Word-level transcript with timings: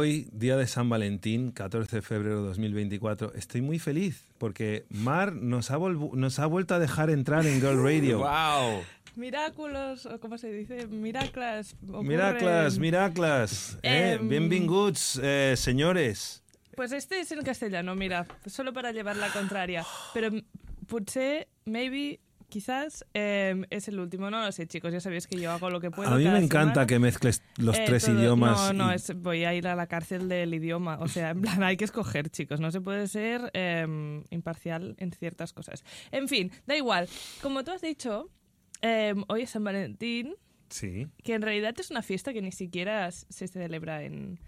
hoy, 0.00 0.30
día 0.32 0.56
de 0.56 0.66
San 0.66 0.88
Valentín, 0.88 1.50
14 1.50 1.96
de 1.96 2.02
febrero 2.02 2.40
de 2.40 2.48
2024, 2.48 3.34
estoy 3.34 3.60
muy 3.60 3.78
feliz 3.78 4.24
porque 4.38 4.86
Mar 4.88 5.34
nos 5.34 5.70
ha, 5.70 5.78
nos 5.78 6.38
ha 6.38 6.46
vuelto 6.46 6.74
a 6.74 6.78
dejar 6.78 7.10
entrar 7.10 7.46
en 7.46 7.60
Girl 7.60 7.82
Radio. 7.84 8.18
¡Wow! 8.20 8.82
Miraculos, 9.16 10.06
o 10.06 10.18
¿cómo 10.18 10.38
se 10.38 10.50
dice? 10.50 10.86
Miraclas. 10.86 11.76
ocurren. 11.82 12.06
Miraclas, 12.06 12.78
miraclas. 12.78 13.78
Eh, 13.82 14.16
Em, 14.18 14.26
Benvinguts, 14.26 15.20
eh, 15.22 15.54
señores. 15.58 16.42
Pues 16.76 16.92
este 16.92 17.20
es 17.20 17.30
en 17.32 17.42
castellano, 17.42 17.94
mira, 17.94 18.26
solo 18.46 18.72
para 18.72 18.92
llevar 18.92 19.16
la 19.16 19.28
contraria. 19.28 19.84
Pero 20.14 20.30
potser, 20.86 21.46
maybe, 21.66 22.20
quizás, 22.50 23.06
eh, 23.14 23.62
es 23.70 23.88
el 23.88 23.98
último. 23.98 24.30
No 24.30 24.44
lo 24.44 24.52
sé, 24.52 24.66
chicos, 24.66 24.92
ya 24.92 25.00
sabéis 25.00 25.26
que 25.26 25.40
yo 25.40 25.50
hago 25.50 25.70
lo 25.70 25.80
que 25.80 25.90
puedo. 25.90 26.10
A 26.10 26.16
mí 26.18 26.24
me 26.24 26.36
encanta 26.38 26.72
semana. 26.74 26.86
que 26.86 26.98
mezcles 26.98 27.42
los 27.56 27.78
Eh, 27.78 27.84
tres 27.86 28.04
todo- 28.04 28.18
idiomas. 28.20 28.74
No, 28.74 28.84
no, 28.86 28.92
y- 28.92 28.96
es- 28.96 29.14
voy 29.16 29.44
a 29.44 29.54
ir 29.54 29.66
a 29.68 29.74
la 29.74 29.86
cárcel 29.86 30.28
del 30.28 30.52
idioma. 30.52 30.98
O 31.00 31.08
sea, 31.08 31.30
en 31.30 31.40
plan, 31.40 31.62
hay 31.64 31.76
que 31.78 31.84
escoger, 31.84 32.28
chicos. 32.28 32.60
No 32.60 32.70
se 32.70 32.82
puede 32.82 33.08
ser 33.08 33.50
eh, 33.54 34.22
imparcial 34.30 34.94
en 34.98 35.12
ciertas 35.12 35.52
cosas. 35.54 35.82
En 36.10 36.28
fin, 36.28 36.50
da 36.66 36.76
igual. 36.76 37.08
Como 37.40 37.64
tú 37.64 37.70
has 37.70 37.80
dicho, 37.80 38.28
eh, 38.82 39.14
hoy 39.28 39.42
es 39.42 39.50
San 39.50 39.64
Valentín, 39.64 40.34
Sí, 40.68 41.08
que 41.24 41.34
en 41.34 41.42
realidad 41.42 41.74
es 41.80 41.90
una 41.90 42.00
fiesta 42.02 42.32
que 42.32 42.42
ni 42.42 42.52
siquiera 42.52 43.10
se 43.10 43.48
celebra 43.48 44.04
en, 44.04 44.38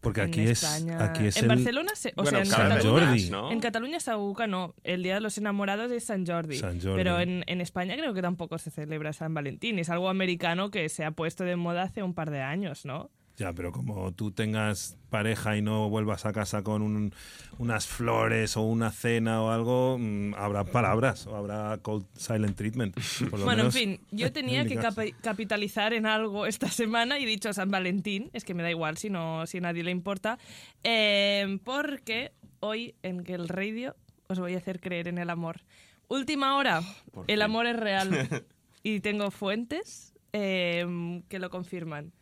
porque 0.00 0.20
en 0.22 0.28
aquí 0.28 0.40
es, 0.42 0.62
España. 0.62 1.02
aquí 1.04 1.26
es 1.26 1.36
en 1.36 1.44
el 1.44 1.48
Barcelona, 1.48 1.90
se- 1.94 2.10
o 2.16 2.22
bueno, 2.22 2.30
sea, 2.30 2.38
en 2.40 2.46
San 2.46 2.68
Cataluña, 2.70 3.06
Jordi. 3.06 3.30
¿no? 3.30 3.52
en 3.52 3.60
Cataluña 3.60 4.00
Saúca 4.00 4.46
no. 4.46 4.74
El 4.84 5.02
Día 5.02 5.14
de 5.14 5.20
los 5.20 5.36
Enamorados 5.38 5.90
es 5.92 6.04
San 6.04 6.26
Jordi. 6.26 6.56
San 6.58 6.80
Jordi. 6.80 6.96
Pero 6.96 7.18
en, 7.20 7.42
en 7.46 7.60
España 7.60 7.94
creo 7.96 8.14
que 8.14 8.22
tampoco 8.22 8.58
se 8.58 8.70
celebra 8.70 9.12
San 9.12 9.34
Valentín. 9.34 9.78
Es 9.78 9.90
algo 9.90 10.08
americano 10.08 10.70
que 10.70 10.88
se 10.88 11.04
ha 11.04 11.10
puesto 11.10 11.44
de 11.44 11.56
moda 11.56 11.82
hace 11.82 12.02
un 12.02 12.14
par 12.14 12.30
de 12.30 12.40
años, 12.42 12.84
¿no? 12.84 13.10
Ya, 13.38 13.52
pero 13.52 13.70
como 13.70 14.12
tú 14.12 14.30
tengas 14.30 14.96
pareja 15.10 15.58
y 15.58 15.62
no 15.62 15.90
vuelvas 15.90 16.24
a 16.24 16.32
casa 16.32 16.62
con 16.62 16.80
un- 16.80 17.12
unas 17.58 17.86
flores 17.86 18.56
o 18.56 18.62
una 18.62 18.90
cena 18.90 19.42
o 19.42 19.50
algo, 19.50 19.98
mm, 19.98 20.34
habrá 20.36 20.64
palabras 20.64 21.26
o 21.26 21.36
habrá 21.36 21.76
cold 21.82 22.06
silent 22.16 22.56
treatment. 22.56 22.94
por 23.28 23.38
lo 23.40 23.44
Bueno, 23.44 23.64
en 23.64 23.72
fin, 23.72 24.00
yo 24.10 24.32
tenía 24.32 24.64
que 24.64 24.78
capitalizar 25.22 25.92
en 25.92 26.06
algo 26.06 26.46
esta 26.46 26.68
semana 26.70 27.18
y 27.18 27.24
he 27.24 27.26
dicho 27.26 27.52
San 27.52 27.70
Valentín, 27.70 28.30
es 28.32 28.42
que 28.44 28.54
me 28.54 28.62
da 28.62 28.70
igual 28.70 28.96
si, 28.96 29.10
no, 29.10 29.46
si 29.46 29.58
a 29.58 29.60
nadie 29.60 29.84
le 29.84 29.90
importa, 29.90 30.38
eh, 30.82 31.58
porque 31.62 32.32
hoy 32.60 32.94
en 33.02 33.22
el 33.26 33.48
Radio 33.48 33.96
os 34.28 34.38
voy 34.38 34.54
a 34.54 34.58
hacer 34.58 34.80
creer 34.80 35.08
en 35.08 35.18
el 35.18 35.28
amor. 35.28 35.60
Última 36.08 36.56
hora, 36.56 36.80
Por 37.12 37.24
el 37.28 37.36
fin. 37.38 37.42
amor 37.42 37.66
es 37.66 37.76
real 37.76 38.08
y 38.82 39.00
tengo 39.00 39.30
fuentes 39.30 40.14
eh, 40.32 41.22
que 41.28 41.38
lo 41.38 41.50
confirman. 41.50 42.12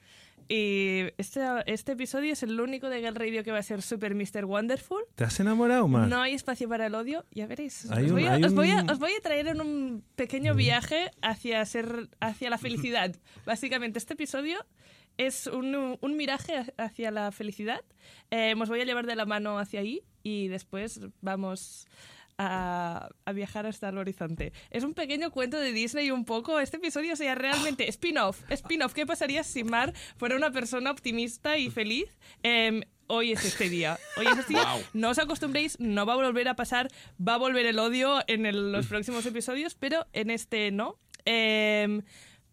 Y 0.49 1.05
este, 1.17 1.41
este 1.67 1.93
episodio 1.93 2.33
es 2.33 2.43
el 2.43 2.61
único 2.61 2.89
de 2.89 3.01
Girl 3.01 3.15
Radio 3.15 3.43
que 3.45 3.51
va 3.53 3.59
a 3.59 3.63
ser 3.63 3.81
Super 3.83 4.15
Mr. 4.15 4.45
Wonderful. 4.45 5.03
¿Te 5.15 5.25
has 5.25 5.41
enamorado, 5.41 5.89
Mar? 5.89 6.09
No 6.09 6.21
hay 6.21 6.35
espacio 6.35 6.69
para 6.69 6.87
el 6.87 6.95
odio, 6.95 7.25
ya 7.31 7.47
veréis. 7.47 7.87
Os, 7.87 7.97
un- 7.99 8.11
voy 8.13 8.27
a, 8.27 8.37
os 8.37 8.55
voy 8.55 8.71
a- 8.71 8.83
un- 8.83 8.91
os 8.91 8.99
voy 8.99 9.13
a 9.19 9.21
traer 9.23 9.49
en 9.49 9.61
un 9.61 10.05
pequeño 10.17 10.55
viaje 10.55 11.11
hacia, 11.23 11.65
ser, 11.65 12.09
hacia 12.21 12.51
la 12.51 12.59
felicidad. 12.59 13.15
Básicamente, 13.47 13.99
este 13.99 14.15
episodio 14.15 14.59
es 15.17 15.47
un, 15.47 15.97
un 16.01 16.17
miraje 16.17 16.73
hacia 16.77 17.11
la 17.11 17.31
felicidad. 17.33 17.81
Eh, 18.31 18.55
os 18.61 18.69
voy 18.69 18.81
a 18.81 18.85
llevar 18.85 19.07
de 19.07 19.17
la 19.17 19.25
mano 19.27 19.59
hacia 19.59 19.81
ahí 19.81 20.03
y 20.23 20.49
después 20.49 21.01
vamos 21.21 21.87
a, 22.39 23.09
a 23.25 23.33
viajar 23.33 23.67
hasta 23.67 23.89
el 23.89 23.99
horizonte. 23.99 24.53
Es 24.71 24.85
un 24.85 24.95
pequeño 24.95 25.31
cuento 25.31 25.59
de 25.59 25.73
Disney 25.73 26.11
un 26.11 26.25
poco. 26.25 26.59
Este 26.61 26.77
episodio 26.79 27.17
sería 27.17 27.35
realmente 27.35 27.89
spin-off. 27.89 28.43
Spin-off. 28.51 28.93
¿Qué 28.95 29.07
pasaría 29.07 29.45
si 29.45 29.65
Mar 29.65 29.93
fuera 30.17 30.37
una 30.37 30.51
persona 30.51 30.91
optimista 30.91 31.57
y 31.59 31.71
feliz? 31.71 32.17
Em, 32.43 32.83
hoy 33.07 33.33
es 33.33 33.45
este 33.45 33.69
día. 33.69 33.99
Hoy 34.17 34.27
es 34.27 34.39
este 34.39 34.55
día. 34.55 34.65
Wow. 34.65 34.83
No 34.95 35.11
os 35.11 35.19
acostumbréis, 35.19 35.79
no 35.79 36.07
va 36.07 36.15
a 36.15 36.17
volver 36.17 36.49
a 36.49 36.57
pasar. 36.57 36.89
Va 37.21 37.35
a 37.35 37.39
volver 37.39 37.67
el 37.67 37.79
odio 37.79 38.21
en 38.27 38.47
el- 38.47 38.73
los 38.73 38.87
próximos 38.87 39.25
episodios, 39.27 39.75
pero 39.75 40.07
en 40.13 40.31
este 40.31 40.71
no. 40.71 40.99
Em, 41.27 42.03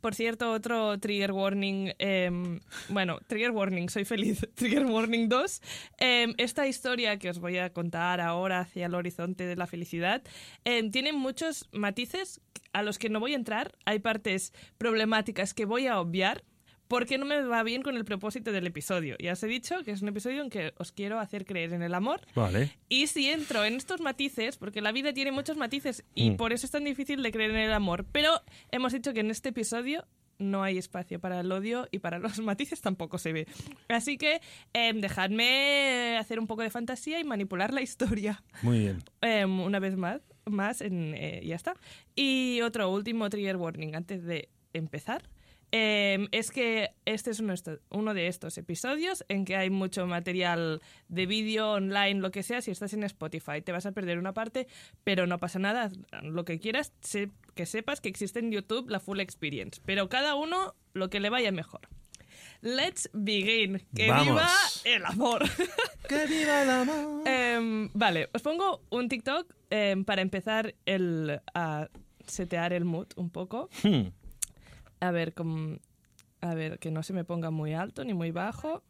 por 0.01 0.15
cierto, 0.15 0.51
otro 0.51 0.99
trigger 0.99 1.31
warning. 1.31 1.93
em, 1.99 2.59
bueno, 2.89 3.19
trigger 3.27 3.51
warning, 3.51 3.89
soy 3.89 4.05
feliz. 4.05 4.45
Trigger 4.55 4.85
warning 4.85 5.29
2. 5.29 5.61
Em, 5.99 6.33
esta 6.37 6.67
historia 6.67 7.17
que 7.17 7.29
os 7.29 7.39
voy 7.39 7.57
a 7.57 7.71
contar 7.71 8.19
ahora 8.19 8.61
hacia 8.61 8.87
el 8.87 8.95
horizonte 8.95 9.45
de 9.45 9.55
la 9.55 9.67
felicidad 9.67 10.23
em, 10.65 10.91
tiene 10.91 11.13
muchos 11.13 11.69
matices 11.71 12.41
a 12.73 12.83
los 12.83 12.97
que 12.97 13.09
no 13.09 13.19
voy 13.19 13.33
a 13.33 13.35
entrar. 13.35 13.71
Hay 13.85 13.99
partes 13.99 14.53
problemáticas 14.77 15.53
que 15.53 15.65
voy 15.65 15.87
a 15.87 15.99
obviar 15.99 16.43
porque 16.91 17.17
no 17.17 17.25
me 17.25 17.41
va 17.41 17.63
bien 17.63 17.83
con 17.83 17.95
el 17.95 18.03
propósito 18.03 18.51
del 18.51 18.67
episodio. 18.67 19.15
Ya 19.17 19.31
os 19.31 19.41
he 19.43 19.47
dicho 19.47 19.81
que 19.85 19.91
es 19.91 20.01
un 20.01 20.09
episodio 20.09 20.41
en 20.41 20.49
que 20.49 20.73
os 20.77 20.91
quiero 20.91 21.19
hacer 21.19 21.45
creer 21.45 21.71
en 21.71 21.81
el 21.83 21.93
amor. 21.93 22.19
Vale. 22.35 22.69
Y 22.89 23.07
si 23.07 23.29
entro 23.29 23.63
en 23.63 23.75
estos 23.75 24.01
matices, 24.01 24.57
porque 24.57 24.81
la 24.81 24.91
vida 24.91 25.13
tiene 25.13 25.31
muchos 25.31 25.55
matices 25.55 26.03
y 26.15 26.31
Mm. 26.31 26.35
por 26.35 26.51
eso 26.51 26.65
es 26.65 26.71
tan 26.71 26.83
difícil 26.83 27.23
de 27.23 27.31
creer 27.31 27.51
en 27.51 27.57
el 27.57 27.71
amor, 27.71 28.05
pero 28.11 28.41
hemos 28.71 28.91
dicho 28.91 29.13
que 29.13 29.21
en 29.21 29.31
este 29.31 29.49
episodio 29.49 30.05
no 30.37 30.63
hay 30.63 30.77
espacio 30.77 31.19
para 31.21 31.39
el 31.39 31.51
odio 31.51 31.87
y 31.91 31.99
para 31.99 32.19
los 32.19 32.39
matices 32.41 32.81
tampoco 32.81 33.17
se 33.19 33.31
ve. 33.31 33.47
Así 33.87 34.17
que 34.17 34.41
em, 34.73 34.99
dejadme 34.99 36.17
hacer 36.19 36.39
un 36.39 36.47
poco 36.47 36.61
de 36.61 36.69
fantasía 36.71 37.21
y 37.21 37.23
manipular 37.23 37.73
la 37.73 37.81
historia. 37.81 38.43
Muy 38.63 38.79
bien. 38.79 39.03
Em, 39.21 39.61
una 39.61 39.79
vez 39.79 39.95
más, 39.95 40.19
más 40.45 40.81
en, 40.81 41.13
eh, 41.15 41.41
ya 41.45 41.55
está. 41.55 41.75
Y 42.15 42.59
otro 42.63 42.91
último 42.91 43.29
trigger 43.29 43.55
warning 43.55 43.95
antes 43.95 44.25
de 44.25 44.49
empezar. 44.73 45.23
Em, 45.71 46.27
es 46.31 46.51
que 46.51 46.89
este 47.05 47.31
es 47.31 47.39
uno, 47.39 47.53
esto- 47.53 47.79
uno 47.89 48.13
de 48.13 48.27
estos 48.27 48.57
episodios 48.57 49.23
en 49.29 49.45
que 49.45 49.55
hay 49.55 49.69
mucho 49.69 50.05
material 50.07 50.81
de 51.07 51.25
vídeo 51.25 51.71
online, 51.73 52.19
lo 52.19 52.31
que 52.31 52.43
sea. 52.43 52.61
Si 52.61 52.71
estás 52.71 52.93
en 52.93 53.03
Spotify, 53.03 53.61
te 53.63 53.71
vas 53.71 53.85
a 53.85 53.91
perder 53.91 54.17
una 54.17 54.33
parte, 54.33 54.67
pero 55.03 55.27
no 55.27 55.37
pasa 55.39 55.59
nada. 55.59 55.89
Lo 56.23 56.43
que 56.45 56.59
quieras, 56.59 56.93
sé- 57.01 57.31
que 57.55 57.65
sepas 57.65 58.01
que 58.01 58.09
existe 58.09 58.39
en 58.39 58.51
YouTube 58.51 58.89
la 58.89 58.99
full 58.99 59.19
experience. 59.19 59.81
Pero 59.85 60.09
cada 60.09 60.35
uno 60.35 60.75
lo 60.93 61.09
que 61.09 61.19
le 61.19 61.29
vaya 61.29 61.51
mejor. 61.51 61.81
Let's 62.61 63.09
begin. 63.13 63.81
¡Que 63.95 64.07
Vamos. 64.09 64.27
viva 64.27 64.49
el 64.85 65.05
amor! 65.05 65.43
¡Que 66.07 66.27
viva 66.27 66.61
el 66.63 66.69
amor! 66.69 67.27
Em, 67.27 67.89
vale, 67.93 68.29
os 68.33 68.41
pongo 68.41 68.83
un 68.89 69.09
TikTok 69.09 69.51
em, 69.69 70.03
para 70.05 70.21
empezar 70.21 70.75
el, 70.85 71.41
a 71.55 71.87
setear 72.27 72.73
el 72.73 72.85
mood 72.85 73.07
un 73.15 73.29
poco. 73.31 73.69
Hmm. 73.83 74.09
A 75.01 75.11
ver, 75.11 75.33
com- 75.33 75.79
a 76.41 76.55
ver, 76.55 76.79
que 76.79 76.89
no 76.91 77.03
se 77.03 77.11
me 77.13 77.23
ponga 77.25 77.49
muy 77.51 77.73
alto 77.73 78.03
ni 78.05 78.13
muy 78.13 78.31
bajo. 78.31 78.83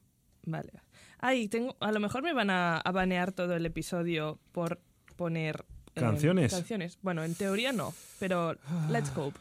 Vale. 0.43 0.71
Ay, 1.19 1.47
tengo, 1.47 1.75
a 1.79 1.91
lo 1.91 1.99
mejor 1.99 2.21
me 2.23 2.33
van 2.33 2.49
a, 2.49 2.77
a 2.77 2.91
banear 2.91 3.31
todo 3.31 3.55
el 3.55 3.65
episodio 3.65 4.39
por 4.51 4.79
poner 5.15 5.65
em, 5.95 6.03
¿Canciones? 6.03 6.53
canciones. 6.53 6.97
Bueno, 7.01 7.23
en 7.23 7.35
teoría 7.35 7.71
no, 7.73 7.93
pero 8.19 8.55
let's 8.89 9.13
go. 9.15 9.31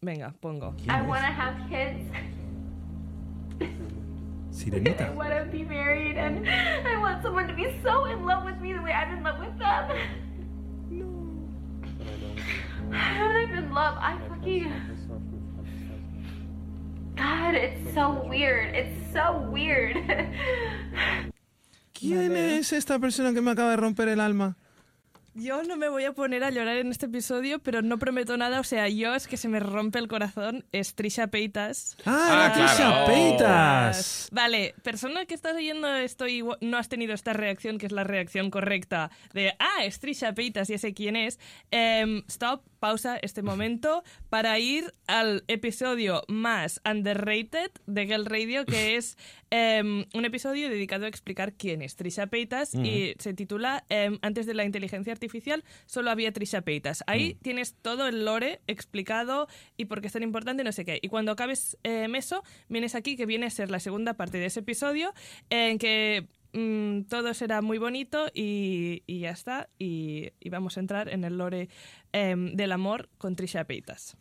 Venga, 0.00 0.32
pongo. 0.40 0.74
I 0.86 1.02
want 1.06 1.24
to 1.24 1.32
have 1.32 1.56
kids. 1.68 2.10
I 3.60 3.72
Sirenita. 4.52 5.12
want 5.14 5.30
to 5.30 5.44
be 5.52 5.62
married, 5.64 6.16
and 6.16 6.46
I 6.48 6.96
want 7.00 7.22
someone 7.22 7.46
to 7.48 7.54
be 7.54 7.80
so 7.82 8.06
in 8.06 8.24
love 8.24 8.44
with 8.44 8.60
me 8.60 8.72
the 8.72 8.80
way 8.82 8.92
I'm 8.92 9.16
in 9.18 9.22
love 9.22 9.38
with 9.38 9.56
them. 9.58 9.90
How 12.92 13.28
did 13.32 13.50
I 13.54 13.58
in 13.58 13.70
love? 13.72 13.96
I 13.98 14.16
fucking. 14.28 14.72
God, 17.16 17.54
it's 17.54 17.94
so 17.94 18.24
weird. 18.28 18.74
It's 18.74 19.12
so 19.12 19.38
weird. 19.50 19.96
¿Quién 21.92 22.36
es 22.36 22.72
esta 22.72 22.98
persona 23.00 23.32
que 23.32 23.40
me 23.40 23.50
acaba 23.50 23.70
de 23.70 23.76
romper 23.76 24.08
el 24.08 24.20
alma? 24.20 24.56
Yo 25.34 25.62
no 25.62 25.76
me 25.76 25.88
voy 25.88 26.04
a 26.04 26.12
poner 26.14 26.42
a 26.42 26.50
llorar 26.50 26.78
en 26.78 26.90
este 26.90 27.06
episodio, 27.06 27.60
pero 27.60 27.80
no 27.80 27.98
prometo 27.98 28.36
nada. 28.36 28.58
O 28.58 28.64
sea, 28.64 28.88
yo 28.88 29.14
es 29.14 29.28
que 29.28 29.36
se 29.36 29.46
me 29.46 29.60
rompe 29.60 30.00
el 30.00 30.08
corazón. 30.08 30.64
Es 30.72 30.96
Trisha 30.96 31.28
Peitas. 31.28 31.96
¡Ah, 32.04 32.46
Ah, 32.50 32.52
Trisha 32.54 32.76
claro. 32.76 33.06
Peitas! 33.06 34.28
Vale, 34.32 34.74
persona 34.82 35.26
que 35.26 35.34
estás 35.34 35.54
oyendo 35.54 35.86
esto 35.94 36.26
y 36.26 36.42
no 36.60 36.76
has 36.76 36.88
tenido 36.88 37.14
esta 37.14 37.34
reacción, 37.34 37.78
que 37.78 37.86
es 37.86 37.92
la 37.92 38.02
reacción 38.02 38.50
correcta 38.50 39.10
de, 39.32 39.54
ah, 39.60 39.84
es 39.84 40.00
Trisha 40.00 40.32
Peitas, 40.34 40.66
ya 40.66 40.78
sé 40.78 40.92
quién 40.92 41.14
es. 41.14 41.38
Em, 41.70 42.24
stop, 42.26 42.62
pausa 42.78 43.18
este 43.22 43.42
momento 43.42 44.02
para 44.28 44.58
ir 44.58 44.92
al 45.06 45.44
episodio 45.48 46.22
más 46.28 46.80
underrated 46.88 47.70
de 47.86 48.06
Girl 48.06 48.26
Radio, 48.26 48.64
que 48.64 48.96
es 48.96 49.16
em, 49.50 50.04
un 50.14 50.24
episodio 50.24 50.68
dedicado 50.68 51.06
a 51.06 51.08
explicar 51.08 51.54
quién 51.54 51.82
es 51.82 51.96
Trisha 51.96 52.26
Peitas 52.26 52.74
y 52.74 53.14
se 53.18 53.34
titula 53.34 53.84
em, 53.88 54.18
Antes 54.22 54.46
de 54.46 54.54
la 54.54 54.64
inteligencia 54.64 55.12
artificial 55.12 55.64
solo 55.86 56.10
había 56.10 56.32
Trisha 56.32 56.62
Peitas. 56.62 57.04
Ahí 57.06 57.34
tienes 57.42 57.74
todo 57.74 58.08
el 58.08 58.24
lore 58.24 58.60
explicado 58.66 59.48
y 59.76 59.86
por 59.86 60.00
qué 60.00 60.06
es 60.08 60.12
tan 60.12 60.22
importante, 60.22 60.64
no 60.64 60.72
sé 60.72 60.84
qué. 60.84 60.98
Y 61.02 61.08
cuando 61.08 61.32
acabes 61.32 61.78
em, 61.82 62.14
eso, 62.14 62.42
vienes 62.68 62.94
aquí, 62.94 63.16
que 63.16 63.26
viene 63.26 63.46
a 63.46 63.50
ser 63.50 63.70
la 63.70 63.80
segunda 63.80 64.14
parte 64.14 64.38
de 64.38 64.46
ese 64.46 64.60
episodio, 64.60 65.12
en 65.50 65.78
que 65.78 66.28
mm, 66.52 67.02
todo 67.02 67.34
será 67.34 67.62
muy 67.62 67.78
bonito 67.78 68.26
y, 68.34 69.02
y 69.06 69.20
ya 69.20 69.30
está. 69.30 69.68
Y, 69.78 70.30
y 70.40 70.48
vamos 70.50 70.76
a 70.76 70.80
entrar 70.80 71.08
en 71.08 71.24
el 71.24 71.38
lore 71.38 71.68
em, 72.12 72.54
del 72.54 72.72
amor 72.72 73.08
con 73.18 73.36
Trisha 73.36 73.64
Peitas. 73.64 74.16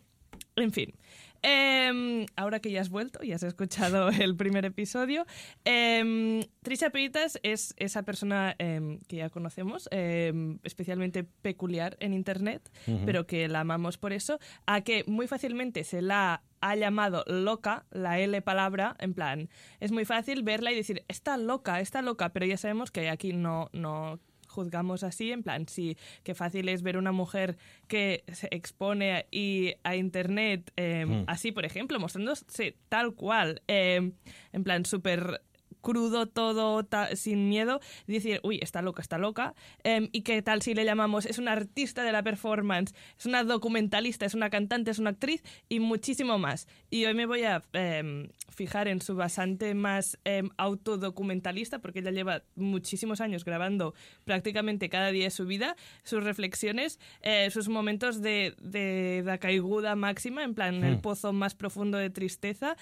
En 0.55 0.71
fin, 0.71 0.93
Em, 1.41 2.25
ahora 2.35 2.59
que 2.59 2.71
ya 2.71 2.81
has 2.81 2.89
vuelto 2.89 3.23
y 3.23 3.31
has 3.31 3.43
escuchado 3.43 4.09
el 4.09 4.35
primer 4.35 4.65
episodio, 4.65 5.25
em, 5.65 6.41
Trisha 6.61 6.89
Paytas 6.89 7.39
es 7.43 7.73
esa 7.77 8.03
persona 8.03 8.55
que 8.57 9.15
ya 9.15 9.29
conocemos, 9.29 9.87
em, 9.91 10.59
especialmente 10.63 11.23
peculiar 11.23 11.97
en 11.99 12.13
Internet, 12.13 12.69
pero 13.05 13.27
que 13.27 13.47
la 13.47 13.61
amamos 13.61 13.97
por 13.97 14.13
eso, 14.13 14.39
a 14.65 14.81
que 14.81 15.03
muy 15.07 15.27
fácilmente 15.27 15.83
se 15.83 16.01
la 16.01 16.43
ha 16.61 16.75
llamado 16.75 17.23
loca, 17.27 17.85
la 17.91 18.19
L 18.19 18.41
palabra, 18.41 18.95
en 18.99 19.13
plan, 19.13 19.49
es 19.79 19.91
muy 19.91 20.05
fácil 20.05 20.43
verla 20.43 20.71
y 20.71 20.75
decir, 20.75 21.03
está 21.07 21.37
loca, 21.37 21.79
está 21.79 22.01
loca, 22.01 22.29
pero 22.29 22.45
ya 22.45 22.57
sabemos 22.57 22.91
que 22.91 23.09
aquí 23.09 23.33
no, 23.33 23.69
no 23.73 24.19
juzgamos 24.47 25.03
así, 25.03 25.31
en 25.31 25.43
plan, 25.43 25.67
sí, 25.67 25.97
qué 26.23 26.33
fácil 26.33 26.67
es 26.69 26.81
ver 26.81 26.97
una 26.97 27.11
mujer 27.11 27.57
que 27.87 28.23
se 28.31 28.47
expone 28.51 29.27
y 29.29 29.75
a 29.83 29.95
internet 29.95 30.71
eh, 30.77 31.23
así, 31.27 31.51
por 31.51 31.65
ejemplo, 31.65 31.99
mostrándose 31.99 32.75
tal 32.89 33.13
cual, 33.13 33.61
eh, 33.67 34.11
en 34.51 34.63
plan, 34.63 34.85
súper 34.85 35.41
crudo 35.81 36.25
todo 36.27 36.83
ta- 36.83 37.15
sin 37.15 37.49
miedo 37.49 37.79
y 38.07 38.13
decir, 38.13 38.39
uy, 38.43 38.59
está 38.61 38.81
loca, 38.81 39.01
está 39.01 39.17
loca. 39.17 39.53
Em, 39.83 40.09
¿Y 40.11 40.21
qué 40.21 40.41
tal 40.41 40.61
si 40.61 40.73
le 40.73 40.85
llamamos, 40.85 41.25
es 41.25 41.37
una 41.37 41.53
artista 41.53 42.03
de 42.03 42.11
la 42.11 42.23
performance, 42.23 42.93
es 43.17 43.25
una 43.25 43.43
documentalista, 43.43 44.25
es 44.25 44.33
una 44.33 44.49
cantante, 44.49 44.91
es 44.91 44.99
una 44.99 45.11
actriz 45.11 45.43
y 45.69 45.79
muchísimo 45.79 46.37
más? 46.39 46.67
Y 46.89 47.05
hoy 47.05 47.13
me 47.13 47.25
voy 47.25 47.43
a 47.43 47.61
em, 47.73 48.29
fijar 48.49 48.87
en 48.87 49.01
su 49.01 49.15
basante 49.15 49.73
más 49.73 50.17
em, 50.25 50.49
autodocumentalista 50.57 51.79
porque 51.79 51.99
ella 51.99 52.11
lleva 52.11 52.43
muchísimos 52.55 53.21
años 53.21 53.45
grabando 53.45 53.93
prácticamente 54.25 54.89
cada 54.89 55.11
día 55.11 55.25
de 55.25 55.31
su 55.31 55.45
vida, 55.45 55.75
sus 56.03 56.23
reflexiones, 56.23 56.99
eh, 57.21 57.49
sus 57.51 57.69
momentos 57.69 58.21
de, 58.21 58.55
de, 58.59 59.23
de 59.25 59.39
caiguda 59.39 59.95
máxima, 59.95 60.43
en 60.43 60.53
plan 60.53 60.83
el 60.83 60.99
pozo 60.99 61.33
más 61.33 61.55
profundo 61.55 61.97
de 61.97 62.09
tristeza. 62.09 62.75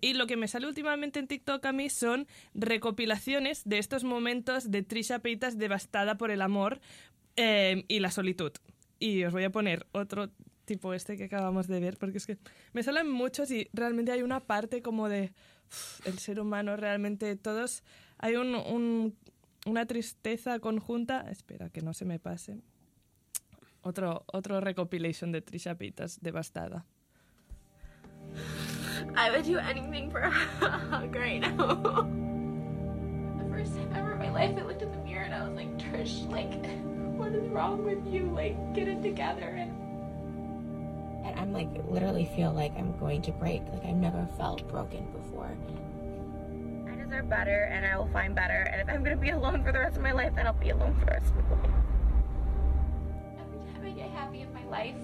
Y 0.00 0.14
lo 0.14 0.26
que 0.26 0.36
me 0.36 0.48
sale 0.48 0.66
últimamente 0.66 1.18
en 1.18 1.26
TikTok 1.26 1.64
a 1.66 1.72
mí 1.72 1.87
son 1.90 2.26
recopilaciones 2.54 3.62
de 3.64 3.78
estos 3.78 4.04
momentos 4.04 4.70
de 4.70 4.82
Trisha 4.82 5.18
Paytas 5.20 5.58
devastada 5.58 6.16
por 6.16 6.30
el 6.30 6.42
amor 6.42 6.80
em, 7.36 7.84
y 7.88 8.00
la 8.00 8.10
solitud. 8.10 8.52
Y 8.98 9.24
os 9.24 9.32
voy 9.32 9.44
a 9.44 9.50
poner 9.50 9.86
otro 9.92 10.30
tipo 10.64 10.92
este 10.92 11.16
que 11.16 11.24
acabamos 11.24 11.66
de 11.66 11.80
ver, 11.80 11.96
porque 11.96 12.18
es 12.18 12.26
que 12.26 12.36
me 12.72 12.82
salen 12.82 13.08
muchos 13.10 13.50
y 13.50 13.68
realmente 13.72 14.12
hay 14.12 14.22
una 14.22 14.40
parte 14.40 14.82
como 14.82 15.08
de 15.08 15.32
el 16.04 16.18
ser 16.18 16.40
humano, 16.40 16.76
realmente 16.76 17.36
todos, 17.36 17.82
hay 18.18 18.36
un, 18.36 18.54
un- 18.54 19.16
una 19.66 19.86
tristeza 19.86 20.58
conjunta, 20.60 21.30
espera 21.30 21.70
que 21.70 21.80
no 21.82 21.92
se 21.94 22.04
me 22.04 22.18
pase, 22.18 22.60
otro, 23.82 24.24
otro 24.26 24.60
recopilation 24.60 25.30
de 25.32 25.40
Trisha 25.42 25.74
Paytas 25.74 26.20
devastada. 26.20 26.84
I 29.16 29.30
would 29.30 29.44
do 29.44 29.58
anything 29.58 30.10
for 30.10 30.20
a 30.20 30.30
hug 30.30 31.14
right 31.14 31.40
now. 31.40 31.74
the 31.74 33.50
first 33.50 33.74
time 33.76 33.92
ever 33.94 34.12
in 34.12 34.18
my 34.18 34.30
life, 34.30 34.56
I 34.58 34.62
looked 34.62 34.82
in 34.82 34.90
the 34.90 34.98
mirror 34.98 35.22
and 35.24 35.34
I 35.34 35.46
was 35.46 35.56
like, 35.56 35.76
Trish, 35.78 36.30
like, 36.30 36.52
what 37.16 37.32
is 37.34 37.48
wrong 37.48 37.84
with 37.84 38.06
you? 38.06 38.30
Like, 38.30 38.74
get 38.74 38.88
it 38.88 39.02
together. 39.02 39.48
And 39.58 39.72
And 41.26 41.38
I'm 41.38 41.52
like, 41.52 41.68
literally 41.88 42.26
feel 42.36 42.52
like 42.52 42.72
I'm 42.78 42.96
going 42.98 43.22
to 43.22 43.32
break. 43.32 43.62
Like 43.72 43.84
I've 43.84 43.96
never 43.96 44.26
felt 44.38 44.66
broken 44.68 45.06
before. 45.12 45.50
I 46.90 46.96
deserve 46.96 47.28
better 47.28 47.64
and 47.72 47.84
I 47.84 47.96
will 47.98 48.08
find 48.08 48.34
better. 48.34 48.68
And 48.72 48.80
if 48.80 48.88
I'm 48.88 49.02
gonna 49.04 49.16
be 49.16 49.30
alone 49.30 49.62
for 49.64 49.72
the 49.72 49.80
rest 49.80 49.96
of 49.96 50.02
my 50.02 50.12
life, 50.12 50.34
then 50.34 50.46
I'll 50.46 50.52
be 50.54 50.70
alone 50.70 50.94
for 50.98 51.04
the 51.06 51.12
rest 51.12 51.26
of 51.34 51.36
my 51.50 51.56
life. 51.62 51.70
Every 53.40 53.60
time 53.72 53.84
I 53.84 53.90
get 53.90 54.10
happy 54.10 54.40
in 54.42 54.52
my 54.54 54.64
life, 54.66 54.96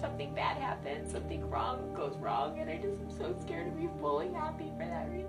something 0.00 0.34
bad 0.34 0.56
happens, 0.56 1.12
something 1.12 1.48
wrong 1.48 1.92
goes 1.94 2.16
wrong, 2.16 2.58
and 2.58 2.70
I 2.70 2.76
just 2.76 3.00
am 3.00 3.10
so 3.10 3.34
scared 3.40 3.66
to 3.66 3.72
be 3.72 3.88
fully 4.00 4.32
happy 4.32 4.72
for 4.78 4.86
that 4.86 5.10
reason. 5.10 5.28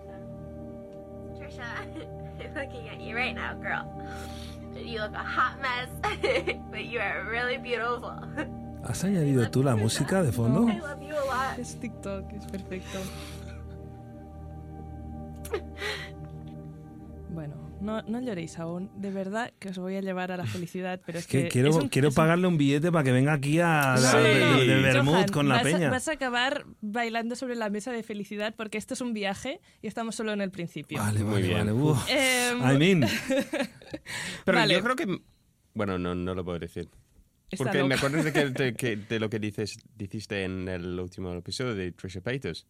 Trisha, 1.38 1.64
I'm 2.46 2.54
looking 2.56 2.90
at 2.90 3.02
you 3.02 3.16
right 3.16 3.36
now, 3.36 3.54
girl. 3.56 3.86
You 4.76 5.00
look 5.02 5.14
a 5.14 5.18
hot 5.18 5.62
mess, 5.62 5.90
but 6.72 6.86
you 6.86 7.00
are 7.00 7.28
really 7.30 7.58
beautiful. 7.58 8.16
¿Has 8.88 9.04
añadido 9.04 9.50
tú 9.52 9.62
la 9.64 9.76
música 9.76 10.24
de 10.24 10.32
fondo? 10.32 10.68
I 10.68 10.80
love 10.80 11.02
you 11.04 11.14
a 11.14 11.26
lot. 11.26 11.60
Es 11.60 11.76
TikTok, 11.76 12.32
es 12.34 12.46
perfecto. 12.46 13.00
Bueno, 17.32 17.56
no, 17.80 18.02
no 18.02 18.20
lloréis 18.20 18.60
aún. 18.60 18.92
De 19.00 19.10
verdad 19.10 19.54
que 19.58 19.70
os 19.70 19.78
voy 19.78 19.96
a 19.96 20.02
llevar 20.02 20.34
a 20.34 20.38
la 20.38 20.46
felicidad, 20.46 21.00
pero 21.06 21.18
es 21.20 21.28
Que 21.28 21.44
que... 21.44 21.48
quiero, 21.50 21.70
es 21.70 21.76
un- 21.78 21.88
quiero 21.88 22.10
es 22.10 22.14
un- 22.14 22.16
pagarle 22.16 22.46
un 22.48 22.58
billete 22.58 22.92
para 22.92 23.06
que 23.06 23.12
venga 23.14 23.32
aquí 23.34 23.60
a, 23.62 23.96
No, 23.98 24.08
a- 24.08 24.14
no, 24.14 24.20
de, 24.22 24.40
no. 24.40 24.60
de, 24.60 24.82
Bermud 24.82 25.12
Johan, 25.14 25.28
con 25.30 25.48
la 25.48 25.56
vas 25.56 25.66
a- 25.66 25.72
peña. 25.78 25.90
vas 25.90 26.08
a 26.10 26.12
acabar 26.12 26.66
bailando 26.82 27.36
sobre 27.38 27.56
la 27.56 27.70
mesa 27.70 27.92
de 27.94 28.04
felicidad 28.04 28.54
porque 28.58 28.78
esto 28.78 28.94
es 28.96 29.02
un 29.02 29.14
viaje 29.14 29.62
y 29.82 29.88
estamos 29.88 30.16
solo 30.16 30.34
en 30.34 30.42
el 30.42 30.52
principio. 30.52 30.98
Vale, 31.00 31.24
Muy 31.24 31.34
vale, 31.36 31.48
bien. 31.48 31.58
vale. 31.60 31.72
Uf. 31.74 32.06
Em, 32.10 32.58
I 32.60 32.78
mean, 32.78 33.10
Pero 34.46 34.58
Vale. 34.58 34.74
yo 34.74 34.84
creo 34.84 34.96
que... 34.98 35.22
Bueno, 35.74 35.98
no, 35.98 36.14
no 36.14 36.36
lo 36.36 36.44
puedo 36.44 36.60
decir. 36.60 36.90
está 37.50 37.64
Porque 37.64 37.84
me 37.86 37.96
acuerdo 37.96 38.22
de, 38.24 38.34
que, 38.34 38.46
de, 38.50 38.74
que- 38.76 38.98
de 38.98 39.20
lo 39.22 39.30
que 39.30 39.40
dices, 39.40 39.78
dijiste 39.96 40.44
en 40.44 40.68
el 40.68 41.00
último 41.00 41.34
episodio 41.34 41.76
de 41.76 41.94
Trisha 41.94 42.20
Paytas. 42.20 42.68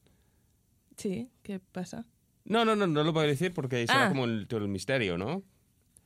Sí, 0.97 1.31
¿qué 1.41 1.59
pasa? 1.59 2.05
No, 2.45 2.65
no, 2.65 2.75
no, 2.75 2.87
no 2.87 3.03
lo 3.03 3.13
puedo 3.13 3.27
decir 3.27 3.53
porque 3.53 3.85
será 3.87 4.05
Ah. 4.05 4.09
como 4.09 4.25
el, 4.25 4.47
todo 4.47 4.61
el 4.61 4.67
misterio, 4.67 5.17
¿no? 5.17 5.43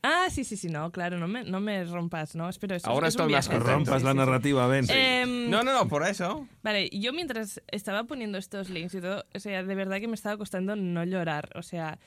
Ah, 0.08 0.28
sí, 0.30 0.44
sí, 0.44 0.56
sí, 0.56 0.68
no, 0.70 0.92
claro, 0.92 1.18
no 1.18 1.28
me, 1.28 1.44
no 1.44 1.60
me 1.60 1.84
rompas, 1.84 2.36
¿no? 2.36 2.48
Espero 2.48 2.76
eso. 2.76 2.88
Ahora 2.88 3.08
es 3.08 3.16
estoy 3.16 3.32
más 3.32 3.48
rompas 3.48 4.04
la 4.04 4.14
narrativa, 4.14 4.68
ven. 4.68 4.86
Em, 4.90 5.50
No, 5.50 5.64
no, 5.64 5.74
no, 5.74 5.88
por 5.88 6.06
eso. 6.08 6.48
Vale, 6.62 6.90
yo 6.92 7.12
mientras 7.12 7.60
estaba 7.72 8.04
poniendo 8.04 8.38
estos 8.38 8.70
links 8.70 8.94
y 8.94 9.02
todo, 9.02 9.26
o 9.34 9.40
sea, 9.40 9.64
de 9.64 9.74
verdad 9.76 10.00
que 10.00 10.08
me 10.08 10.14
estaba 10.14 10.38
costando 10.38 10.76
no 10.76 11.04
llorar. 11.06 11.50
O 11.56 11.64
sea, 11.64 11.98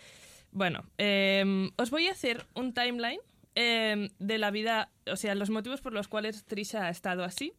bueno, 0.52 0.84
em, 0.96 1.70
os 1.76 1.90
voy 1.90 2.06
a 2.06 2.12
hacer 2.12 2.46
un 2.54 2.72
timeline 2.72 3.18
em, 3.56 4.10
de 4.20 4.38
la 4.38 4.52
vida, 4.52 4.92
o 5.10 5.16
sea, 5.16 5.34
los 5.34 5.50
motivos 5.50 5.80
por 5.80 5.92
los 5.92 6.06
cuales 6.06 6.44
Trisha 6.44 6.84
ha 6.86 6.90
estado 6.90 7.24
así 7.24 7.52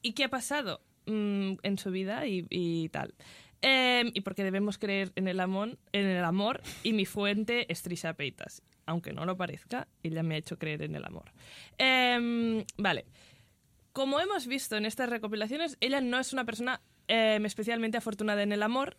y 0.00 0.12
qué 0.14 0.24
ha 0.24 0.30
pasado 0.30 0.80
mm, 1.04 1.56
en 1.62 1.76
su 1.78 1.90
vida 1.90 2.26
y, 2.26 2.46
y 2.48 2.88
tal. 2.88 3.12
Em, 3.66 4.10
y 4.12 4.20
porque 4.20 4.44
debemos 4.44 4.76
creer 4.76 5.10
en 5.16 5.26
el, 5.26 5.40
amor, 5.40 5.78
en 5.92 6.04
el 6.04 6.22
amor 6.22 6.60
y 6.82 6.92
mi 6.92 7.06
fuente 7.06 7.64
es 7.72 7.80
Trisha 7.80 8.12
Paytas. 8.12 8.62
Aunque 8.84 9.14
no 9.14 9.24
lo 9.24 9.38
parezca, 9.38 9.88
ella 10.02 10.22
me 10.22 10.34
ha 10.34 10.38
hecho 10.38 10.58
creer 10.58 10.82
en 10.82 10.94
el 10.94 11.02
amor. 11.02 11.32
Em, 11.78 12.62
vale. 12.76 13.06
Como 13.94 14.20
hemos 14.20 14.46
visto 14.46 14.76
en 14.76 14.84
estas 14.84 15.08
recopilaciones, 15.08 15.78
ella 15.80 16.02
no 16.02 16.18
es 16.18 16.34
una 16.34 16.44
persona 16.44 16.82
eh, 17.08 17.40
especialmente 17.42 17.96
afortunada 17.96 18.42
en 18.42 18.52
el 18.52 18.62
amor. 18.62 18.98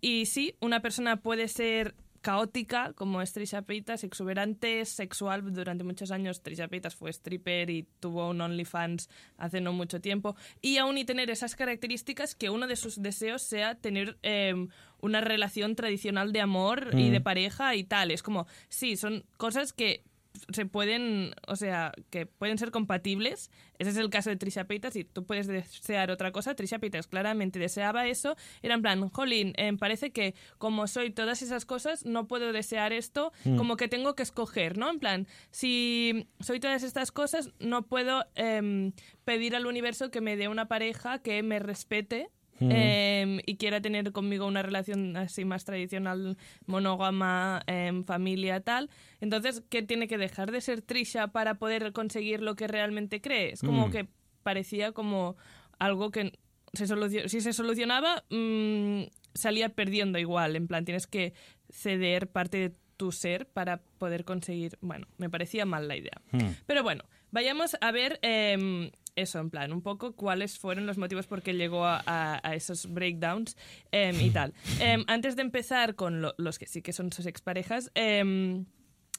y 0.00 0.26
sí, 0.26 0.54
una 0.60 0.80
persona 0.80 1.16
puede 1.16 1.48
ser 1.48 1.96
caótica, 2.20 2.92
como 2.94 3.22
es 3.22 3.32
Trisha 3.32 3.62
Paytas, 3.62 4.04
exuberante, 4.04 4.84
sexual. 4.84 5.52
Durante 5.52 5.84
muchos 5.84 6.10
años 6.10 6.42
Trisha 6.42 6.68
Paytas 6.68 6.94
fue 6.94 7.10
stripper 7.10 7.70
y 7.70 7.86
tuvo 8.00 8.28
un 8.28 8.40
OnlyFans 8.40 9.08
hace 9.38 9.60
no 9.60 9.72
mucho 9.72 10.00
tiempo. 10.00 10.36
Y 10.60 10.78
aún 10.78 10.98
y 10.98 11.04
tener 11.04 11.30
esas 11.30 11.56
características 11.56 12.34
que 12.34 12.50
uno 12.50 12.66
de 12.66 12.76
sus 12.76 13.02
deseos 13.02 13.42
sea 13.42 13.74
tener 13.74 14.18
eh, 14.22 14.54
una 15.00 15.20
relación 15.20 15.76
tradicional 15.76 16.32
de 16.32 16.40
amor 16.40 16.90
y 16.94 17.10
de 17.10 17.20
pareja 17.20 17.74
y 17.74 17.84
tal. 17.84 18.10
Es 18.10 18.22
como, 18.22 18.46
sí, 18.68 18.96
son 18.96 19.24
cosas 19.36 19.72
que 19.72 20.04
se 20.52 20.66
pueden, 20.66 21.34
o 21.46 21.56
sea, 21.56 21.92
que 22.10 22.26
pueden 22.26 22.58
ser 22.58 22.70
compatibles. 22.70 23.50
Ese 23.78 23.90
es 23.90 23.96
el 23.96 24.10
caso 24.10 24.30
de 24.30 24.36
Trisha 24.36 24.64
Paytas 24.64 24.96
y 24.96 25.04
tú 25.04 25.24
puedes 25.24 25.46
desear 25.46 26.10
otra 26.10 26.32
cosa. 26.32 26.54
Trisha 26.54 26.78
Paytas 26.78 27.06
claramente 27.06 27.58
deseaba 27.58 28.06
eso. 28.06 28.36
Era 28.62 28.74
en 28.74 28.82
plan, 28.82 29.08
jolín, 29.08 29.52
eh, 29.56 29.72
parece 29.78 30.10
que 30.10 30.34
como 30.58 30.86
soy 30.86 31.10
todas 31.10 31.42
esas 31.42 31.64
cosas, 31.64 32.04
no 32.04 32.26
puedo 32.26 32.52
desear 32.52 32.92
esto, 32.92 33.32
como 33.56 33.76
que 33.76 33.88
tengo 33.88 34.14
que 34.14 34.22
escoger, 34.22 34.78
¿no? 34.78 34.90
En 34.90 34.98
plan, 34.98 35.26
si 35.50 36.28
soy 36.40 36.60
todas 36.60 36.82
estas 36.82 37.12
cosas, 37.12 37.50
no 37.58 37.82
puedo 37.82 38.24
em, 38.34 38.92
pedir 39.24 39.56
al 39.56 39.66
universo 39.66 40.10
que 40.10 40.20
me 40.20 40.36
dé 40.36 40.48
una 40.48 40.68
pareja 40.68 41.20
que 41.20 41.42
me 41.42 41.58
respete 41.58 42.30
em, 42.60 43.40
y 43.46 43.56
quiera 43.56 43.80
tener 43.80 44.12
conmigo 44.12 44.46
una 44.46 44.62
relación 44.62 45.16
así 45.16 45.44
más 45.44 45.64
tradicional, 45.64 46.36
monógama, 46.66 47.62
em, 47.66 48.04
familia, 48.04 48.60
tal. 48.60 48.90
Entonces, 49.20 49.62
¿qué 49.70 49.82
tiene 49.82 50.08
que 50.08 50.18
dejar 50.18 50.50
de 50.52 50.60
ser 50.60 50.82
Trisha 50.82 51.28
para 51.28 51.54
poder 51.54 51.92
conseguir 51.92 52.42
lo 52.42 52.56
que 52.56 52.66
realmente 52.66 53.20
cree? 53.20 53.52
Es 53.52 53.60
como 53.60 53.88
Mm. 53.88 53.90
que 53.90 54.08
parecía 54.42 54.92
como 54.92 55.36
algo 55.78 56.10
que 56.10 56.32
se 56.72 56.86
si 57.28 57.40
se 57.40 57.52
solucionaba, 57.52 58.24
mm, 58.30 59.02
salía 59.34 59.70
perdiendo 59.70 60.18
igual. 60.18 60.56
En 60.56 60.68
plan, 60.68 60.84
tienes 60.84 61.06
que 61.06 61.32
ceder 61.68 62.28
parte 62.28 62.58
de 62.58 62.74
tu 62.96 63.12
ser 63.12 63.46
para 63.46 63.78
poder 63.98 64.24
conseguir. 64.24 64.76
Bueno, 64.82 65.06
me 65.16 65.30
parecía 65.30 65.64
mal 65.64 65.88
la 65.88 65.96
idea. 65.96 66.20
Hmm. 66.32 66.50
Pero 66.66 66.82
bueno, 66.82 67.04
vayamos 67.30 67.76
a 67.80 67.90
ver 67.92 68.18
em, 68.22 68.90
eso, 69.20 69.38
en 69.38 69.50
plan, 69.50 69.72
un 69.72 69.82
poco 69.82 70.12
cuáles 70.16 70.58
fueron 70.58 70.86
los 70.86 70.98
motivos 70.98 71.26
por 71.26 71.42
qué 71.42 71.54
llegó 71.54 71.84
a, 71.84 72.02
a- 72.06 72.40
a 72.42 72.54
esos 72.54 72.92
breakdowns 72.92 73.56
em, 73.92 74.20
y 74.20 74.30
tal. 74.30 74.52
Em, 74.80 75.04
antes 75.06 75.36
de 75.36 75.42
empezar 75.42 75.94
con 75.94 76.22
lo- 76.22 76.34
los 76.38 76.58
que 76.58 76.66
sí 76.66 76.82
que 76.82 76.92
son 76.92 77.12
sus 77.12 77.26
exparejas, 77.26 77.90
em, 77.94 78.64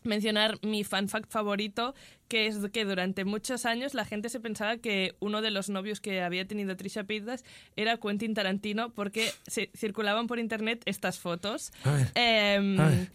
mencionar 0.04 0.58
mi 0.64 0.84
fan 0.84 1.08
fact 1.10 1.32
favorito, 1.32 1.94
que 2.28 2.48
es 2.48 2.58
que 2.74 2.86
durante 2.86 3.24
muchos 3.24 3.68
años 3.68 3.94
la 3.94 4.04
gente 4.04 4.30
se 4.30 4.40
pensaba 4.40 4.78
que 4.78 5.16
uno 5.20 5.44
de 5.44 5.52
los 5.52 5.70
novios 5.70 6.02
que 6.02 6.22
había 6.24 6.48
tenido 6.48 6.76
Trisha 6.76 7.04
Paytas 7.04 7.44
era 7.76 7.98
Quentin 7.98 8.34
Tarantino 8.34 8.92
porque 8.94 9.32
se 9.46 9.70
circulaban 9.76 10.26
por 10.26 10.40
internet 10.40 10.82
estas 10.86 11.20
fotos. 11.20 11.72
A 11.84 11.92
ver. 11.92 12.12
Em, 12.16 12.80
A 12.80 12.88
ver. 12.88 13.12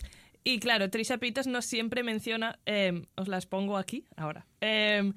Y 0.48 0.60
claro, 0.60 0.88
Trisha 0.90 1.18
Paytas 1.18 1.48
no 1.48 1.60
siempre 1.60 2.04
menciona, 2.04 2.60
em, 2.66 3.06
os 3.16 3.26
las 3.26 3.46
pongo 3.46 3.76
aquí 3.76 4.04
ahora. 4.14 4.46
Em, 4.60 5.12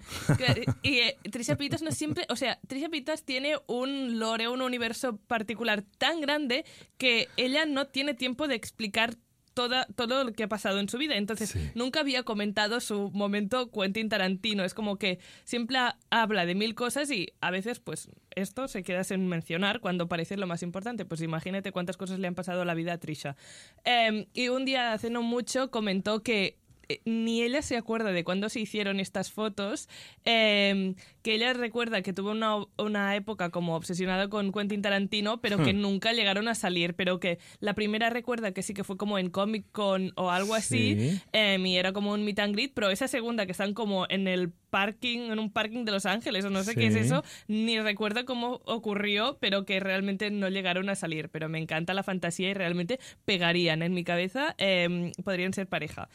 y 0.81 0.97
eh, 1.01 1.17
Trisha 1.31 1.55
Paytas 1.55 1.83
no 1.83 1.91
siempre, 1.91 2.25
o 2.29 2.35
sea, 2.35 2.59
Trisha 2.65 2.89
Paytas 2.89 3.25
tiene 3.25 3.53
un 3.67 4.17
lore, 4.17 4.47
un 4.47 4.63
universo 4.63 5.17
particular 5.17 5.83
tan 5.99 6.19
grande 6.19 6.65
que 6.97 7.27
ella 7.37 7.67
no 7.67 7.85
tiene 7.85 8.15
tiempo 8.15 8.47
de 8.47 8.55
explicar 8.55 9.17
toda, 9.53 9.85
todo 9.95 10.23
lo 10.23 10.31
que 10.33 10.43
ha 10.43 10.47
pasado 10.47 10.79
en 10.79 10.87
su 10.89 10.97
vida. 10.97 11.15
Entonces, 11.15 11.49
Sí. 11.51 11.59
nunca 11.75 11.99
había 12.01 12.23
comentado 12.23 12.79
su 12.79 13.11
momento 13.11 13.71
Quentin 13.71 14.09
Tarantino. 14.09 14.63
Es 14.63 14.73
como 14.73 14.97
que 14.97 15.19
siempre 15.43 15.77
ha- 15.77 15.97
habla 16.09 16.45
de 16.45 16.55
mil 16.55 16.75
cosas 16.75 17.11
y 17.11 17.29
a 17.41 17.51
veces, 17.51 17.79
pues, 17.79 18.09
esto 18.35 18.67
se 18.67 18.83
queda 18.83 19.03
sin 19.03 19.27
mencionar 19.27 19.79
cuando 19.81 20.07
parece 20.07 20.37
lo 20.37 20.47
más 20.47 20.63
importante. 20.63 21.05
Pues 21.05 21.21
imagínate 21.21 21.71
cuántas 21.71 21.97
cosas 21.97 22.19
le 22.19 22.27
han 22.27 22.35
pasado 22.35 22.61
a 22.61 22.65
la 22.65 22.73
vida 22.73 22.93
a 22.93 22.97
Trisha. 22.99 23.35
Em, 23.83 24.25
y 24.33 24.49
un 24.49 24.65
día, 24.65 24.93
hace 24.93 25.09
no 25.09 25.21
mucho, 25.21 25.71
comentó 25.71 26.23
que 26.23 26.57
ni 27.05 27.43
ella 27.43 27.61
se 27.61 27.77
acuerda 27.77 28.11
de 28.11 28.23
cuándo 28.23 28.49
se 28.49 28.59
hicieron 28.59 28.99
estas 28.99 29.31
fotos, 29.31 29.87
em, 30.25 30.95
que 31.21 31.35
ella 31.35 31.53
recuerda 31.53 32.01
que 32.01 32.13
tuvo 32.13 32.31
una, 32.31 32.55
una 32.77 33.15
época 33.15 33.49
como 33.49 33.75
obsesionada 33.75 34.29
con 34.29 34.51
Quentin 34.51 34.81
Tarantino, 34.81 35.41
pero 35.41 35.63
que 35.63 35.73
nunca 35.73 36.13
llegaron 36.13 36.47
a 36.47 36.55
salir, 36.55 36.95
pero 36.95 37.19
que 37.19 37.39
la 37.59 37.73
primera 37.75 38.09
recuerda 38.09 38.51
que 38.53 38.63
sí 38.63 38.73
que 38.73 38.83
fue 38.83 38.97
como 38.97 39.19
en 39.19 39.29
Comic 39.29 39.65
Con 39.71 40.11
o 40.15 40.29
algo 40.31 40.55
así, 40.55 40.97
Sí. 40.99 41.21
em, 41.33 41.65
y 41.65 41.77
era 41.77 41.93
como 41.93 42.11
un 42.13 42.23
meet 42.23 42.39
and 42.39 42.53
greet, 42.55 42.71
pero 42.73 42.89
esa 42.89 43.07
segunda 43.07 43.45
que 43.45 43.51
están 43.51 43.73
como 43.73 44.05
en 44.09 44.27
el 44.27 44.51
parking, 44.69 45.31
en 45.31 45.39
un 45.39 45.51
parking 45.51 45.85
de 45.85 45.91
Los 45.91 46.05
Ángeles, 46.05 46.45
o 46.45 46.49
no 46.49 46.63
sé 46.63 46.75
qué 46.75 46.87
es 46.87 46.95
eso, 46.95 47.23
ni 47.47 47.79
recuerdo 47.79 48.25
cómo 48.25 48.61
ocurrió, 48.65 49.37
pero 49.39 49.65
que 49.65 49.79
realmente 49.79 50.31
no 50.31 50.49
llegaron 50.49 50.89
a 50.89 50.95
salir. 50.95 51.29
Pero 51.29 51.49
me 51.49 51.59
encanta 51.59 51.93
la 51.93 52.03
fantasía 52.03 52.49
y 52.49 52.53
realmente 52.53 52.99
pegarían 53.25 53.81
en 53.81 53.93
mi 53.93 54.03
cabeza, 54.03 54.55
em, 54.57 55.11
podrían 55.23 55.53
ser 55.53 55.67
pareja. 55.67 56.09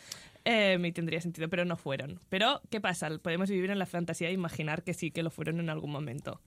Em, 0.45 0.85
y 0.85 0.93
tendría 0.93 1.21
sentido, 1.21 1.49
pero 1.49 1.65
no 1.65 1.77
fueron. 1.77 2.21
Pero, 2.29 2.61
¿qué 2.71 2.81
pasa? 2.81 3.09
Podemos 3.19 3.49
vivir 3.49 3.71
en 3.71 3.79
la 3.79 3.87
fantasía 3.87 4.29
e 4.29 4.33
imaginar 4.33 4.83
que 4.83 4.93
sí 4.93 5.11
que 5.11 5.23
lo 5.23 5.31
fueron 5.31 5.59
en 5.59 5.71
algún 5.71 5.91
momento. 5.91 6.41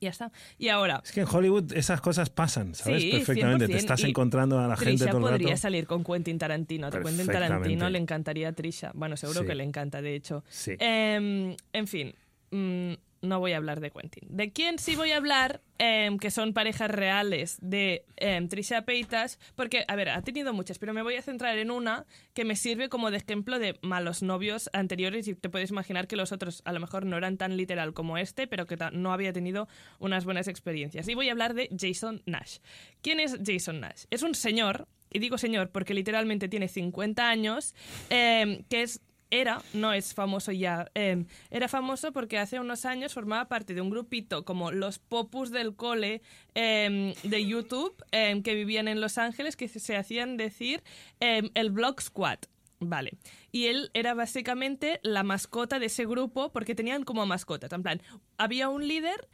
Y 0.00 0.06
ya 0.06 0.10
está. 0.10 0.32
Y 0.58 0.68
ahora, 0.68 1.02
Es 1.04 1.12
que 1.12 1.20
en 1.20 1.26
Hollywood 1.30 1.72
esas 1.74 2.00
cosas 2.00 2.30
pasan, 2.30 2.74
¿sabes? 2.74 3.02
Sí, 3.02 3.10
Perfectamente. 3.12 3.66
100%. 3.66 3.70
Te 3.70 3.76
estás 3.76 4.02
encontrando 4.04 4.58
a 4.58 4.66
la 4.66 4.76
gente 4.76 4.92
Trisha 5.04 5.10
todo 5.10 5.26
el 5.26 5.32
podría 5.34 5.48
rato. 5.50 5.60
salir 5.60 5.86
con 5.86 6.02
Quentin 6.02 6.38
Tarantino. 6.38 6.86
A 6.86 6.90
Quentin 6.90 7.26
Tarantino 7.26 7.90
le 7.90 7.98
encantaría 7.98 8.48
a 8.48 8.52
Trisha. 8.52 8.92
Bueno, 8.94 9.16
seguro 9.18 9.40
Sí. 9.42 9.46
que 9.46 9.54
le 9.54 9.64
encanta, 9.64 10.00
de 10.00 10.14
hecho. 10.14 10.42
Sí. 10.48 10.72
Em, 10.78 11.54
en 11.74 11.86
fin, 11.86 12.14
mm, 12.50 12.92
no 13.22 13.38
voy 13.38 13.52
a 13.52 13.58
hablar 13.58 13.80
de 13.80 13.90
Quentin. 13.90 14.28
¿De 14.28 14.52
quién 14.52 14.78
sí 14.78 14.96
voy 14.96 15.12
a 15.12 15.16
hablar? 15.16 15.60
Em, 15.78 16.18
que 16.18 16.30
son 16.30 16.52
parejas 16.52 16.90
reales 16.90 17.58
de 17.62 18.04
em, 18.16 18.48
Trisha 18.48 18.82
Paytas. 18.82 19.38
Porque, 19.54 19.84
a 19.88 19.96
ver, 19.96 20.10
ha 20.10 20.22
tenido 20.22 20.52
muchas, 20.52 20.78
pero 20.78 20.92
me 20.92 21.02
voy 21.02 21.16
a 21.16 21.22
centrar 21.22 21.58
en 21.58 21.70
una 21.70 22.06
que 22.34 22.44
me 22.44 22.56
sirve 22.56 22.88
como 22.88 23.10
de 23.10 23.18
ejemplo 23.18 23.58
de 23.58 23.78
malos 23.82 24.22
novios 24.22 24.70
anteriores. 24.72 25.28
Y 25.28 25.34
te 25.34 25.48
puedes 25.48 25.70
imaginar 25.70 26.06
que 26.06 26.16
los 26.16 26.32
otros 26.32 26.62
a 26.64 26.72
lo 26.72 26.80
mejor 26.80 27.06
no 27.06 27.16
eran 27.16 27.36
tan 27.36 27.56
literal 27.56 27.94
como 27.94 28.18
este, 28.18 28.46
pero 28.46 28.66
que 28.66 28.76
no 28.92 29.12
había 29.12 29.32
tenido 29.32 29.68
unas 29.98 30.24
buenas 30.24 30.48
experiencias. 30.48 31.08
Y 31.08 31.14
voy 31.14 31.28
a 31.28 31.32
hablar 31.32 31.54
de 31.54 31.68
Jason 31.78 32.22
Nash. 32.26 32.58
¿Quién 33.02 33.20
es 33.20 33.38
Jason 33.44 33.80
Nash? 33.80 34.04
Es 34.10 34.22
un 34.22 34.34
señor, 34.34 34.88
y 35.10 35.18
digo 35.18 35.38
señor 35.38 35.70
porque 35.70 35.94
literalmente 35.94 36.48
tiene 36.48 36.68
50 36.68 37.28
años, 37.28 37.74
em, 38.08 38.64
que 38.64 38.82
es 38.82 39.00
era, 39.30 39.62
no 39.72 39.92
es 39.92 40.14
famoso 40.14 40.52
ya, 40.52 40.90
em, 40.94 41.26
era 41.50 41.68
famoso 41.68 42.12
porque 42.12 42.38
hace 42.38 42.60
unos 42.60 42.84
años 42.84 43.14
formaba 43.14 43.48
parte 43.48 43.74
de 43.74 43.80
un 43.80 43.90
grupito 43.90 44.44
como 44.44 44.72
los 44.72 44.98
popus 44.98 45.50
del 45.50 45.74
cole 45.74 46.22
em, 46.54 47.14
de 47.22 47.46
YouTube 47.46 47.94
em, 48.12 48.42
que 48.42 48.54
vivían 48.54 48.88
en 48.88 49.00
Los 49.00 49.18
Ángeles 49.18 49.56
que 49.56 49.68
se 49.68 49.96
hacían 49.96 50.36
decir 50.36 50.82
el 51.20 51.70
Blog 51.70 52.00
Squad. 52.00 52.38
Vale. 52.80 53.12
Y 53.52 53.66
él 53.66 53.90
era 53.92 54.14
básicamente 54.14 55.00
la 55.02 55.22
mascota 55.22 55.78
de 55.78 55.86
ese 55.86 56.06
grupo 56.06 56.50
porque 56.50 56.74
tenían 56.74 57.04
como 57.04 57.26
mascotas. 57.26 57.72
En 57.72 57.82
plan, 57.82 58.00
había 58.38 58.70
un 58.70 58.88
líder 58.88 59.28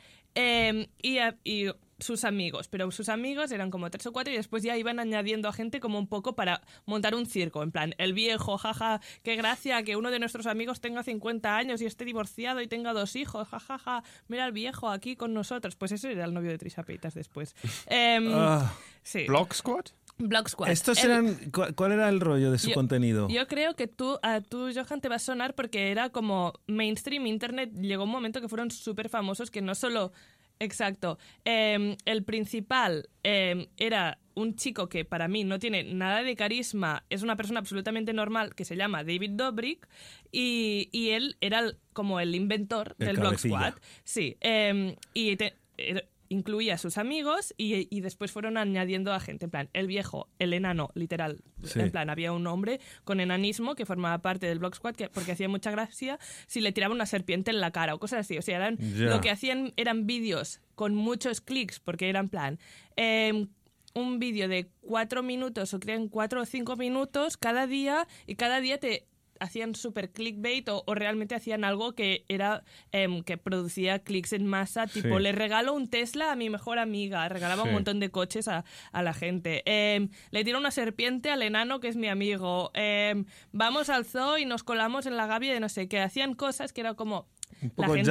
y 1.03 1.67
sus 1.99 2.25
amigos, 2.25 2.69
pero 2.69 2.91
sus 2.91 3.09
amigos 3.09 3.51
eran 3.53 3.71
como 3.71 3.91
tres 3.91 4.07
o 4.07 4.13
cuatro 4.13 4.33
y 4.33 4.37
después 4.37 4.63
ya 4.63 4.77
iban 4.77 4.99
añadiendo 4.99 5.49
a 5.49 5.53
gente 5.53 5.81
como 5.81 5.99
un 5.99 6.07
poco 6.07 6.35
para 6.37 6.61
montar 6.85 7.15
un 7.15 7.27
circo. 7.27 7.63
En 7.63 7.73
plan, 7.73 7.95
el 7.99 8.13
viejo, 8.13 8.59
jaja, 8.59 9.01
qué 9.23 9.35
gracia 9.37 9.83
que 9.83 9.97
uno 9.97 10.11
de 10.11 10.19
nuestros 10.19 10.47
amigos 10.47 10.81
tenga 10.81 11.03
50 11.03 11.57
años 11.57 11.81
y 11.81 11.87
esté 11.87 12.05
divorciado 12.05 12.61
y 12.61 12.67
tenga 12.69 12.93
dos 12.93 13.17
hijos, 13.17 13.49
jajaja, 13.49 14.03
mira 14.29 14.45
al 14.45 14.53
viejo 14.53 14.91
aquí 14.91 15.17
con 15.17 15.33
nosotros. 15.33 15.75
Pues 15.77 15.93
ese 15.93 16.13
era 16.13 16.27
el 16.27 16.35
novio 16.35 16.51
de 16.51 16.59
Trisha 16.59 16.83
Paytas 16.83 17.15
después. 17.15 17.55
Em, 17.87 18.31
Ah, 18.35 18.73
sí. 19.03 19.25
Block 19.27 19.55
Squad? 19.55 19.87
Blog 20.19 20.49
Squad. 20.49 20.71
estos 20.71 21.03
El- 21.05 21.11
eran. 21.11 21.35
¿cuál, 21.53 21.75
cuál 21.75 21.93
era 21.93 22.09
el 22.09 22.21
rollo 22.21 22.51
de 22.51 22.59
su 22.59 22.69
Yo- 22.69 22.75
contenido? 22.75 23.29
yo 23.29 23.47
creo 23.47 23.75
que 23.77 23.87
tú, 23.87 24.19
a 24.23 24.41
tú, 24.41 24.71
Johan, 24.75 25.01
te 25.03 25.09
va 25.11 25.17
a 25.17 25.19
sonar 25.19 25.55
porque 25.55 25.91
era 25.91 26.09
como 26.11 26.55
mainstream 26.67 27.27
internet. 27.27 27.71
Llegó 27.75 28.05
un 28.05 28.11
momento 28.11 28.41
que 28.41 28.49
fueron 28.49 28.71
súper 28.71 29.09
famosos 29.11 29.51
que 29.51 29.61
no 29.63 29.75
solo. 29.75 30.13
Exacto. 30.59 31.19
Eh, 31.45 31.97
el 32.05 32.25
principal 32.25 33.09
eh, 33.25 33.69
era 33.77 34.19
un 34.35 34.55
chico 34.55 34.89
que 34.89 35.05
para 35.05 35.29
mí 35.29 35.45
no 35.45 35.59
tiene 35.59 35.83
nada 35.85 36.23
de 36.23 36.37
carisma, 36.37 37.05
es 37.11 37.23
una 37.23 37.37
persona 37.37 37.61
absolutamente 37.61 38.13
normal 38.13 38.55
que 38.55 38.65
se 38.67 38.77
llama 38.77 39.03
David 39.03 39.31
Dobrik 39.33 39.89
y, 40.31 40.89
y 40.93 41.11
él 41.11 41.37
era 41.41 41.61
el- 41.61 41.79
como 41.95 42.21
el 42.21 42.35
inventor 42.35 42.95
El 42.99 43.07
del 43.07 43.17
Blog. 43.17 43.39
Squad. 43.39 43.75
Sí, 44.05 44.37
eh, 44.41 44.97
y 45.15 45.37
te- 45.37 45.55
er- 45.79 46.07
incluía 46.29 46.75
a 46.75 46.79
sus 46.79 46.99
amigos 46.99 47.55
y, 47.57 47.95
y 47.95 48.01
después 48.01 48.33
fueron 48.33 48.57
añadiendo 48.57 49.13
a 49.13 49.21
gente. 49.21 49.47
En 49.47 49.51
plan, 49.51 49.71
el 49.73 49.87
viejo, 49.87 50.29
el 50.39 50.53
enano, 50.53 50.91
literal. 50.95 51.43
Sí. 51.65 51.81
En 51.81 51.91
plan, 51.91 52.11
había 52.11 52.33
un 52.33 52.47
hombre 52.47 52.81
con 53.05 53.21
enanismo 53.21 53.75
que 53.75 53.87
formaba 53.87 54.19
parte 54.23 54.47
del 54.47 54.59
Block 54.59 54.75
Squad 54.77 54.95
que, 54.95 55.09
porque 55.09 55.33
hacía 55.33 55.49
mucha 55.49 55.71
gracia 55.71 56.19
si 56.47 56.61
le 56.61 56.73
tiraba 56.73 56.95
una 56.95 57.07
serpiente 57.07 57.51
en 57.51 57.61
la 57.61 57.71
cara 57.71 57.95
o 57.95 57.99
cosas 57.99 58.21
así. 58.21 58.39
O 58.39 58.43
sea, 58.43 58.57
eran, 58.57 58.77
Ya. 58.79 59.07
lo 59.07 59.21
que 59.21 59.31
hacían 59.31 59.73
eran 59.77 60.07
vídeos 60.07 60.61
con 60.75 60.95
muchos 60.95 61.41
clics 61.41 61.81
porque 61.81 62.09
eran 62.09 62.29
plan. 62.29 62.59
em, 62.97 63.49
un 63.95 64.19
vídeo 64.19 64.47
de 64.47 64.69
cuatro 64.83 65.23
minutos 65.23 65.73
o 65.73 65.81
creen 65.81 66.09
cuatro 66.09 66.43
o 66.43 66.45
cinco 66.45 66.77
minutos 66.77 67.39
cada 67.39 67.67
día 67.67 68.07
y 68.27 68.35
cada 68.35 68.61
día 68.61 68.79
te 68.79 69.07
hacían 69.41 69.75
super 69.75 70.11
clickbait 70.11 70.69
o, 70.69 70.83
o 70.87 70.95
realmente 70.95 71.35
hacían 71.35 71.65
algo 71.65 71.95
que 71.95 72.25
era 72.29 72.65
em, 72.93 73.23
que 73.23 73.37
producía 73.39 73.99
clics 74.01 74.33
en 74.33 74.47
masa 74.47 74.87
tipo 74.87 75.17
Sí. 75.17 75.23
le 75.23 75.33
regalo 75.33 75.73
un 75.75 75.89
Tesla 75.89 76.33
a 76.33 76.37
mi 76.37 76.51
mejor 76.51 76.79
amiga 76.79 77.29
regalaba 77.29 77.63
un 77.65 77.73
montón 77.73 78.01
de 78.01 78.11
coches 78.11 78.49
a, 78.49 78.65
a 78.93 79.03
la 79.03 79.15
gente 79.15 79.63
Em, 79.67 80.09
le 80.31 80.45
tiro 80.45 80.59
una 80.59 80.71
serpiente 80.71 81.31
al 81.31 81.43
enano 81.43 81.81
que 81.81 81.89
es 81.89 81.97
mi 81.97 82.09
amigo 82.09 82.71
Em, 82.75 83.25
vamos 83.53 83.89
al 83.91 84.05
zoo 84.05 84.39
y 84.39 84.45
nos 84.45 84.63
colamos 84.63 85.07
en 85.07 85.17
la 85.17 85.27
gavia 85.27 85.53
de 85.53 85.61
no 85.61 85.69
sé 85.69 85.89
qué 85.89 86.01
hacían 86.01 86.35
cosas 86.35 86.73
que 86.73 86.81
era 86.81 86.95
como 86.95 87.29
un 87.63 87.71
poco 87.71 87.95
gente- 87.95 88.11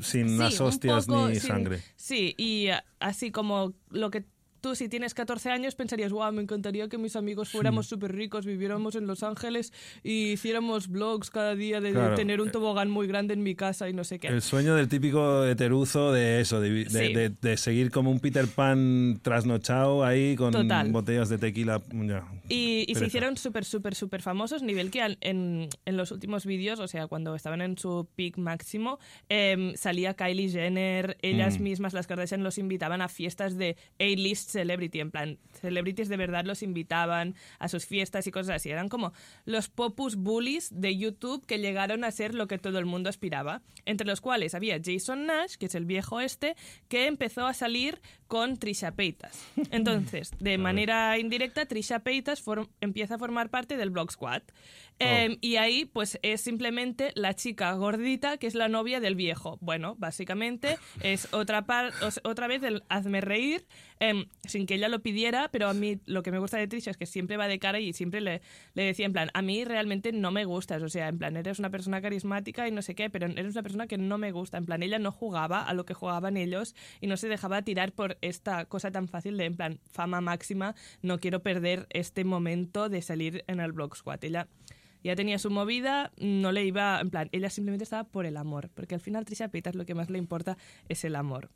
sin 0.00 0.28
Sí, 0.28 0.36
las 0.36 0.60
hostias 0.60 1.06
ni 1.08 1.34
sin- 1.36 1.48
sangre. 1.48 1.80
Sí, 1.96 2.34
y 2.38 2.68
así 2.98 3.30
como 3.30 3.72
lo 3.90 4.10
que 4.10 4.24
tú 4.64 4.74
si 4.74 4.88
tienes 4.88 5.12
14 5.12 5.50
años 5.50 5.74
pensarías, 5.74 6.10
wow, 6.10 6.32
me 6.32 6.40
encantaría 6.40 6.88
que 6.88 6.96
mis 6.96 7.16
amigos 7.16 7.50
fuéramos 7.50 7.86
súper 7.86 8.12
ricos, 8.14 8.46
viviéramos 8.46 8.94
en 8.94 9.06
Los 9.06 9.22
Ángeles 9.22 9.74
y 10.02 10.32
hiciéramos 10.32 10.88
vlogs 10.88 11.28
cada 11.28 11.54
día 11.54 11.82
de, 11.82 11.92
Claro. 11.92 12.14
tener 12.14 12.40
un 12.40 12.50
tobogán 12.50 12.88
muy 12.88 13.06
grande 13.06 13.34
en 13.34 13.42
mi 13.42 13.54
casa 13.54 13.90
y 13.90 13.92
no 13.92 14.04
sé 14.04 14.18
qué. 14.18 14.28
El 14.28 14.40
sueño 14.40 14.74
del 14.74 14.88
típico 14.88 15.44
heteruzo 15.44 16.12
de 16.12 16.40
eso, 16.40 16.62
de, 16.62 16.70
de- 16.70 16.88
Sí. 16.88 17.12
de- 17.12 17.28
de 17.28 17.56
seguir 17.58 17.90
como 17.90 18.10
un 18.10 18.20
Peter 18.20 18.46
Pan 18.46 19.20
trasnochado 19.22 20.02
ahí 20.02 20.34
con 20.34 20.52
Total. 20.52 20.90
botellas 20.90 21.28
de 21.28 21.36
tequila. 21.36 21.82
ya. 21.92 22.24
Y, 22.48 22.86
y 22.88 22.94
se 22.94 23.04
hicieron 23.04 23.36
súper, 23.36 23.66
súper, 23.66 23.94
súper 23.94 24.22
famosos, 24.22 24.62
nivel 24.62 24.90
que 24.90 25.16
en, 25.20 25.68
en 25.84 25.96
los 25.98 26.10
últimos 26.10 26.46
vídeos, 26.46 26.80
o 26.80 26.88
sea, 26.88 27.06
cuando 27.06 27.34
estaban 27.34 27.60
en 27.60 27.76
su 27.76 28.08
peak 28.16 28.38
máximo, 28.38 28.98
em, 29.28 29.74
salía 29.76 30.14
Kylie 30.14 30.48
Jenner, 30.48 31.18
ellas 31.20 31.58
Mm. 31.58 31.62
mismas, 31.62 31.92
las 31.92 32.06
Kardashian, 32.06 32.42
los 32.42 32.56
invitaban 32.56 33.02
a 33.02 33.08
fiestas 33.08 33.58
de 33.58 33.76
A-list 34.00 34.53
celebrity, 34.54 35.00
en 35.00 35.10
plan, 35.10 35.38
celebrities 35.60 36.08
de 36.08 36.16
verdad 36.16 36.44
los 36.44 36.62
invitaban 36.62 37.34
a 37.58 37.68
sus 37.68 37.86
fiestas 37.86 38.26
y 38.26 38.30
cosas 38.30 38.56
así. 38.56 38.70
Eran 38.70 38.88
como 38.88 39.12
los 39.44 39.68
popus 39.68 40.16
bullies 40.16 40.68
de 40.72 40.96
YouTube 40.96 41.44
que 41.46 41.58
llegaron 41.58 42.04
a 42.04 42.10
ser 42.10 42.34
lo 42.34 42.46
que 42.46 42.58
todo 42.58 42.78
el 42.78 42.86
mundo 42.86 43.10
aspiraba, 43.10 43.62
entre 43.84 44.06
los 44.06 44.20
cuales 44.20 44.54
había 44.54 44.80
Jason 44.82 45.26
Nash, 45.26 45.56
que 45.56 45.66
es 45.66 45.74
el 45.74 45.84
viejo 45.84 46.20
este, 46.20 46.56
que 46.88 47.06
empezó 47.06 47.46
a 47.46 47.54
salir 47.54 48.00
con 48.26 48.56
Trisha 48.56 48.92
Paytas. 48.92 49.46
Entonces, 49.70 50.30
de 50.38 50.58
manera 50.58 51.18
indirecta, 51.18 51.66
Trisha 51.66 52.00
Paytas 52.00 52.42
empieza 52.80 53.16
a 53.16 53.18
formar 53.18 53.50
parte 53.50 53.76
del 53.76 53.90
Blog 53.90 54.10
Squad. 54.10 54.42
Eh, 55.00 55.36
Y 55.40 55.56
ahí, 55.56 55.84
pues, 55.86 56.18
es 56.22 56.40
simplemente 56.40 57.10
la 57.16 57.34
chica 57.34 57.72
gordita 57.72 58.38
que 58.38 58.46
es 58.46 58.54
la 58.54 58.68
novia 58.68 59.00
del 59.00 59.16
viejo. 59.16 59.58
Bueno, 59.60 59.96
básicamente 59.98 60.78
es 61.02 61.28
otra, 61.34 61.66
par- 61.66 61.92
otra 62.22 62.46
vez 62.46 62.62
el 62.62 62.82
hazme 62.88 63.20
reír. 63.20 63.66
em, 64.00 64.26
sin 64.44 64.66
que 64.66 64.74
ella 64.74 64.88
lo 64.88 65.00
pidiera, 65.02 65.48
pero 65.50 65.68
a 65.68 65.74
mí 65.74 65.98
lo 66.06 66.22
que 66.22 66.30
me 66.30 66.38
gusta 66.38 66.58
de 66.58 66.66
Trisha 66.68 66.90
es 66.90 66.96
que 66.96 67.06
siempre 67.06 67.36
va 67.36 67.48
de 67.48 67.58
cara 67.58 67.80
y 67.80 67.92
siempre 67.92 68.20
le, 68.20 68.42
le 68.74 68.82
decía 68.84 69.06
en 69.06 69.12
plan, 69.12 69.30
a 69.34 69.40
mí 69.42 69.64
realmente 69.64 70.12
no 70.12 70.30
me 70.30 70.44
gustas, 70.44 70.82
o 70.82 70.88
sea, 70.88 71.08
en 71.08 71.18
plan, 71.18 71.36
eres 71.36 71.58
una 71.58 71.70
persona 71.70 72.00
carismática 72.02 72.68
y 72.68 72.70
no 72.72 72.82
sé 72.82 72.94
qué, 72.94 73.08
pero 73.10 73.26
eres 73.26 73.52
una 73.52 73.62
persona 73.62 73.86
que 73.86 73.96
no 73.98 74.18
me 74.18 74.30
gusta, 74.32 74.58
en 74.58 74.66
plan, 74.66 74.82
ella 74.82 74.98
no 74.98 75.10
jugaba 75.12 75.62
a 75.62 75.72
lo 75.74 75.84
que 75.86 75.94
jugaban 75.94 76.36
ellos 76.36 76.74
y 77.00 77.06
no 77.06 77.16
se 77.16 77.28
dejaba 77.28 77.62
tirar 77.62 77.92
por 77.92 78.18
esta 78.20 78.64
cosa 78.66 78.90
tan 78.90 79.08
fácil 79.08 79.36
de, 79.38 79.46
en 79.46 79.56
plan, 79.56 79.80
fama 79.90 80.20
máxima, 80.20 80.74
no 81.02 81.18
quiero 81.18 81.42
perder 81.42 81.86
este 81.90 82.24
momento 82.24 82.88
de 82.88 83.00
salir 83.02 83.44
en 83.46 83.60
el 83.60 83.72
Blog 83.72 83.96
Squad. 83.96 84.22
Ella 84.24 84.48
ya 85.04 85.14
tenía 85.14 85.38
su 85.38 85.50
movida, 85.50 86.10
no 86.18 86.50
le 86.50 86.64
iba, 86.64 87.00
en 87.00 87.10
plan, 87.10 87.28
ella 87.32 87.50
simplemente 87.50 87.84
estaba 87.84 88.04
por 88.04 88.26
el 88.26 88.36
amor, 88.36 88.70
porque 88.74 88.94
al 88.94 89.00
final 89.00 89.24
Trisha 89.24 89.48
Paytas 89.48 89.74
lo 89.74 89.84
que 89.84 89.94
más 89.94 90.10
le 90.10 90.18
importa 90.18 90.56
es 90.88 91.04
el 91.04 91.14
amor. 91.14 91.50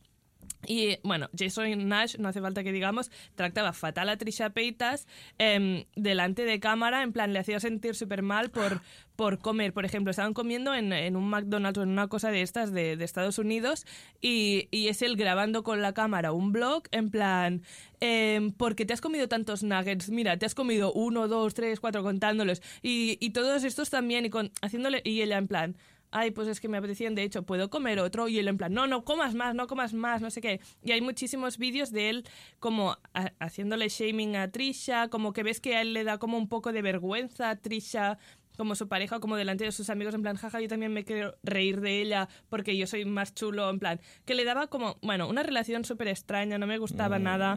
Y 0.67 0.99
bueno, 1.03 1.29
Jason 1.37 1.89
Nash, 1.89 2.17
no 2.19 2.29
hace 2.29 2.41
falta 2.41 2.65
que 2.65 2.73
digamos, 2.73 3.11
trataba 3.37 3.73
fatal 3.73 4.09
a 4.09 4.17
Trisha 4.17 4.51
Paytas 4.51 5.07
em, 5.39 5.85
delante 5.95 6.45
de 6.45 6.59
cámara, 6.61 7.03
en 7.03 7.13
plan, 7.13 7.33
le 7.33 7.39
hacía 7.39 7.61
sentir 7.61 7.95
súper 7.95 8.23
mal 8.23 8.51
por, 8.51 8.83
por 9.15 9.39
comer. 9.39 9.73
Por 9.73 9.85
ejemplo, 9.85 10.11
estaban 10.11 10.35
comiendo 10.35 10.75
en, 10.75 10.93
en 10.93 11.17
un 11.17 11.29
McDonald's 11.31 11.79
o 11.79 11.83
en 11.83 11.91
una 11.91 12.09
cosa 12.09 12.31
de 12.31 12.43
estas 12.43 12.73
de, 12.73 12.97
de 12.97 13.05
Estados 13.05 13.39
Unidos 13.39 13.87
y, 14.21 14.69
y 14.71 14.89
es 14.89 15.03
él 15.03 15.17
grabando 15.17 15.63
con 15.63 15.81
la 15.81 15.95
cámara 15.95 16.33
un 16.33 16.53
blog, 16.53 16.83
en 16.91 17.11
plan, 17.11 17.63
em, 18.01 18.53
porque 18.53 18.85
te 18.85 18.93
has 18.93 19.01
comido 19.01 19.29
tantos 19.29 19.63
nuggets, 19.63 20.11
mira, 20.11 20.37
te 20.39 20.47
has 20.47 20.55
comido 20.55 20.93
uno, 20.93 21.29
dos, 21.29 21.55
tres, 21.55 21.79
cuatro 21.81 22.03
contándolos 22.03 22.63
y, 22.83 23.17
y 23.21 23.31
todos 23.31 23.63
estos 23.65 23.91
también 23.91 24.27
y 24.27 24.31
con, 24.31 24.51
haciéndole, 24.61 25.03
y 25.05 25.23
ella 25.23 25.39
en 25.39 25.47
plan 25.47 25.77
ay, 26.11 26.31
pues 26.31 26.49
es 26.49 26.61
que 26.61 26.69
me 26.69 26.79
apetecían, 26.79 27.15
de 27.15 27.23
hecho, 27.23 27.43
puedo 27.45 27.71
comer 27.71 27.99
otro. 28.01 28.29
Y 28.29 28.39
él 28.39 28.49
en 28.49 28.57
plan, 28.57 28.73
no, 28.73 28.87
no 28.87 29.05
comas 29.05 29.35
más, 29.35 29.55
no 29.55 29.67
comas 29.67 29.95
más, 29.95 30.21
no 30.23 30.31
sé 30.31 30.41
qué. 30.41 30.61
Y 30.83 30.93
hay 30.93 31.01
muchísimos 31.01 31.59
vídeos 31.59 31.91
de 31.93 32.11
él 32.11 32.25
como 32.59 32.97
haciéndole 33.39 33.89
shaming 33.89 34.37
a 34.37 34.51
Trisha, 34.51 35.09
como 35.09 35.33
que 35.33 35.43
ves 35.43 35.61
que 35.61 35.77
a 35.77 35.83
él 35.83 35.93
le 35.95 36.05
da 36.05 36.19
como 36.19 36.37
un 36.39 36.49
poco 36.49 36.73
de 36.73 36.83
vergüenza 36.83 37.51
a 37.51 37.57
Trisha 37.57 38.19
como 38.57 38.75
su 38.75 38.89
pareja, 38.89 39.21
como 39.21 39.37
delante 39.37 39.63
de 39.63 39.71
sus 39.71 39.89
amigos, 39.89 40.15
en 40.15 40.23
plan, 40.23 40.35
jaja, 40.37 40.61
yo 40.61 40.67
también 40.67 40.93
me 40.93 41.05
quiero 41.05 41.37
reír 41.45 41.81
de 41.81 42.01
ella 42.03 42.29
porque 42.49 42.77
yo 42.77 42.89
soy 42.89 43.05
más 43.05 43.33
chulo, 43.33 43.71
en 43.71 43.79
plan, 43.79 44.01
que 44.25 44.35
le 44.35 44.45
daba 44.45 44.67
como, 44.67 44.99
bueno, 45.01 45.29
una 45.29 45.45
relación 45.45 45.85
súper 45.85 46.09
extraña, 46.09 46.59
no 46.59 46.67
me 46.67 46.79
gustaba 46.79 47.21
nada, 47.21 47.57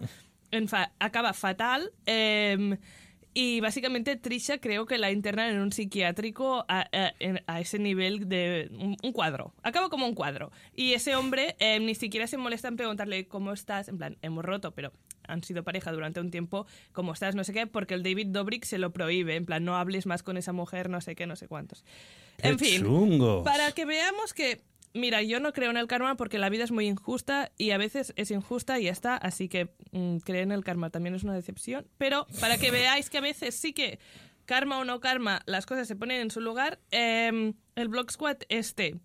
en 0.51 0.67
fa- 0.67 0.91
acaba 0.99 1.33
fatal. 1.33 1.91
em, 2.05 2.77
y 3.33 3.59
básicamente 3.61 4.15
Trisha 4.15 4.57
creo 4.59 4.85
que 4.85 4.97
la 4.97 5.11
internan 5.11 5.49
en 5.51 5.59
un 5.61 5.71
psiquiátrico 5.71 6.65
a, 6.67 6.87
a- 7.47 7.59
ese 7.61 7.79
nivel 7.79 8.27
de 8.27 8.69
un, 8.73 8.97
un 9.01 9.11
cuadro. 9.13 9.53
Acaba 9.63 9.89
como 9.89 10.05
un 10.05 10.15
cuadro. 10.15 10.51
Y 10.75 10.93
ese 10.93 11.15
hombre 11.15 11.55
eh, 11.59 11.79
ni 11.79 11.95
siquiera 11.95 12.27
se 12.27 12.37
molesta 12.37 12.67
en 12.67 12.75
preguntarle 12.77 13.27
cómo 13.27 13.53
estás. 13.53 13.87
En 13.87 13.97
plan, 13.97 14.17
hemos 14.21 14.43
roto, 14.43 14.71
pero 14.71 14.91
han 15.27 15.43
sido 15.43 15.63
pareja 15.63 15.91
durante 15.91 16.19
un 16.19 16.29
tiempo, 16.31 16.65
cómo 16.91 17.13
estás, 17.13 17.35
no 17.35 17.43
sé 17.43 17.53
qué, 17.53 17.67
porque 17.67 17.93
el 17.93 18.03
David 18.03 18.27
Dobrik 18.27 18.65
se 18.65 18.77
lo 18.77 18.91
prohíbe. 18.91 19.35
En 19.35 19.45
plan, 19.45 19.63
no 19.63 19.77
hables 19.77 20.05
más 20.05 20.23
con 20.23 20.35
esa 20.37 20.51
mujer, 20.51 20.89
no 20.89 20.99
sé 20.99 21.15
qué, 21.15 21.25
no 21.27 21.35
sé 21.35 21.47
cuántos. 21.47 21.85
¡Qué 22.37 22.47
en 22.49 22.59
fin, 22.59 22.81
chungos! 22.81 23.43
para 23.45 23.71
que 23.71 23.85
veamos 23.85 24.33
que, 24.33 24.61
mira, 24.93 25.21
yo 25.21 25.39
no 25.39 25.53
creo 25.53 25.71
en 25.71 25.77
el 25.77 25.87
karma 25.87 26.15
porque 26.15 26.39
la 26.39 26.49
vida 26.49 26.63
es 26.63 26.71
muy 26.71 26.87
injusta 26.87 27.51
y 27.57 27.71
a 27.71 27.77
veces 27.77 28.13
es 28.15 28.31
injusta 28.31 28.79
y 28.79 28.83
ya 28.83 28.91
está, 28.91 29.15
así 29.17 29.47
que 29.47 29.69
mm, 29.91 30.17
creer 30.17 30.43
en 30.43 30.51
el 30.51 30.63
karma 30.63 30.89
también 30.89 31.15
es 31.15 31.23
una 31.23 31.33
decepción, 31.33 31.87
pero 31.97 32.27
para 32.39 32.57
que 32.57 32.71
veáis 32.71 33.09
que 33.09 33.17
a 33.17 33.21
veces 33.21 33.55
sí 33.55 33.73
que 33.73 33.99
karma 34.45 34.79
o 34.79 34.85
no 34.85 34.99
karma, 34.99 35.41
las 35.45 35.65
cosas 35.65 35.87
se 35.87 35.95
ponen 35.95 36.21
en 36.21 36.31
su 36.31 36.41
lugar, 36.41 36.79
em, 36.91 37.53
el 37.75 37.87
Block 37.87 38.11
Squad 38.11 38.37
este 38.49 38.99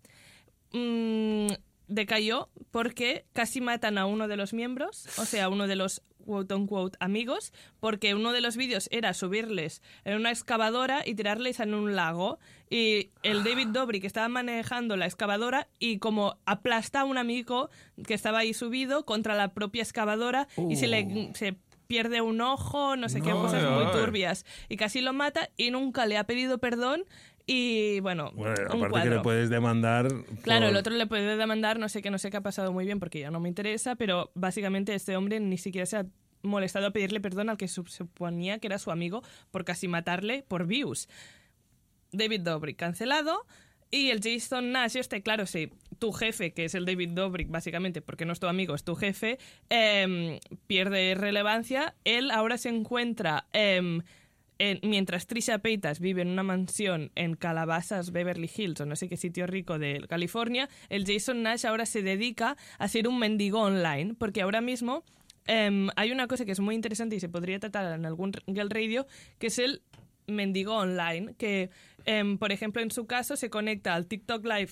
mm, 0.73 1.47
decayó 1.87 2.49
porque 2.71 3.25
casi 3.33 3.61
matan 3.61 3.97
a 3.97 4.05
uno 4.05 4.27
de 4.27 4.37
los 4.37 4.53
miembros, 4.53 5.07
o 5.17 5.25
sea, 5.25 5.49
uno 5.49 5.67
de 5.67 5.75
los 5.75 6.01
quote 6.27 6.53
unquote 6.53 6.97
amigos, 6.99 7.53
porque 7.79 8.13
uno 8.13 8.31
de 8.31 8.41
los 8.41 8.57
vídeos 8.57 8.87
era 8.91 9.15
subirles 9.15 9.81
en 10.03 10.17
una 10.17 10.29
excavadora 10.29 11.01
y 11.03 11.15
tirarles 11.15 11.59
en 11.59 11.73
un 11.73 11.95
lago. 11.95 12.37
Y 12.69 13.09
el 13.23 13.43
David 13.43 13.69
Dobrik 13.69 14.03
estaba 14.03 14.27
manejando 14.27 14.97
la 14.97 15.05
excavadora 15.05 15.67
y 15.79 15.97
como 15.97 16.37
aplasta 16.45 17.01
a 17.01 17.05
un 17.05 17.17
amigo 17.17 17.69
que 18.05 18.13
estaba 18.13 18.39
ahí 18.39 18.53
subido 18.53 19.05
contra 19.05 19.33
la 19.33 19.53
propia 19.53 19.81
excavadora 19.81 20.47
y 20.69 20.75
se 20.75 20.87
le 20.87 21.31
se 21.33 21.55
pierde 21.87 22.21
un 22.21 22.41
ojo, 22.41 22.97
no 22.97 23.09
sé 23.09 23.21
qué, 23.21 23.31
cosas 23.31 23.63
muy 23.71 23.91
turbias. 23.91 24.45
Y 24.69 24.77
casi 24.77 25.01
lo 25.01 25.13
mata 25.13 25.49
y 25.57 25.71
nunca 25.71 26.05
le 26.05 26.17
ha 26.17 26.25
pedido 26.25 26.59
perdón. 26.59 27.05
Y 27.49 28.01
bueno, 28.01 28.31
Bueno, 28.35 28.55
un 28.75 28.83
aparte 28.83 29.07
que 29.09 29.15
le 29.15 29.21
puedes 29.21 29.49
demandar. 29.49 30.09
Claro, 30.41 30.67
el 30.67 30.75
otro 30.75 30.93
le 30.93 31.07
puede 31.07 31.37
demandar, 31.37 31.79
no 31.79 31.87
sé 31.87 32.01
qué, 32.01 32.11
no 32.11 32.17
sé 32.17 32.29
qué 32.29 32.35
ha 32.37 32.41
pasado 32.41 32.73
muy 32.73 32.83
bien 32.85 32.99
porque 32.99 33.19
ya 33.21 33.31
no 33.31 33.39
me 33.39 33.47
interesa, 33.47 33.95
pero 33.95 34.31
básicamente 34.35 34.93
este 34.93 35.15
hombre 35.15 35.39
ni 35.39 35.57
siquiera 35.57 35.85
se 35.85 35.95
ha 35.97 36.05
molestado 36.43 36.87
a 36.87 36.91
pedirle 36.91 37.21
perdón 37.21 37.49
al 37.49 37.55
que 37.57 37.69
su- 37.69 37.85
suponía 37.87 38.59
que 38.59 38.67
era 38.67 38.77
su 38.79 38.91
amigo 38.91 39.23
por 39.49 39.63
casi 39.63 39.87
matarle 39.87 40.43
por 40.47 40.67
views. 40.67 41.07
David 42.11 42.41
Dobrik 42.41 42.75
cancelado 42.77 43.45
y 43.91 44.09
el 44.09 44.19
Jason 44.21 44.73
Nash 44.73 44.97
este, 44.97 45.21
claro, 45.23 45.45
sí, 45.45 45.71
tu 45.99 46.11
jefe, 46.11 46.51
que 46.51 46.65
es 46.65 46.75
el 46.75 46.85
David 46.85 47.11
Dobrik 47.11 47.49
básicamente, 47.49 48.01
porque 48.01 48.25
no 48.25 48.33
es 48.33 48.41
tu 48.41 48.47
amigo, 48.47 48.75
es 48.75 48.83
tu 48.83 48.95
jefe, 48.95 49.39
em, 49.69 50.39
pierde 50.67 51.15
relevancia. 51.15 51.95
Él 52.03 52.29
ahora 52.31 52.57
se 52.57 52.67
encuentra... 52.67 53.47
em, 53.53 54.01
en- 54.59 54.79
mientras 54.87 55.27
Trisha 55.27 55.59
Paytas 55.59 55.99
vive 55.99 56.21
en 56.21 56.29
una 56.29 56.43
mansión 56.43 57.11
en 57.15 57.35
Calabasas, 57.35 58.11
Beverly 58.11 58.49
Hills, 58.55 58.81
o 58.81 58.85
no 58.85 58.95
sé 58.95 59.07
qué 59.09 59.17
sitio 59.17 59.47
rico 59.47 59.77
de 59.79 60.05
California, 60.09 60.69
el 60.89 61.05
Jason 61.05 61.43
Nash 61.43 61.65
ahora 61.65 61.85
se 61.85 62.01
dedica 62.01 62.57
a 62.79 62.87
ser 62.87 63.07
un 63.07 63.19
mendigo 63.19 63.61
online, 63.61 64.13
porque 64.15 64.41
ahora 64.41 64.61
mismo 64.61 65.03
em, 65.45 65.87
hay 65.95 66.11
una 66.11 66.27
cosa 66.27 66.43
que 66.45 66.51
es 66.51 66.59
muy 66.59 66.75
interesante 66.75 67.15
y 67.15 67.19
se 67.19 67.29
podría 67.29 67.59
tratar 67.59 67.97
en 67.97 68.05
algún 68.05 68.33
Radio, 68.69 69.07
que 69.39 69.47
es 69.47 69.59
el 69.59 69.81
mendigo 70.27 70.75
online, 70.75 71.35
que 71.37 71.69
em, 72.05 72.37
por 72.37 72.51
ejemplo 72.51 72.81
en 72.81 72.91
su 72.91 73.05
caso 73.05 73.37
se 73.37 73.49
conecta 73.49 73.95
al 73.95 74.07
TikTok 74.07 74.43
Live 74.45 74.71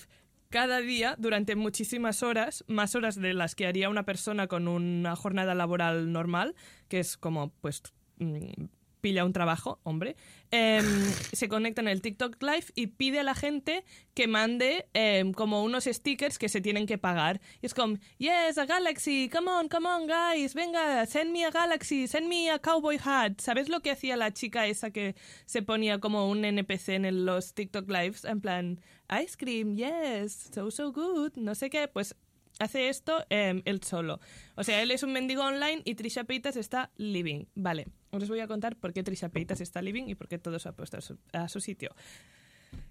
cada 0.50 0.80
día 0.80 1.16
durante 1.18 1.56
muchísimas 1.56 2.22
horas, 2.22 2.62
más 2.68 2.94
horas 2.94 3.16
de 3.20 3.32
las 3.34 3.54
que 3.54 3.66
haría 3.66 3.88
una 3.88 4.04
persona 4.04 4.46
con 4.48 4.68
una 4.68 5.16
jornada 5.16 5.54
laboral 5.54 6.12
normal, 6.12 6.54
que 6.88 7.00
es 7.00 7.16
como 7.16 7.50
pues 7.62 7.82
mm, 8.18 8.64
pilla 9.00 9.24
un 9.24 9.32
trabajo, 9.32 9.78
hombre, 9.82 10.16
em, 10.50 10.84
se 11.32 11.48
conecta 11.48 11.80
en 11.80 11.88
el 11.88 12.02
TikTok 12.02 12.42
Live 12.42 12.66
y 12.74 12.88
pide 12.88 13.20
a 13.20 13.22
la 13.22 13.34
gente 13.34 13.84
que 14.14 14.26
mande 14.26 14.88
em, 14.94 15.32
como 15.32 15.62
unos 15.62 15.84
stickers 15.84 16.38
que 16.38 16.48
se 16.48 16.60
tienen 16.60 16.86
que 16.86 16.98
pagar. 16.98 17.40
Y 17.62 17.66
es 17.66 17.74
como, 17.74 17.96
yes, 18.18 18.58
a 18.58 18.66
Galaxy, 18.66 19.28
come 19.32 19.50
on, 19.50 19.68
come 19.68 19.88
on, 19.88 20.06
guys, 20.06 20.54
venga, 20.54 21.06
send 21.06 21.32
me 21.32 21.44
a 21.44 21.50
Galaxy, 21.50 22.06
send 22.08 22.28
me 22.28 22.50
a 22.50 22.58
cowboy 22.58 22.98
hat. 23.02 23.40
¿Sabes 23.40 23.68
lo 23.68 23.80
que 23.80 23.90
hacía 23.90 24.16
la 24.16 24.32
chica 24.32 24.66
esa 24.66 24.90
que 24.90 25.14
se 25.46 25.62
ponía 25.62 25.98
como 25.98 26.28
un 26.28 26.44
NPC 26.44 26.90
en 26.90 27.24
los 27.24 27.54
TikTok 27.54 27.88
Lives? 27.90 28.24
En 28.24 28.40
plan, 28.40 28.80
ice 29.22 29.36
cream, 29.36 29.76
yes, 29.76 30.50
so, 30.54 30.70
so 30.70 30.92
good, 30.92 31.32
no 31.36 31.54
sé 31.54 31.70
qué, 31.70 31.88
pues 31.88 32.16
hace 32.58 32.88
esto 32.88 33.24
em, 33.30 33.62
él 33.64 33.82
solo. 33.82 34.20
O 34.54 34.64
sea, 34.64 34.82
él 34.82 34.90
es 34.90 35.02
un 35.02 35.12
mendigo 35.12 35.42
online 35.42 35.82
y 35.84 35.94
Trisha 35.94 36.24
Paytas 36.24 36.56
está 36.56 36.90
living. 36.96 37.44
Vale, 37.54 37.88
os 38.22 38.28
voy 38.28 38.40
a 38.40 38.46
contar 38.46 38.76
por 38.76 38.92
qué 38.92 39.02
Trisha 39.02 39.28
Paytas 39.28 39.60
está 39.60 39.82
living 39.82 40.04
y 40.08 40.14
por 40.14 40.28
qué 40.28 40.38
todo 40.38 40.58
se 40.58 40.68
ha 40.68 40.72
puesto 40.72 40.98
a 41.32 41.48
su, 41.48 41.60
sitio. 41.60 41.94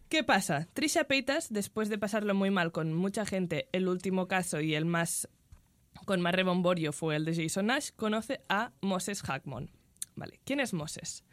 ¿Qué 0.10 0.24
pasa? 0.24 0.68
Trisha 0.74 1.06
Paytas, 1.06 1.52
después 1.52 1.90
de 1.90 1.98
pasarlo 1.98 2.34
muy 2.34 2.52
mal 2.52 2.72
con 2.72 2.94
mucha 2.94 3.26
gente, 3.26 3.70
el 3.72 3.88
último 3.88 4.28
caso 4.28 4.62
y 4.62 4.76
el 4.76 4.86
más 4.86 5.30
con 6.06 6.22
más 6.22 6.36
rebomborio 6.36 6.92
fue 6.92 7.16
el 7.16 7.26
de 7.26 7.36
Jason 7.36 7.68
Nash, 7.68 7.90
conoce 7.96 8.42
a 8.50 8.74
Moses 8.82 9.22
Hackmon. 9.22 9.72
Vale, 10.16 10.40
¿quién 10.44 10.60
es 10.60 10.74
Moses? 10.74 11.24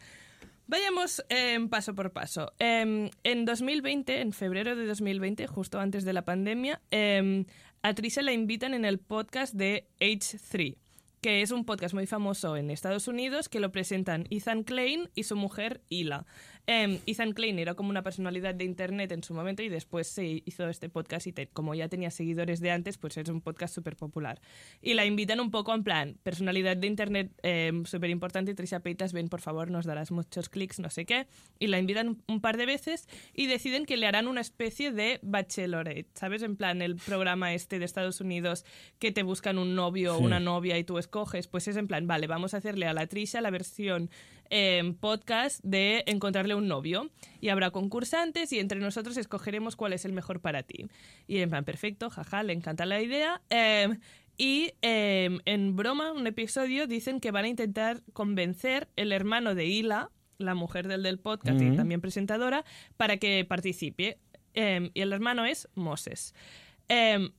Vayamos 0.66 1.24
em, 1.28 1.68
paso 1.68 1.94
por 1.94 2.12
paso. 2.12 2.52
Em, 2.59 3.11
en 3.24 3.44
2020, 3.44 4.20
en 4.20 4.33
febrero 4.33 4.76
de 4.76 4.87
2020, 4.87 5.46
justo 5.46 5.81
antes 5.81 6.05
de 6.05 6.12
la 6.12 6.24
pandemia, 6.24 6.81
em, 6.90 7.44
a 7.83 7.94
Trisha 7.94 8.22
la 8.22 8.33
invitan 8.33 8.74
en 8.74 8.85
el 8.85 8.98
podcast 8.98 9.55
de 9.55 9.88
H3, 10.00 10.78
que 11.23 11.41
es 11.41 11.53
un 11.53 11.65
podcast 11.65 11.95
muy 11.95 12.07
famoso 12.07 12.57
en 12.57 12.69
Estados 12.69 13.07
Unidos 13.07 13.49
que 13.49 13.61
lo 13.61 13.71
presentan 13.71 14.27
Ethan 14.31 14.65
Klein 14.65 15.09
y 15.15 15.23
su 15.23 15.37
mujer 15.37 15.81
Hila. 15.89 16.27
Em, 16.66 17.01
Ethan 17.07 17.33
Klein 17.33 17.59
era 17.59 17.75
como 17.75 17.90
una 17.90 18.03
personalidad 18.03 18.55
de 18.55 18.64
internet 18.64 19.11
en 19.11 19.25
su 19.25 19.35
momento 19.35 19.64
y 19.64 19.68
después 19.68 20.07
se 20.07 20.42
hizo 20.44 20.68
este 20.68 20.88
podcast 20.88 21.27
y 21.27 21.33
te- 21.33 21.48
como 21.48 21.75
ya 21.75 21.88
tenía 21.88 22.11
seguidores 22.12 22.61
de 22.61 22.70
antes, 22.70 22.98
pues 22.98 23.16
es 23.16 23.29
un 23.29 23.40
podcast 23.40 23.75
súper 23.75 23.96
popular. 23.96 24.40
Y 24.81 24.94
la 24.94 25.05
invitan 25.05 25.40
un 25.40 25.51
poco 25.51 25.75
en 25.75 25.83
plan, 25.83 26.18
personalidad 26.22 26.77
de 26.77 26.87
internet 26.87 27.33
em, 27.42 27.85
súper 27.85 28.11
importante, 28.11 28.55
Trisha 28.55 28.79
Paytas, 28.81 29.12
ven 29.12 29.29
por 29.29 29.40
favor, 29.40 29.70
nos 29.72 29.87
darás 29.87 30.12
muchos 30.12 30.48
clics, 30.48 30.79
no 30.79 30.88
sé 30.88 31.05
qué. 31.05 31.27
Y 31.59 31.66
la 31.66 31.81
invitan 31.81 32.09
un- 32.11 32.22
un 32.29 32.40
par 32.40 32.57
de 32.57 32.66
veces 32.66 33.09
y 33.35 33.46
deciden 33.48 33.85
que 33.85 33.96
le 33.96 34.07
harán 34.07 34.29
una 34.29 34.40
especie 34.40 34.92
de 34.92 35.18
bachelorette, 35.22 36.16
¿sabes? 36.16 36.42
En 36.42 36.57
plan, 36.57 36.81
el 36.81 36.94
programa 36.94 37.55
este 37.55 37.81
de 37.81 37.85
Estados 37.85 38.20
Unidos 38.20 38.64
que 39.01 39.11
te 39.11 39.25
buscan 39.25 39.59
un 39.59 39.75
novio 39.75 40.14
o 40.14 40.18
Sí. 40.18 40.25
una 40.25 40.38
novia 40.38 40.79
y 40.79 40.85
tú 40.85 40.98
escoges, 40.98 41.48
pues 41.48 41.66
es 41.66 41.77
en 41.77 41.88
plan, 41.88 42.07
vale, 42.07 42.29
vamos 42.29 42.55
a 42.55 42.59
hacerle 42.59 42.87
a 42.87 42.92
la 42.92 43.09
Trisha 43.09 43.40
la 43.40 43.51
versión 43.51 44.11
em, 44.55 44.95
podcast 44.95 45.61
de 45.65 46.05
encontrarle 46.07 46.55
un 46.55 46.69
novio 46.69 47.11
y 47.41 47.49
habrá 47.49 47.71
concursantes 47.71 48.53
y 48.53 48.59
entre 48.59 48.79
nosotros 48.79 49.17
escogeremos 49.17 49.77
cuál 49.77 49.95
es 49.95 50.05
el 50.05 50.12
mejor 50.12 50.41
para 50.41 50.62
ti. 50.62 50.88
Y 51.27 51.38
en 51.38 51.49
plan, 51.49 51.65
perfecto, 51.65 52.11
jaja, 52.11 52.43
le 52.43 52.53
encanta 52.53 52.85
la 52.85 53.01
idea. 53.01 53.41
em, 53.49 53.99
Y 54.37 54.73
eh, 54.83 55.38
en 55.45 55.77
broma, 55.77 56.12
un 56.12 56.27
episodio, 56.27 56.87
dicen 56.87 57.21
que 57.21 57.31
van 57.31 57.45
a 57.45 57.49
intentar 57.49 58.03
convencer 58.12 58.88
el 58.97 59.12
hermano 59.12 59.55
de 59.55 59.67
Hila, 59.67 60.11
la 60.38 60.55
mujer 60.55 60.88
del 60.88 61.03
del 61.03 61.19
podcast 61.19 61.61
y 61.61 61.77
también 61.77 62.01
presentadora, 62.01 62.65
para 62.97 63.17
que 63.19 63.45
participe. 63.45 64.19
Y 64.55 65.01
el 65.01 65.12
hermano 65.12 65.45
es 65.47 65.69
Moses. 65.75 66.35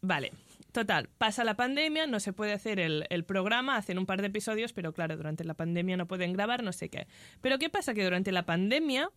Vale, 0.01 0.31
total, 0.73 1.07
pasa 1.17 1.45
la 1.45 1.55
pandemia, 1.55 2.05
no 2.07 2.19
se 2.19 2.33
puede 2.33 2.51
hacer 2.51 2.79
el, 2.81 3.05
el 3.09 3.23
programa, 3.23 3.77
hacen 3.77 3.97
un 3.97 4.05
par 4.05 4.19
de 4.21 4.27
episodios, 4.27 4.73
pero 4.73 4.91
claro, 4.91 5.15
durante 5.15 5.45
la 5.45 5.53
pandemia 5.53 5.95
no 5.95 6.07
pueden 6.07 6.33
grabar, 6.33 6.63
no 6.63 6.73
sé 6.73 6.89
qué. 6.89 7.07
Pero 7.39 7.57
¿qué 7.59 7.69
pasa? 7.69 7.93
Que 7.93 8.03
durante 8.03 8.31
la 8.33 8.45
pandemia 8.45 9.09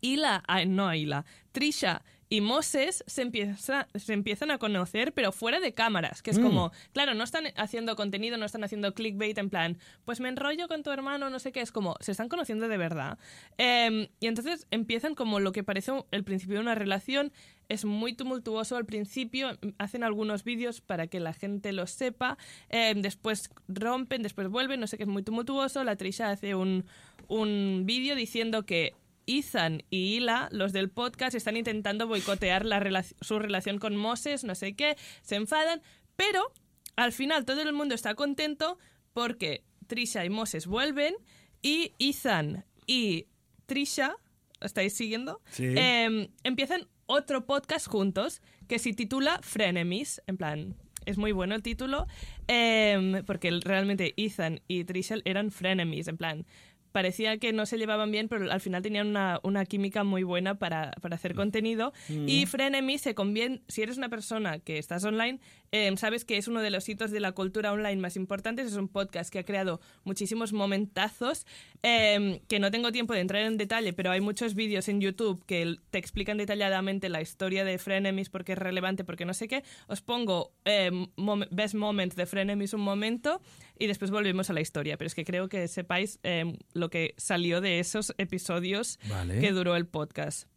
Hila, 0.00 0.44
ah, 0.46 0.64
no 0.64 0.94
Hila, 0.94 1.24
Trisha 1.52 2.02
y 2.30 2.42
Moses 2.42 3.02
se, 3.06 3.22
empieza, 3.22 3.88
se 3.94 4.12
empiezan 4.12 4.50
a 4.50 4.58
conocer, 4.58 5.14
pero 5.14 5.32
fuera 5.32 5.60
de 5.60 5.72
cámaras, 5.72 6.20
que 6.22 6.30
es 6.30 6.38
Mm. 6.38 6.42
como, 6.42 6.72
claro, 6.92 7.14
no 7.14 7.24
están 7.24 7.44
haciendo 7.56 7.96
contenido, 7.96 8.36
no 8.36 8.44
están 8.44 8.62
haciendo 8.64 8.92
clickbait 8.92 9.38
en 9.38 9.48
plan, 9.48 9.78
pues 10.04 10.20
me 10.20 10.28
enrollo 10.28 10.68
con 10.68 10.82
tu 10.82 10.90
hermano, 10.90 11.30
no 11.30 11.38
sé 11.38 11.52
qué, 11.52 11.62
es 11.62 11.72
como, 11.72 11.96
se 12.00 12.12
están 12.12 12.28
conociendo 12.28 12.68
de 12.68 12.76
verdad. 12.76 13.18
Em, 13.56 14.08
y 14.20 14.26
entonces 14.26 14.66
empiezan 14.70 15.14
como 15.14 15.40
lo 15.40 15.52
que 15.52 15.64
parece 15.64 15.90
el 16.10 16.22
principio 16.22 16.56
de 16.56 16.60
una 16.60 16.74
relación, 16.74 17.32
es 17.68 17.84
muy 17.84 18.14
tumultuoso 18.14 18.76
al 18.76 18.86
principio, 18.86 19.58
hacen 19.78 20.02
algunos 20.04 20.44
vídeos 20.44 20.80
para 20.80 21.06
que 21.06 21.20
la 21.20 21.32
gente 21.32 21.72
lo 21.72 21.86
sepa, 21.86 22.38
em, 22.70 23.02
después 23.02 23.50
rompen, 23.68 24.22
después 24.22 24.48
vuelven, 24.48 24.80
no 24.80 24.86
sé 24.86 24.96
qué, 24.96 25.02
es 25.04 25.08
muy 25.08 25.22
tumultuoso, 25.22 25.84
la 25.84 25.96
Trisha 25.96 26.30
hace 26.30 26.54
un, 26.54 26.86
un 27.28 27.82
vídeo 27.84 28.14
diciendo 28.14 28.64
que 28.64 28.94
Ethan 29.26 29.82
y 29.90 30.16
Hila, 30.16 30.48
los 30.52 30.72
del 30.72 30.88
podcast, 30.88 31.34
están 31.34 31.58
intentando 31.58 32.06
boicotear 32.06 32.64
la 32.64 32.80
relac- 32.80 33.14
su 33.20 33.38
relación 33.38 33.78
con 33.78 33.94
Moses, 33.96 34.44
no 34.44 34.54
sé 34.54 34.74
qué, 34.74 34.96
se 35.20 35.36
enfadan, 35.36 35.82
pero 36.16 36.50
al 36.96 37.12
final 37.12 37.44
todo 37.44 37.60
el 37.60 37.74
mundo 37.74 37.94
está 37.94 38.14
contento 38.14 38.78
porque 39.12 39.62
Trisha 39.86 40.24
y 40.24 40.30
Moses 40.30 40.66
vuelven 40.66 41.14
y 41.60 41.92
Ethan 41.98 42.64
y 42.86 43.26
Trisha, 43.66 44.16
¿estáis 44.62 44.94
siguiendo? 44.94 45.42
Sí. 45.50 45.66
Em, 45.76 46.28
empiezan 46.44 46.88
otro 47.08 47.46
podcast 47.46 47.88
juntos 47.88 48.42
que 48.68 48.78
se 48.78 48.92
titula 48.92 49.40
Frenemies, 49.42 50.22
en 50.26 50.36
plan... 50.36 50.76
Es 51.06 51.16
muy 51.16 51.32
bueno 51.32 51.54
el 51.54 51.62
título, 51.62 52.06
em, 52.48 53.24
porque 53.24 53.50
realmente 53.62 54.12
Ethan 54.18 54.60
y 54.68 54.84
Trisha 54.84 55.14
eran 55.24 55.50
frenemies, 55.50 56.06
en 56.06 56.18
plan, 56.18 56.44
parecía 56.92 57.38
que 57.38 57.52
no 57.52 57.66
se 57.66 57.78
llevaban 57.78 58.10
bien, 58.10 58.28
pero 58.28 58.50
al 58.50 58.60
final 58.60 58.82
tenían 58.82 59.08
una, 59.08 59.40
una 59.42 59.64
química 59.66 60.04
muy 60.04 60.22
buena 60.22 60.58
para, 60.58 60.92
para 61.00 61.14
hacer 61.16 61.34
contenido. 61.34 61.92
Y 62.08 62.46
Frenemies 62.46 63.02
se 63.02 63.14
conviene, 63.14 63.62
si 63.68 63.82
eres 63.82 63.96
una 63.98 64.08
persona 64.08 64.58
que 64.58 64.78
estás 64.78 65.04
online, 65.04 65.40
eh, 65.72 65.92
sabes 65.96 66.24
que 66.24 66.36
es 66.38 66.48
uno 66.48 66.60
de 66.62 66.70
los 66.70 66.88
hitos 66.88 67.10
de 67.10 67.20
la 67.20 67.32
cultura 67.32 67.72
online 67.72 67.96
más 68.00 68.16
importantes. 68.16 68.66
Es 68.66 68.74
un 68.76 68.88
podcast 68.88 69.30
que 69.32 69.38
ha 69.38 69.44
creado 69.44 69.80
muchísimos 70.04 70.52
momentazos, 70.52 71.46
eh, 71.82 72.40
que 72.48 72.58
no 72.58 72.70
tengo 72.70 72.92
tiempo 72.92 73.12
de 73.14 73.20
entrar 73.20 73.42
en 73.42 73.56
detalle, 73.56 73.92
pero 73.92 74.10
hay 74.10 74.20
muchos 74.20 74.54
vídeos 74.54 74.88
en 74.88 75.00
YouTube 75.00 75.44
que 75.46 75.76
te 75.90 75.98
explican 75.98 76.38
detalladamente 76.38 77.08
la 77.08 77.20
historia 77.20 77.64
de 77.64 77.78
Frenemies, 77.78 78.30
porque 78.30 78.52
es 78.52 78.58
relevante, 78.58 79.04
porque 79.04 79.24
no 79.24 79.34
sé 79.34 79.48
qué. 79.48 79.62
Os 79.86 80.00
pongo 80.00 80.52
eh, 80.64 80.90
mom- 81.16 81.46
Best 81.50 81.74
Moment 81.74 82.14
de 82.14 82.26
Frenemies 82.26 82.72
un 82.74 82.80
momento 82.80 83.40
y 83.78 83.86
después 83.86 84.10
volvemos 84.10 84.50
a 84.50 84.52
la 84.52 84.60
historia. 84.60 84.96
Pero 84.96 85.06
es 85.06 85.14
que 85.14 85.24
creo 85.24 85.48
que 85.48 85.68
sepáis 85.68 86.18
eh, 86.22 86.58
lo 86.72 86.90
que 86.90 87.14
salió 87.16 87.60
de 87.60 87.78
esos 87.80 88.14
episodios 88.18 88.98
Vale. 89.08 89.40
que 89.40 89.52
duró 89.52 89.76
el 89.76 89.86
podcast. 89.86 90.48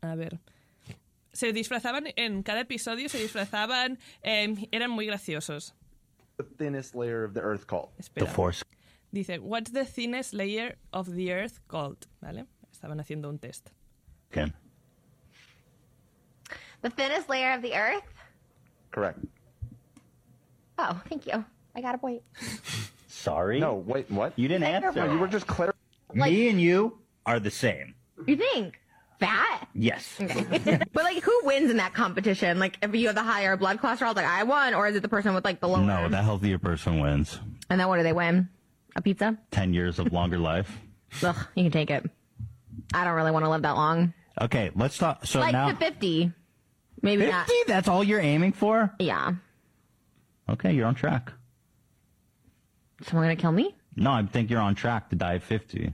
A 0.00 0.14
ver. 0.14 0.40
Se 1.32 1.52
disfrazaban, 1.52 2.06
en 2.16 2.42
cada 2.42 2.60
episodio 2.60 3.08
se 3.08 3.18
disfrazaban, 3.18 3.98
eh, 4.22 4.68
eran 4.70 4.90
muy 4.90 5.06
graciosos. 5.06 5.74
the 6.36 6.42
thinnest 6.42 6.94
layer 6.94 7.24
of 7.24 7.32
the 7.34 7.40
earth 7.40 7.66
called? 7.66 7.90
Espera. 7.98 8.26
The 8.26 8.32
Force. 8.32 8.64
Dice, 9.12 9.38
what's 9.38 9.70
the 9.70 9.84
thinnest 9.84 10.34
layer 10.34 10.76
of 10.92 11.14
the 11.14 11.32
earth 11.32 11.60
called? 11.68 12.06
¿Vale? 12.20 12.46
Estaban 12.72 12.98
haciendo 13.00 13.28
un 13.28 13.38
test. 13.38 13.70
Okay. 14.32 14.52
The 16.82 16.90
thinnest 16.90 17.28
layer 17.28 17.52
of 17.54 17.62
the 17.62 17.74
earth? 17.74 18.02
Correct. 18.90 19.20
Oh, 20.78 21.00
thank 21.08 21.26
you. 21.26 21.44
I 21.74 21.80
got 21.80 21.94
a 21.94 21.98
point. 21.98 22.22
Sorry. 23.08 23.58
No, 23.58 23.74
wait, 23.74 24.10
what? 24.10 24.32
You 24.36 24.48
didn't 24.48 24.64
answer. 24.64 24.92
No, 24.92 25.12
you 25.12 25.18
were 25.18 25.26
just 25.26 25.46
clarifying. 25.46 25.74
Me 26.14 26.48
and 26.48 26.60
you 26.60 26.98
are 27.26 27.40
the 27.40 27.50
same. 27.50 27.94
You 28.26 28.36
think? 28.36 28.78
Fat? 29.18 29.68
Yes. 29.74 30.18
Okay. 30.20 30.80
but 30.92 31.04
like, 31.04 31.22
who 31.22 31.40
wins 31.44 31.70
in 31.70 31.78
that 31.78 31.94
competition? 31.94 32.58
Like, 32.58 32.78
if 32.82 32.94
you 32.94 33.06
have 33.06 33.16
the 33.16 33.22
higher 33.22 33.56
blood 33.56 33.78
cholesterol, 33.78 34.14
like 34.14 34.26
I 34.26 34.42
won, 34.42 34.74
or 34.74 34.86
is 34.86 34.96
it 34.96 35.02
the 35.02 35.08
person 35.08 35.34
with 35.34 35.44
like 35.44 35.60
the 35.60 35.68
lower? 35.68 35.82
No, 35.82 36.08
the 36.08 36.22
healthier 36.22 36.58
person 36.58 37.00
wins. 37.00 37.40
And 37.70 37.80
then 37.80 37.88
what 37.88 37.96
do 37.96 38.02
they 38.02 38.12
win? 38.12 38.48
A 38.96 39.02
pizza? 39.02 39.38
10 39.50 39.74
years 39.74 39.98
of 39.98 40.12
longer 40.12 40.38
life. 40.38 40.70
Ugh, 41.22 41.36
you 41.54 41.64
can 41.64 41.72
take 41.72 41.90
it. 41.90 42.08
I 42.92 43.04
don't 43.04 43.14
really 43.14 43.30
want 43.30 43.44
to 43.44 43.50
live 43.50 43.62
that 43.62 43.76
long. 43.76 44.12
Okay, 44.40 44.70
let's 44.74 44.98
talk. 44.98 45.26
So 45.26 45.40
like 45.40 45.52
now. 45.52 45.68
to 45.70 45.76
50. 45.76 46.32
Maybe 47.02 47.22
50? 47.22 47.32
not. 47.32 47.48
That's 47.66 47.88
all 47.88 48.04
you're 48.04 48.20
aiming 48.20 48.52
for? 48.52 48.92
Yeah. 48.98 49.32
Okay, 50.48 50.72
you're 50.72 50.86
on 50.86 50.94
track. 50.94 51.32
Someone 53.02 53.26
gonna 53.26 53.36
kill 53.36 53.52
me? 53.52 53.74
No, 53.96 54.12
I 54.12 54.22
think 54.26 54.50
you're 54.50 54.60
on 54.62 54.74
track 54.74 55.08
to 55.10 55.16
die 55.16 55.36
at 55.36 55.42
50. 55.42 55.92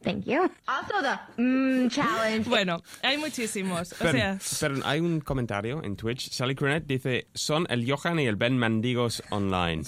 Thank 0.00 0.26
you. 0.28 0.48
Also 0.68 1.02
the 1.02 1.18
mm, 1.36 1.90
challenge. 1.90 2.46
Bueno, 2.48 2.80
hay 3.02 3.16
muchísimos. 3.18 3.92
O 3.94 3.96
Pero, 3.98 4.12
sea, 4.12 4.38
pero 4.60 4.76
hay 4.86 5.00
un 5.00 5.20
comentario 5.20 5.82
en 5.82 5.96
Twitch. 5.96 6.30
Sally 6.30 6.54
Cronet 6.54 6.86
dice: 6.86 7.26
Son 7.34 7.66
el 7.68 7.84
Johan 7.84 8.20
y 8.20 8.26
el 8.26 8.36
Ben 8.36 8.56
Mandigos 8.56 9.22
online. 9.30 9.82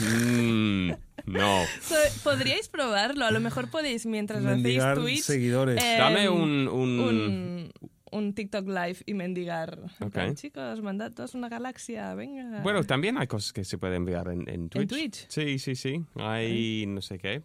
Mm, 0.00 0.92
no. 1.26 1.64
so- 1.82 1.94
podríais 2.22 2.68
probarlo. 2.68 3.26
A 3.26 3.32
lo 3.32 3.40
mejor 3.40 3.68
podéis, 3.68 4.06
mientras 4.06 4.38
hacéis 4.38 4.54
Mendigar 4.62 4.98
Twitch... 4.98 5.22
seguidores. 5.22 5.82
eh, 5.82 5.96
Dame 5.98 6.28
un. 6.28 6.68
un, 6.68 7.00
un, 7.00 7.72
un 8.16 8.34
TikTok 8.34 8.66
live 8.66 8.96
y 9.06 9.14
mendigar. 9.14 9.78
En 10.00 10.06
Ok. 10.08 10.12
plan, 10.12 10.34
Chicos, 10.34 10.82
mandad 10.82 11.12
todos 11.12 11.34
una 11.34 11.48
galaxia, 11.48 12.14
venga. 12.14 12.62
Bueno, 12.62 12.82
también 12.84 13.18
hay 13.18 13.26
cosas 13.26 13.52
que 13.52 13.64
se 13.64 13.78
pueden 13.78 13.96
enviar 13.96 14.28
en, 14.28 14.48
en 14.48 14.68
Twitch. 14.68 14.88
Twitch? 14.88 15.26
Sí, 15.28 15.58
sí, 15.58 15.74
sí. 15.74 16.04
Hay 16.16 16.84
no 16.86 17.00
sé 17.02 17.18
qué. 17.18 17.42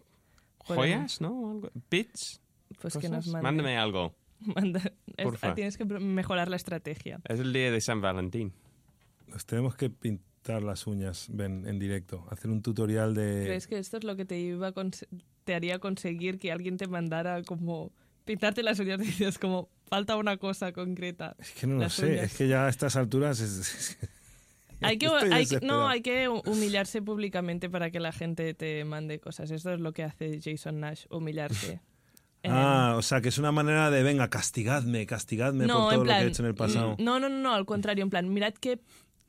Joyas, 0.58 1.20
¿no? 1.20 1.50
Algo- 1.52 1.70
Bits. 1.90 2.40
pues 2.80 2.96
que 2.96 3.08
nos 3.08 3.26
cosas. 3.26 3.32
mande. 3.32 3.42
Mándame 3.42 3.76
algo. 3.78 4.14
Manda- 4.40 4.92
es- 5.16 5.24
Porfa. 5.24 5.54
tienes 5.54 5.76
que 5.76 5.84
mejorar 5.84 6.48
la 6.48 6.56
estrategia. 6.56 7.20
Es 7.28 7.40
el 7.40 7.52
día 7.52 7.70
de 7.70 7.80
San 7.80 8.00
Valentín. 8.00 8.52
Nos 9.28 9.46
tenemos 9.46 9.74
que 9.76 9.88
pintar 9.90 10.62
las 10.62 10.86
uñas, 10.86 11.28
ven, 11.30 11.66
en 11.66 11.78
directo. 11.78 12.26
Hacer 12.30 12.50
un 12.50 12.62
tutorial 12.62 13.14
de... 13.14 13.42
¿Crees 13.46 13.66
que 13.66 13.78
esto 13.78 13.96
es 13.98 14.04
lo 14.04 14.16
que 14.16 14.24
te 14.24 14.38
iba 14.38 14.68
a 14.68 14.72
te 15.44 15.54
haría 15.54 15.78
conseguir 15.78 16.38
que 16.38 16.52
alguien 16.52 16.76
te 16.76 16.86
mandara 16.86 17.42
como 17.42 17.92
pintarte 18.24 18.62
las 18.62 18.78
uñas? 18.78 18.98
Dices 19.00 19.38
como 19.38 19.68
falta 19.88 20.16
una 20.16 20.36
cosa 20.36 20.72
concreta. 20.72 21.36
Es 21.38 21.50
que 21.52 21.66
no 21.66 21.76
lo 21.78 21.90
sé, 21.90 22.06
uñas. 22.06 22.24
es 22.24 22.34
que 22.36 22.48
ya 22.48 22.66
a 22.66 22.68
estas 22.68 22.96
alturas... 22.96 23.40
es- 23.40 23.98
Hay 24.84 24.98
que, 24.98 25.06
hay 25.06 25.46
no, 25.62 25.86
hay 25.86 26.02
que 26.02 26.28
humillarse 26.28 27.00
públicamente 27.02 27.70
para 27.70 27.92
que 27.92 28.00
la 28.00 28.10
gente 28.10 28.52
te 28.52 28.84
mande 28.84 29.20
cosas. 29.20 29.48
Esto 29.52 29.72
es 29.72 29.78
lo 29.78 29.92
que 29.92 30.02
hace 30.02 30.40
Jason 30.42 30.80
Nash, 30.80 31.04
humillarse. 31.10 31.80
Ah, 32.44 32.94
o 32.96 33.02
sea, 33.02 33.20
que 33.20 33.28
es 33.28 33.38
una 33.38 33.52
manera 33.52 33.88
de, 33.92 34.02
venga, 34.02 34.28
castigadme, 34.28 35.06
castigadme 35.06 35.68
por 35.68 35.76
todo 35.76 36.04
lo 36.04 36.10
que 36.10 36.10
he 36.18 36.26
hecho 36.26 36.42
en 36.42 36.48
el 36.48 36.56
pasado. 36.56 36.96
No, 36.98 37.20
no, 37.20 37.28
no, 37.28 37.38
no, 37.38 37.54
al 37.54 37.64
contrario, 37.66 38.02
en 38.02 38.10
plan, 38.10 38.28
mirad 38.34 38.52
qué 38.54 38.80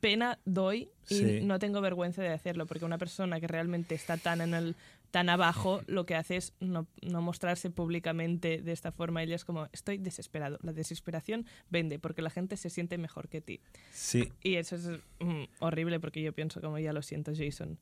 pena 0.04 0.38
doy 0.44 0.90
y 1.08 1.14
Sí. 1.14 1.40
no 1.42 1.58
tengo 1.58 1.80
vergüenza 1.80 2.22
de 2.22 2.28
hacerlo, 2.28 2.66
porque 2.66 2.84
una 2.84 2.98
persona 2.98 3.40
que 3.40 3.46
realmente 3.46 3.94
está 3.94 4.16
tan 4.18 4.40
en 4.42 4.52
el 4.54 4.74
tan 5.10 5.28
abajo, 5.28 5.80
lo 5.86 6.04
que 6.06 6.16
hace 6.16 6.36
es 6.36 6.52
no, 6.58 6.88
no 7.00 7.22
mostrarse 7.22 7.70
públicamente 7.70 8.60
de 8.60 8.72
esta 8.72 8.90
forma. 8.90 9.22
Ella 9.22 9.36
es 9.36 9.44
como, 9.44 9.68
estoy 9.72 9.96
desesperado. 9.96 10.58
La 10.62 10.72
desesperación 10.72 11.46
vende, 11.70 12.00
porque 12.00 12.20
la 12.20 12.30
gente 12.30 12.56
se 12.56 12.68
siente 12.68 12.98
mejor 12.98 13.28
que 13.28 13.40
ti. 13.40 13.60
Sí, 13.92 14.32
Y 14.42 14.56
eso 14.56 14.74
es 14.74 14.88
mm, 15.20 15.44
horrible 15.60 16.00
porque 16.00 16.20
yo 16.20 16.32
pienso 16.32 16.60
como 16.60 16.80
ya 16.80 16.92
lo 16.92 17.00
siento, 17.00 17.30
Jason. 17.32 17.78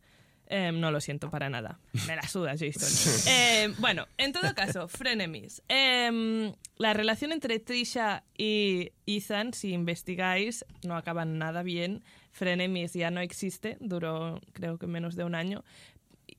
Em, 0.54 0.78
no 0.78 0.90
lo 0.90 1.00
siento 1.00 1.30
para 1.30 1.48
nada. 1.48 1.78
Me 2.06 2.14
la 2.14 2.28
suda, 2.28 2.54
Jason. 2.58 2.86
Em, 3.26 3.74
bueno, 3.78 4.06
en 4.18 4.34
todo 4.34 4.54
caso, 4.54 4.86
Frenemies. 4.88 5.62
Em, 5.66 6.52
la 6.76 6.92
relación 6.92 7.32
entre 7.32 7.58
Trisha 7.58 8.22
y 8.36 8.92
Ethan, 9.06 9.54
si 9.54 9.72
investigáis, 9.72 10.66
no 10.84 10.94
acaba 10.94 11.24
nada 11.24 11.62
bien. 11.62 12.04
Frenemies 12.32 12.92
ya 12.92 13.10
no 13.10 13.22
existe, 13.22 13.78
duró 13.80 14.42
creo 14.52 14.76
que 14.76 14.86
menos 14.86 15.16
de 15.16 15.24
un 15.24 15.34
año. 15.34 15.64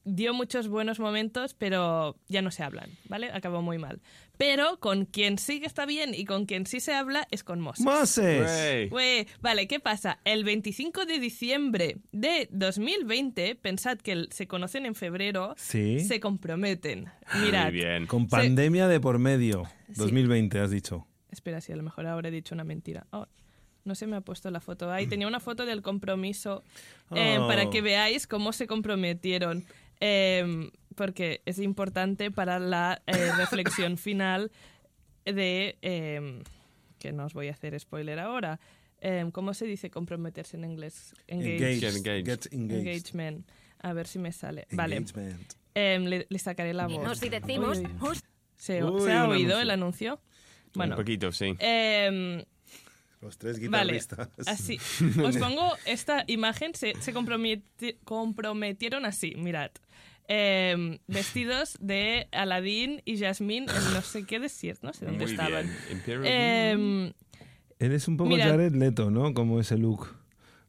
Dio 0.05 0.35
muchos 0.35 0.67
buenos 0.67 0.99
momentos, 0.99 1.55
pero 1.55 2.15
ya 2.27 2.43
no 2.43 2.51
se 2.51 2.61
hablan, 2.61 2.91
¿vale? 3.05 3.31
Acabó 3.31 3.63
muy 3.63 3.79
mal. 3.79 3.99
Pero 4.45 4.77
con 4.81 5.05
quien 5.05 5.37
sí 5.37 5.61
que 5.61 5.67
está 5.67 5.85
bien 5.85 6.13
y 6.13 6.25
con 6.25 6.45
quien 6.45 6.65
sí 6.65 6.81
se 6.81 6.93
habla 6.93 7.25
es 7.31 7.45
con 7.45 7.61
Moses. 7.61 7.85
¡Moses! 7.85 8.45
Wey. 8.45 8.89
Güey, 8.89 9.27
vale, 9.39 9.67
¿qué 9.69 9.79
pasa? 9.79 10.19
El 10.25 10.43
25 10.43 11.05
de 11.05 11.17
diciembre 11.19 11.95
de 12.11 12.49
2020, 12.51 13.55
pensad 13.55 13.97
que 13.99 14.25
se 14.31 14.45
conocen 14.47 14.85
en 14.85 14.95
febrero, 14.95 15.53
Sí. 15.57 16.01
se 16.01 16.19
comprometen. 16.19 17.05
Mirad. 17.41 17.63
Muy 17.67 17.71
bien. 17.73 18.05
Con 18.05 18.23
Se- 18.23 18.31
pandemia 18.31 18.89
de 18.89 18.99
por 18.99 19.17
medio. 19.17 19.63
2020, 19.95 20.59
has 20.59 20.71
dicho. 20.71 21.07
Espera, 21.31 21.61
si 21.61 21.71
a 21.71 21.77
lo 21.77 21.83
mejor 21.83 22.05
ahora 22.07 22.27
he 22.27 22.31
dicho 22.31 22.53
una 22.53 22.65
mentira. 22.65 23.07
Oh, 23.11 23.25
No 23.85 23.95
se 23.95 24.07
me 24.07 24.15
ha 24.17 24.21
puesto 24.21 24.49
la 24.51 24.59
foto. 24.61 24.91
Ahí 24.91 25.07
tenía 25.07 25.27
una 25.27 25.39
foto 25.41 25.65
del 25.65 25.81
compromiso 25.81 26.63
eh, 27.15 27.37
Oh. 27.39 27.47
para 27.47 27.69
que 27.69 27.81
veáis 27.81 28.27
cómo 28.27 28.51
se 28.53 28.65
comprometieron. 28.67 29.63
Eh, 29.99 30.69
porque 30.95 31.41
es 31.45 31.59
importante 31.59 32.31
para 32.31 32.59
la 32.59 33.01
eh, 33.07 33.31
reflexión 33.37 33.97
final 33.97 34.51
de... 35.25 35.77
eh, 35.81 36.41
que 36.99 37.11
no 37.11 37.25
os 37.25 37.33
voy 37.33 37.49
a 37.49 37.51
hacer 37.51 37.77
spoiler 37.79 38.19
ahora. 38.19 38.59
Eh, 39.01 39.29
¿Cómo 39.33 39.53
se 39.53 39.65
dice 39.65 39.89
comprometerse 39.89 40.55
en 40.55 40.63
inglés? 40.63 41.13
Engage-. 41.27 41.87
Engaged. 41.97 42.25
Get 42.25 42.53
engaged. 42.53 42.87
Engagement. 42.87 43.49
A 43.79 43.91
ver 43.91 44.07
si 44.07 44.19
me 44.19 44.31
sale. 44.31 44.65
Vale. 44.71 44.95
Engagement. 44.95 45.53
Em, 45.75 46.05
le, 46.05 46.25
le 46.29 46.39
sacaré 46.39 46.73
la 46.73 46.87
voz. 46.87 47.21
Uy. 47.21 47.87
most 47.99 48.25
¿Se, 48.55 48.81
Uy, 48.83 49.01
se 49.01 49.11
ha 49.11 49.27
oído 49.27 49.57
anuncio. 49.57 49.59
el 49.59 49.69
anuncio? 49.71 50.21
Bueno, 50.75 50.95
Un 50.95 51.01
poquito, 51.01 51.31
sí. 51.33 51.53
em, 51.59 52.41
Los 53.19 53.37
tres 53.37 53.59
vale, 53.69 53.93
guitarristas. 53.93 54.29
así. 54.47 54.77
Os 55.25 55.35
pongo 55.37 55.73
esta 55.85 56.23
imagen, 56.27 56.73
se, 56.73 56.93
se 57.01 57.13
comprometi- 57.13 57.97
comprometieron 58.05 59.05
así, 59.05 59.33
mirad. 59.35 59.71
Em, 60.27 60.99
vestidos 61.07 61.77
de 61.81 62.27
Aladdin 62.31 63.01
y 63.05 63.17
Jasmine 63.17 63.65
en 63.67 63.93
no 63.93 64.01
sé 64.01 64.25
qué 64.25 64.39
desierto, 64.39 64.87
no 64.87 64.93
sé 64.93 65.05
dónde 65.05 65.25
Muy 65.25 65.31
estaban. 65.33 65.69
Em, 66.23 67.11
Eres 67.79 68.07
un 68.07 68.15
poco 68.17 68.29
Mira. 68.29 68.45
Jared 68.45 68.73
Leto, 68.73 69.11
¿no? 69.11 69.33
Como 69.33 69.59
ese 69.59 69.77
look. 69.77 70.07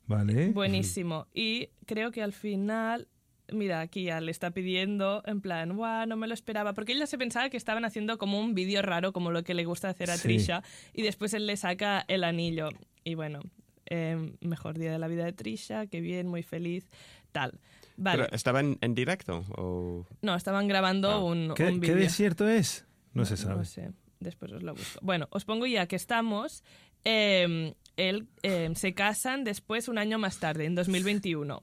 Vale. 0.06 0.48
Buenísimo. 0.50 1.28
Y 1.32 1.68
creo 1.86 2.10
que 2.10 2.22
al 2.22 2.32
final, 2.32 3.06
mira, 3.52 3.80
aquí 3.80 4.04
ya 4.04 4.20
le 4.20 4.30
está 4.32 4.50
pidiendo, 4.50 5.22
en 5.24 5.40
plan, 5.40 5.76
guau, 5.76 6.06
no 6.06 6.16
me 6.16 6.26
lo 6.26 6.34
esperaba. 6.34 6.72
Porque 6.74 6.92
ella 6.92 7.06
se 7.06 7.16
pensaba 7.16 7.48
que 7.50 7.56
estaban 7.56 7.84
haciendo 7.84 8.18
como 8.18 8.40
un 8.40 8.54
vídeo 8.54 8.82
raro, 8.82 9.12
como 9.12 9.30
lo 9.30 9.44
que 9.44 9.54
le 9.54 9.64
gusta 9.64 9.88
hacer 9.88 10.10
a 10.10 10.16
Sí. 10.16 10.22
Trisha. 10.24 10.62
Y 10.92 11.02
después 11.02 11.32
él 11.34 11.46
le 11.46 11.56
saca 11.56 12.04
el 12.08 12.24
anillo. 12.24 12.70
Y 13.04 13.14
bueno, 13.14 13.40
eh, 13.86 14.32
mejor 14.40 14.76
día 14.78 14.90
de 14.90 14.98
la 14.98 15.06
vida 15.06 15.24
de 15.24 15.32
Trisha, 15.32 15.86
qué 15.86 16.00
bien, 16.00 16.26
muy 16.26 16.42
feliz, 16.42 16.90
tal. 17.32 17.60
Vale. 17.96 18.24
Pero, 18.24 18.34
¿Estaba 18.36 18.60
en, 18.60 18.94
directo? 18.94 19.44
O... 19.56 20.06
No, 20.22 20.34
estaban 20.34 20.66
grabando 20.68 21.10
Ah. 21.10 21.24
un, 21.24 21.52
¿Qué, 21.54 21.64
un 21.66 21.80
qué 21.80 21.94
desierto 21.94 22.48
es? 22.48 22.86
No 23.12 23.24
se 23.24 23.36
sabe. 23.36 23.56
No 23.56 23.64
sé, 23.64 23.90
después 24.20 24.50
os 24.52 24.62
lo 24.62 24.74
busco. 24.74 24.98
Bueno, 25.02 25.28
os 25.30 25.44
pongo 25.44 25.66
ya 25.66 25.86
que 25.86 25.96
estamos. 25.96 26.62
eh, 27.04 27.74
él, 27.96 28.26
eh, 28.42 28.72
se 28.74 28.92
casan 28.94 29.44
después 29.44 29.86
un 29.88 29.98
año 29.98 30.18
más 30.18 30.38
tarde, 30.40 30.64
en 30.64 30.74
2021. 30.74 31.62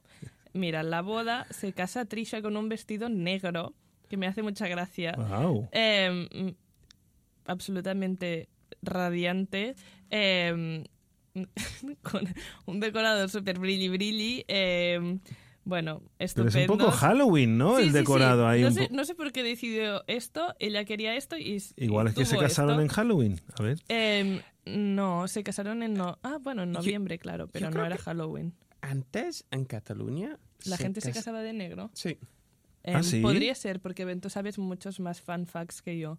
Mira, 0.54 0.82
la 0.82 1.02
boda 1.02 1.46
se 1.50 1.72
casa 1.74 2.04
Trisha 2.06 2.40
con 2.40 2.56
un 2.56 2.68
vestido 2.70 3.08
negro, 3.10 3.74
que 4.08 4.16
me 4.16 4.26
hace 4.26 4.42
mucha 4.42 4.66
gracia. 4.68 5.12
Wow. 5.16 5.68
Eh, 5.72 6.28
mm, 6.32 6.48
absolutamente 7.46 8.48
radiante. 8.82 9.74
eh, 10.10 10.84
con 12.02 12.22
un 12.66 12.80
decorador 12.80 13.28
súper 13.30 13.58
brilli 13.58 13.88
brilli. 13.88 14.44
Bueno, 15.64 15.98
Pero 16.00 16.10
estupendo. 16.18 16.58
es 16.58 16.68
un 16.70 16.78
poco 16.78 16.90
Halloween, 16.90 17.56
¿no? 17.58 17.76
Sí, 17.76 17.82
el 17.82 17.88
sí, 17.88 17.92
sí. 17.92 17.98
decorado 17.98 18.46
ahí. 18.48 18.62
No 18.62 18.68
un 18.68 18.74
sé, 18.74 18.88
no 18.90 19.04
sé 19.04 19.14
por 19.14 19.32
qué 19.32 19.42
decidió 19.42 20.02
esto. 20.06 20.54
Ella 20.58 20.84
quería 20.84 21.14
esto 21.16 21.36
y. 21.38 21.62
y 21.76 21.84
Igual 21.84 22.08
es 22.08 22.14
que 22.14 22.24
se 22.24 22.36
casaron 22.36 22.72
esto. 22.72 22.82
en 22.82 22.88
Halloween. 22.88 23.40
A 23.58 23.62
ver. 23.62 23.78
Em, 23.88 24.40
no, 24.66 25.28
se 25.28 25.42
casaron 25.42 25.82
en. 25.82 25.94
No, 25.94 26.18
ah, 26.22 26.38
bueno, 26.40 26.62
en 26.64 26.72
noviembre, 26.72 27.18
claro, 27.18 27.48
pero 27.48 27.70
no 27.70 27.84
era 27.84 27.96
Halloween. 27.98 28.54
Antes, 28.80 29.44
en 29.52 29.64
Cataluña... 29.64 30.38
La 30.64 30.76
gente 30.76 31.00
se 31.00 31.08
cas- 31.08 31.18
casaba 31.18 31.42
de 31.42 31.52
negro. 31.52 31.90
Sí. 31.94 32.18
Em, 32.82 32.96
¿Ah, 32.96 33.02
sí? 33.04 33.20
Podría 33.20 33.54
ser, 33.54 33.78
porque 33.80 34.04
Ben, 34.04 34.20
tú 34.20 34.28
sabes 34.30 34.58
muchos 34.58 34.98
más 34.98 35.20
fan 35.20 35.46
facts 35.46 35.82
que 35.82 35.98
yo. 35.98 36.18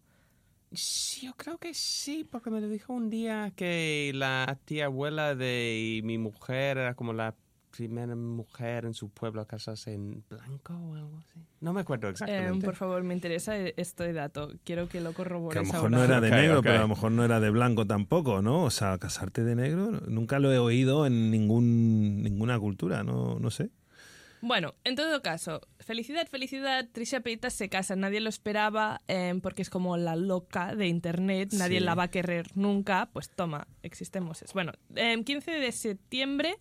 Sí, 0.71 1.25
yo 1.27 1.33
creo 1.35 1.57
que 1.59 1.73
sí, 1.73 2.23
porque 2.29 2.49
me 2.49 2.59
lo 2.61 2.67
dijo 2.67 2.93
un 2.93 3.09
día 3.09 3.51
que 3.55 4.11
la 4.15 4.57
tía 4.65 4.85
abuela 4.85 5.35
de 5.35 6.01
mi 6.03 6.17
mujer 6.17 6.77
era 6.77 6.95
como 6.95 7.13
la 7.13 7.35
primera 7.75 8.15
mujer 8.15 8.85
en 8.85 8.93
su 8.93 9.09
pueblo 9.09 9.41
a 9.41 9.47
casarse 9.47 9.93
en 9.93 10.23
blanco 10.29 10.73
o 10.73 10.93
algo 10.95 11.17
así. 11.17 11.39
No 11.59 11.73
me 11.73 11.81
acuerdo 11.81 12.07
Em, 12.07 12.11
exactamente. 12.11 12.65
por 12.65 12.75
favor, 12.75 13.03
me 13.03 13.13
interesa 13.15 13.57
e- 13.57 13.73
este 13.77 14.13
dato. 14.13 14.51
Quiero 14.63 14.87
que 14.87 15.01
lo 15.01 15.09
Que 15.09 15.13
a 15.13 15.17
corrobores 15.17 15.55
lo 15.67 15.73
mejor 15.73 15.79
ahora. 15.79 15.97
no 15.97 16.03
era 16.03 16.21
de 16.21 16.29
negro, 16.29 16.61
pero 16.61 16.75
a 16.75 16.81
lo 16.81 16.87
mejor 16.87 17.11
no 17.11 17.25
era 17.25 17.39
de 17.39 17.49
blanco 17.49 17.87
tampoco, 17.87 18.41
¿no? 18.41 18.63
O 18.63 18.69
sea, 18.69 18.97
casarte 18.99 19.43
de 19.43 19.55
negro, 19.55 19.91
nunca 20.07 20.37
lo 20.39 20.53
he 20.53 20.59
oído 20.59 21.07
en 21.07 21.31
ningún, 21.31 22.21
ninguna 22.21 22.59
cultura, 22.59 23.03
no, 23.03 23.39
no 23.39 23.49
sé. 23.49 23.71
Bueno, 24.45 24.73
en 24.83 24.95
todo 24.97 25.21
caso, 25.21 25.61
felicidad, 25.79 26.27
felicidad. 26.27 26.89
Trisha 26.91 27.21
Paytas 27.21 27.53
se 27.53 27.69
casa, 27.69 27.95
nadie 27.95 28.19
lo 28.19 28.27
esperaba 28.27 28.99
em, 29.07 29.39
porque 29.39 29.61
es 29.61 29.69
como 29.69 29.95
la 29.95 30.17
loca 30.17 30.75
de 30.75 30.87
internet, 30.87 31.53
nadie 31.53 31.79
Sí. 31.79 31.85
la 31.85 31.95
va 31.95 32.03
a 32.03 32.07
querer 32.11 32.47
nunca. 32.55 33.09
Pues 33.13 33.29
toma, 33.29 33.67
existemos. 33.83 34.43
Bueno, 34.53 34.73
em, 34.95 35.23
15 35.23 35.49
de 35.51 35.71
septiembre 35.71 36.57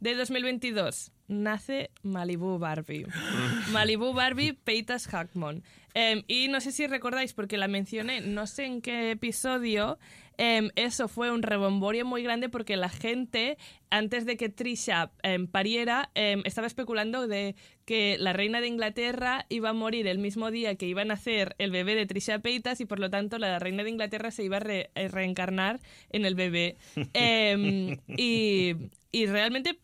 de 0.00 0.14
2022 0.14 1.12
nace 1.28 1.90
Malibu 2.02 2.58
Barbie. 2.58 3.06
Malibu 3.72 4.12
Barbie 4.12 4.52
Peitas 4.52 5.06
Hackmon. 5.08 5.62
Em, 5.94 6.22
y 6.28 6.48
no 6.48 6.60
sé 6.60 6.72
si 6.72 6.86
recordáis, 6.86 7.32
porque 7.32 7.56
la 7.56 7.68
mencioné, 7.68 8.20
no 8.20 8.46
sé 8.46 8.64
en 8.66 8.82
qué 8.82 9.10
episodio, 9.12 9.98
em, 10.36 10.68
eso 10.76 11.08
fue 11.08 11.32
un 11.32 11.42
rebomborio 11.42 12.04
muy 12.04 12.22
grande 12.22 12.48
porque 12.50 12.76
la 12.76 12.90
gente, 12.90 13.56
antes 13.90 14.26
de 14.26 14.36
que 14.36 14.50
Trisha 14.50 15.10
em, 15.22 15.46
pariera, 15.48 16.10
estaba 16.14 16.66
especulando 16.66 17.26
de 17.26 17.56
que 17.86 18.16
la 18.20 18.32
reina 18.34 18.60
de 18.60 18.68
Inglaterra 18.68 19.46
iba 19.48 19.70
a 19.70 19.72
morir 19.72 20.06
el 20.06 20.18
mismo 20.18 20.50
día 20.50 20.74
que 20.76 20.86
iba 20.86 21.02
a 21.02 21.06
nacer 21.06 21.56
el 21.58 21.70
bebé 21.70 21.94
de 21.94 22.04
Trisha 22.06 22.38
Peitas 22.40 22.80
y 22.80 22.84
por 22.84 22.98
lo 23.00 23.08
tanto 23.10 23.38
la 23.38 23.58
reina 23.58 23.82
de 23.82 23.90
Inglaterra 23.90 24.30
se 24.30 24.44
iba 24.44 24.58
a 24.58 24.60
re- 24.60 24.90
a 24.94 25.08
reencarnar 25.08 25.80
en 26.10 26.24
el 26.26 26.34
bebé. 26.34 26.76
Y, 28.16 28.74
y 29.12 29.26
realmente 29.26 29.78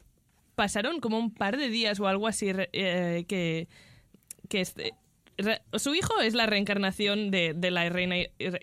pasaron 0.62 1.00
como 1.00 1.18
un 1.18 1.34
par 1.34 1.56
de 1.56 1.68
días 1.70 1.98
o 1.98 2.06
algo 2.06 2.28
así 2.28 2.52
eh, 2.54 3.24
que, 3.26 3.66
que 4.48 4.64
su 4.64 5.92
hijo 5.92 6.20
es 6.20 6.34
la 6.34 6.46
reencarnación 6.46 7.32
de, 7.32 7.56
la 7.68 7.88
reina 7.88 8.14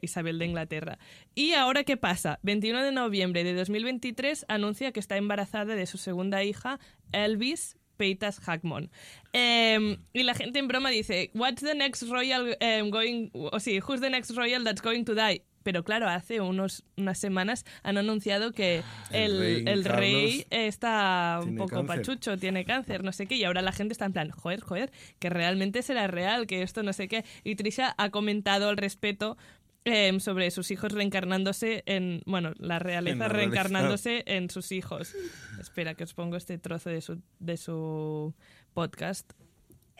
Isabel 0.01 0.39
de 0.39 0.45
Inglaterra. 0.45 0.97
Y 1.35 1.51
ahora, 1.55 1.83
¿qué 1.83 1.97
pasa? 1.97 2.39
21 2.43 2.85
de 2.85 2.93
noviembre 2.93 3.43
de 3.43 3.53
2023 3.53 4.45
anuncia 4.47 4.93
que 4.93 5.01
está 5.01 5.17
embarazada 5.17 5.75
de 5.75 5.85
su 5.85 5.97
segunda 5.97 6.41
hija, 6.41 6.79
Elvis 7.12 7.75
Peitas 7.97 8.39
Hackmon. 8.39 8.89
Em, 9.33 9.97
y 10.13 10.23
la 10.23 10.35
gente 10.35 10.59
en 10.59 10.69
broma 10.69 10.91
dice, 10.91 11.31
What's 11.33 11.62
the 11.62 11.75
next 11.75 12.03
royal 12.03 12.55
em, 12.62 12.91
going... 12.91 13.29
O 13.33 13.59
sí, 13.59 13.81
who's 13.81 13.99
the 13.99 14.09
next 14.09 14.31
royal 14.38 14.63
that's 14.63 14.81
going 14.81 15.03
to 15.03 15.15
die? 15.15 15.41
Pero 15.63 15.83
claro, 15.83 16.07
hace 16.07 16.41
unos, 16.41 16.83
unas 16.97 17.17
semanas 17.17 17.65
han 17.83 17.97
anunciado 17.97 18.51
que 18.53 18.83
El 19.11 19.31
el, 19.33 19.39
rey 19.39 19.63
el 19.67 19.83
rey 19.85 20.43
Carlos 20.49 20.65
está 20.67 21.39
un 21.43 21.55
poco 21.57 21.75
cáncer. 21.85 21.97
pachucho, 21.97 22.37
tiene 22.37 22.65
cáncer, 22.65 23.03
no 23.03 23.11
sé 23.11 23.27
qué, 23.27 23.35
y 23.35 23.43
ahora 23.43 23.61
la 23.61 23.71
gente 23.71 23.91
está 23.93 24.05
en 24.05 24.13
plan, 24.13 24.29
joder, 24.31 24.61
joder, 24.61 24.91
que 25.19 25.29
realmente 25.29 25.81
será 25.81 26.07
real, 26.07 26.47
que 26.47 26.61
esto 26.61 26.81
no 26.83 26.93
sé 26.93 27.07
qué. 27.07 27.25
Y 27.43 27.55
Trisha 27.55 27.93
ha 27.97 28.09
comentado 28.09 28.69
al 28.69 28.77
respeto 28.77 29.37
em, 29.85 30.19
sobre 30.19 30.51
sus 30.51 30.71
hijos 30.71 30.91
reencarnándose 30.91 31.83
en, 31.85 32.21
bueno, 32.25 32.53
la 32.57 32.79
realeza 32.79 33.13
En 33.13 33.19
la 33.19 33.27
realeza. 33.27 33.49
reencarnándose 33.51 34.23
en 34.27 34.49
sus 34.49 34.71
hijos. 34.71 35.13
Espera 35.59 35.93
que 35.95 36.03
os 36.03 36.13
pongo 36.13 36.35
este 36.37 36.57
trozo 36.57 36.89
de 36.89 37.01
su, 37.01 37.21
de 37.39 37.57
su 37.57 38.33
podcast. 38.73 39.31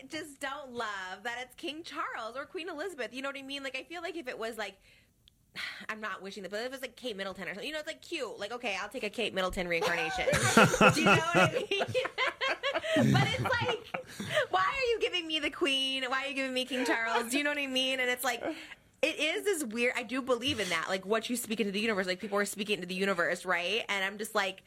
just 0.10 0.40
don't 0.42 0.72
love 0.72 1.24
that 1.24 1.38
it's 1.44 1.54
King 1.56 1.84
Charles 1.84 2.36
or 2.38 2.46
Queen 2.46 2.70
Elizabeth. 2.70 3.14
You 3.14 3.22
know 3.22 3.30
what 3.30 3.38
I 3.38 3.44
mean? 3.44 3.64
Like, 3.64 3.76
I 3.78 3.84
feel 3.84 4.02
like 4.02 4.16
if 4.18 4.28
it 4.30 4.38
was 4.40 4.58
like, 4.58 4.78
I'm 5.88 6.02
not 6.02 6.22
wishing 6.22 6.44
this, 6.44 6.52
but 6.52 6.60
if 6.60 6.66
it 6.68 6.72
was 6.72 6.82
like 6.82 6.96
Kate 6.96 7.16
Middleton 7.16 7.46
or 7.46 7.54
something, 7.54 7.68
you 7.68 7.74
know, 7.74 7.80
it's 7.80 7.88
like 7.88 8.02
cute. 8.02 8.40
Like, 8.40 8.52
okay, 8.52 8.78
I'll 8.82 8.90
take 8.90 9.04
a 9.04 9.10
Kate 9.10 9.34
Middleton 9.34 9.68
reincarnation. 9.68 10.26
Do 10.94 11.00
you 11.00 11.06
know 11.06 11.16
what 11.16 11.36
I 11.36 11.66
mean? 11.70 11.84
but 13.14 13.28
it's 13.28 13.42
like, 13.42 14.06
why 14.50 14.62
are 14.62 14.90
you 14.92 15.00
giving 15.02 15.28
me 15.28 15.40
the 15.40 15.50
Queen? 15.50 16.04
Why 16.08 16.26
are 16.26 16.28
you 16.28 16.36
giving 16.36 16.54
me 16.54 16.66
King 16.66 16.86
Charles? 16.86 17.32
Do 17.32 17.38
you 17.38 17.44
know 17.44 17.52
what 17.52 17.60
I 17.60 17.68
mean? 17.68 18.00
And 18.00 18.10
it's 18.10 18.24
like, 18.24 18.44
it 19.02 19.20
is 19.20 19.44
this 19.44 19.64
weird. 19.64 19.94
I 19.96 20.04
do 20.04 20.22
believe 20.22 20.60
in 20.60 20.70
that, 20.70 20.86
like 20.90 21.06
what 21.06 21.30
you 21.30 21.36
speak 21.36 21.60
into 21.60 21.72
the 21.72 21.80
universe. 21.80 22.08
Like 22.08 22.20
people 22.20 22.38
are 22.38 22.46
speaking 22.46 22.76
into 22.76 22.88
the 22.88 22.96
universe, 22.96 23.46
right? 23.46 23.84
And 23.88 24.04
I'm 24.04 24.18
just 24.18 24.36
like, 24.36 24.64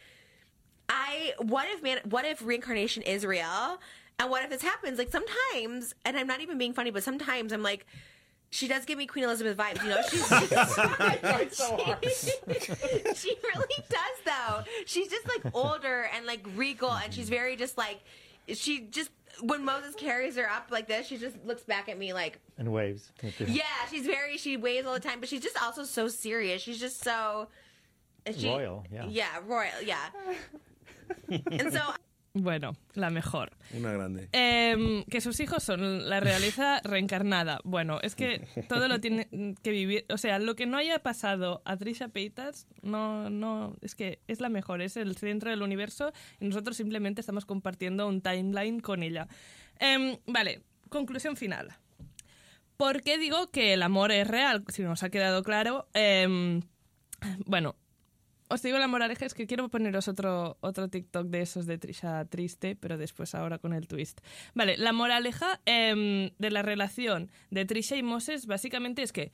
I 0.88 1.33
what 1.38 1.68
if 1.68 1.83
man 1.83 1.98
what 2.09 2.24
if 2.24 2.44
reincarnation 2.44 3.02
is 3.02 3.24
real? 3.24 3.78
And 4.18 4.31
what 4.31 4.44
if 4.44 4.50
this 4.50 4.62
happens? 4.62 4.98
Like 4.98 5.11
sometimes, 5.11 5.94
and 6.05 6.16
I'm 6.16 6.26
not 6.26 6.40
even 6.40 6.59
being 6.59 6.72
funny, 6.72 6.90
but 6.90 7.02
sometimes 7.02 7.52
I'm 7.52 7.62
like, 7.62 7.87
she 8.53 8.69
does 8.69 8.85
give 8.85 8.99
me 8.99 9.07
Queen 9.07 9.25
Elizabeth 9.25 9.57
vibes. 9.57 9.83
You 9.83 9.88
know, 9.88 10.03
she's 10.11 10.29
she, 12.21 12.33
she 13.15 13.35
really 13.43 13.85
does 13.88 14.19
though. 14.27 14.62
She's 14.85 15.09
just 15.09 15.27
like 15.27 15.55
older 15.55 16.07
and 16.15 16.27
like 16.27 16.47
regal, 16.55 16.93
and 16.93 17.12
she's 17.12 17.31
very 17.31 17.57
just 17.57 17.79
like 17.79 18.01
she 18.53 18.83
just 18.91 19.11
when 19.41 19.65
Moses 19.65 19.95
carries 19.95 20.37
her 20.37 20.49
up 20.49 20.69
like 20.71 20.87
this, 20.87 21.07
she 21.07 21.17
just 21.17 21.43
looks 21.47 21.62
back 21.62 21.88
at 21.88 21.99
me 21.99 22.12
like 22.12 22.41
and 22.59 22.71
waves. 22.71 23.11
yeah, 23.38 23.62
she's 23.91 24.05
very 24.05 24.37
she 24.37 24.59
waves 24.59 24.87
all 24.87 24.93
the 24.93 25.01
time, 25.01 25.19
but 25.19 25.31
she's 25.31 25.43
just 25.43 25.61
also 25.61 25.85
so 25.85 26.07
serious. 26.07 26.61
She's 26.61 26.79
just 26.79 27.03
so 27.03 27.49
she, 28.37 28.49
Royal, 28.49 28.85
yeah. 28.93 29.07
Yeah, 29.09 29.38
royal, 29.47 29.81
yeah. 29.83 30.11
and 31.51 31.73
so 31.73 31.81
bueno, 32.35 32.73
la 32.95 33.11
mejor. 33.11 33.51
Una 33.73 33.92
grande. 33.92 34.29
Em, 34.33 35.05
que 35.05 35.21
sus 35.21 35.38
hijos 35.40 35.62
son 35.62 36.09
la 36.09 36.21
realeza 36.21 36.81
reencarnada. 36.85 37.61
Bueno, 37.62 37.99
es 38.03 38.14
que 38.14 38.47
todo 38.68 38.88
lo 38.88 39.01
tiene 39.01 39.29
que 39.62 39.71
vivir. 39.71 40.07
O 40.09 40.16
sea, 40.16 40.38
lo 40.38 40.57
que 40.57 40.64
no 40.64 40.79
haya 40.79 41.01
pasado 41.01 41.61
a 41.66 41.77
Trisha 41.77 42.09
Paytas, 42.09 42.66
no, 42.81 43.29
no, 43.29 43.77
es 43.83 43.95
que 43.95 44.21
es 44.29 44.40
la 44.40 44.49
mejor, 44.49 44.81
es 44.81 44.97
el 44.97 45.16
centro 45.16 45.51
del 45.51 45.62
universo 45.62 46.12
y 46.40 46.47
nosotros 46.47 46.77
simplemente 46.77 47.21
estamos 47.21 47.45
compartiendo 47.45 48.09
un 48.09 48.23
timeline 48.23 48.81
con 48.81 49.03
ella. 49.03 49.29
Em, 49.79 50.16
vale, 50.27 50.62
conclusión 50.88 51.37
final. 51.37 51.77
¿Por 52.79 53.03
qué 53.03 53.18
digo 53.18 53.51
que 53.51 53.75
el 53.75 53.83
amor 53.83 54.11
es 54.11 54.27
real? 54.27 54.64
Si 54.68 54.83
nos 54.83 55.03
ha 55.03 55.11
quedado 55.11 55.42
claro. 55.42 55.87
em, 55.92 56.62
bueno, 57.45 57.77
os 58.53 58.62
digo 58.62 58.79
la 58.79 58.87
moraleja, 58.87 59.25
es 59.25 59.35
que 59.35 59.47
quiero 59.47 59.69
poneros 59.71 60.09
otro, 60.09 60.59
otro 60.61 60.88
TikTok 60.88 61.27
de 61.29 61.41
esos 61.41 61.67
de 61.67 61.79
Trisha 61.79 62.25
triste, 62.27 62.77
pero 62.77 62.99
después 62.99 63.35
ahora 63.35 63.59
con 63.59 63.73
el 63.73 63.88
twist. 63.88 64.21
Vale, 64.55 64.77
la 64.77 64.93
moraleja 64.93 65.61
em, 65.65 66.31
de 66.38 66.51
la 66.51 66.62
relación 66.62 67.31
de 67.51 67.65
Trisha 67.65 67.97
y 67.97 68.03
Moses 68.03 68.47
básicamente 68.47 69.03
es 69.03 69.12
que 69.12 69.33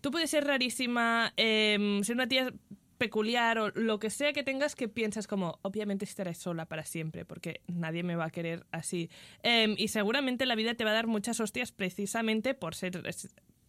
tú 0.00 0.10
puedes 0.10 0.30
ser 0.30 0.46
rarísima, 0.46 1.32
em, 1.36 2.02
ser 2.02 2.16
una 2.16 2.26
tía 2.26 2.52
peculiar 2.96 3.58
o 3.58 3.70
lo 3.70 3.98
que 3.98 4.08
sea 4.08 4.32
que 4.32 4.42
tengas 4.42 4.74
que 4.74 4.88
piensas 4.88 5.26
como, 5.26 5.58
obviamente 5.62 6.06
estaré 6.06 6.32
sola 6.32 6.64
para 6.64 6.84
siempre 6.84 7.24
porque 7.24 7.60
nadie 7.66 8.02
me 8.02 8.16
va 8.16 8.26
a 8.26 8.30
querer 8.30 8.64
así. 8.70 9.10
Em, 9.42 9.74
y 9.76 9.88
seguramente 9.88 10.46
la 10.46 10.54
vida 10.54 10.74
te 10.74 10.84
va 10.84 10.90
a 10.92 10.94
dar 10.94 11.06
muchas 11.06 11.38
hostias 11.40 11.70
precisamente 11.70 12.54
por 12.54 12.74
ser 12.74 13.02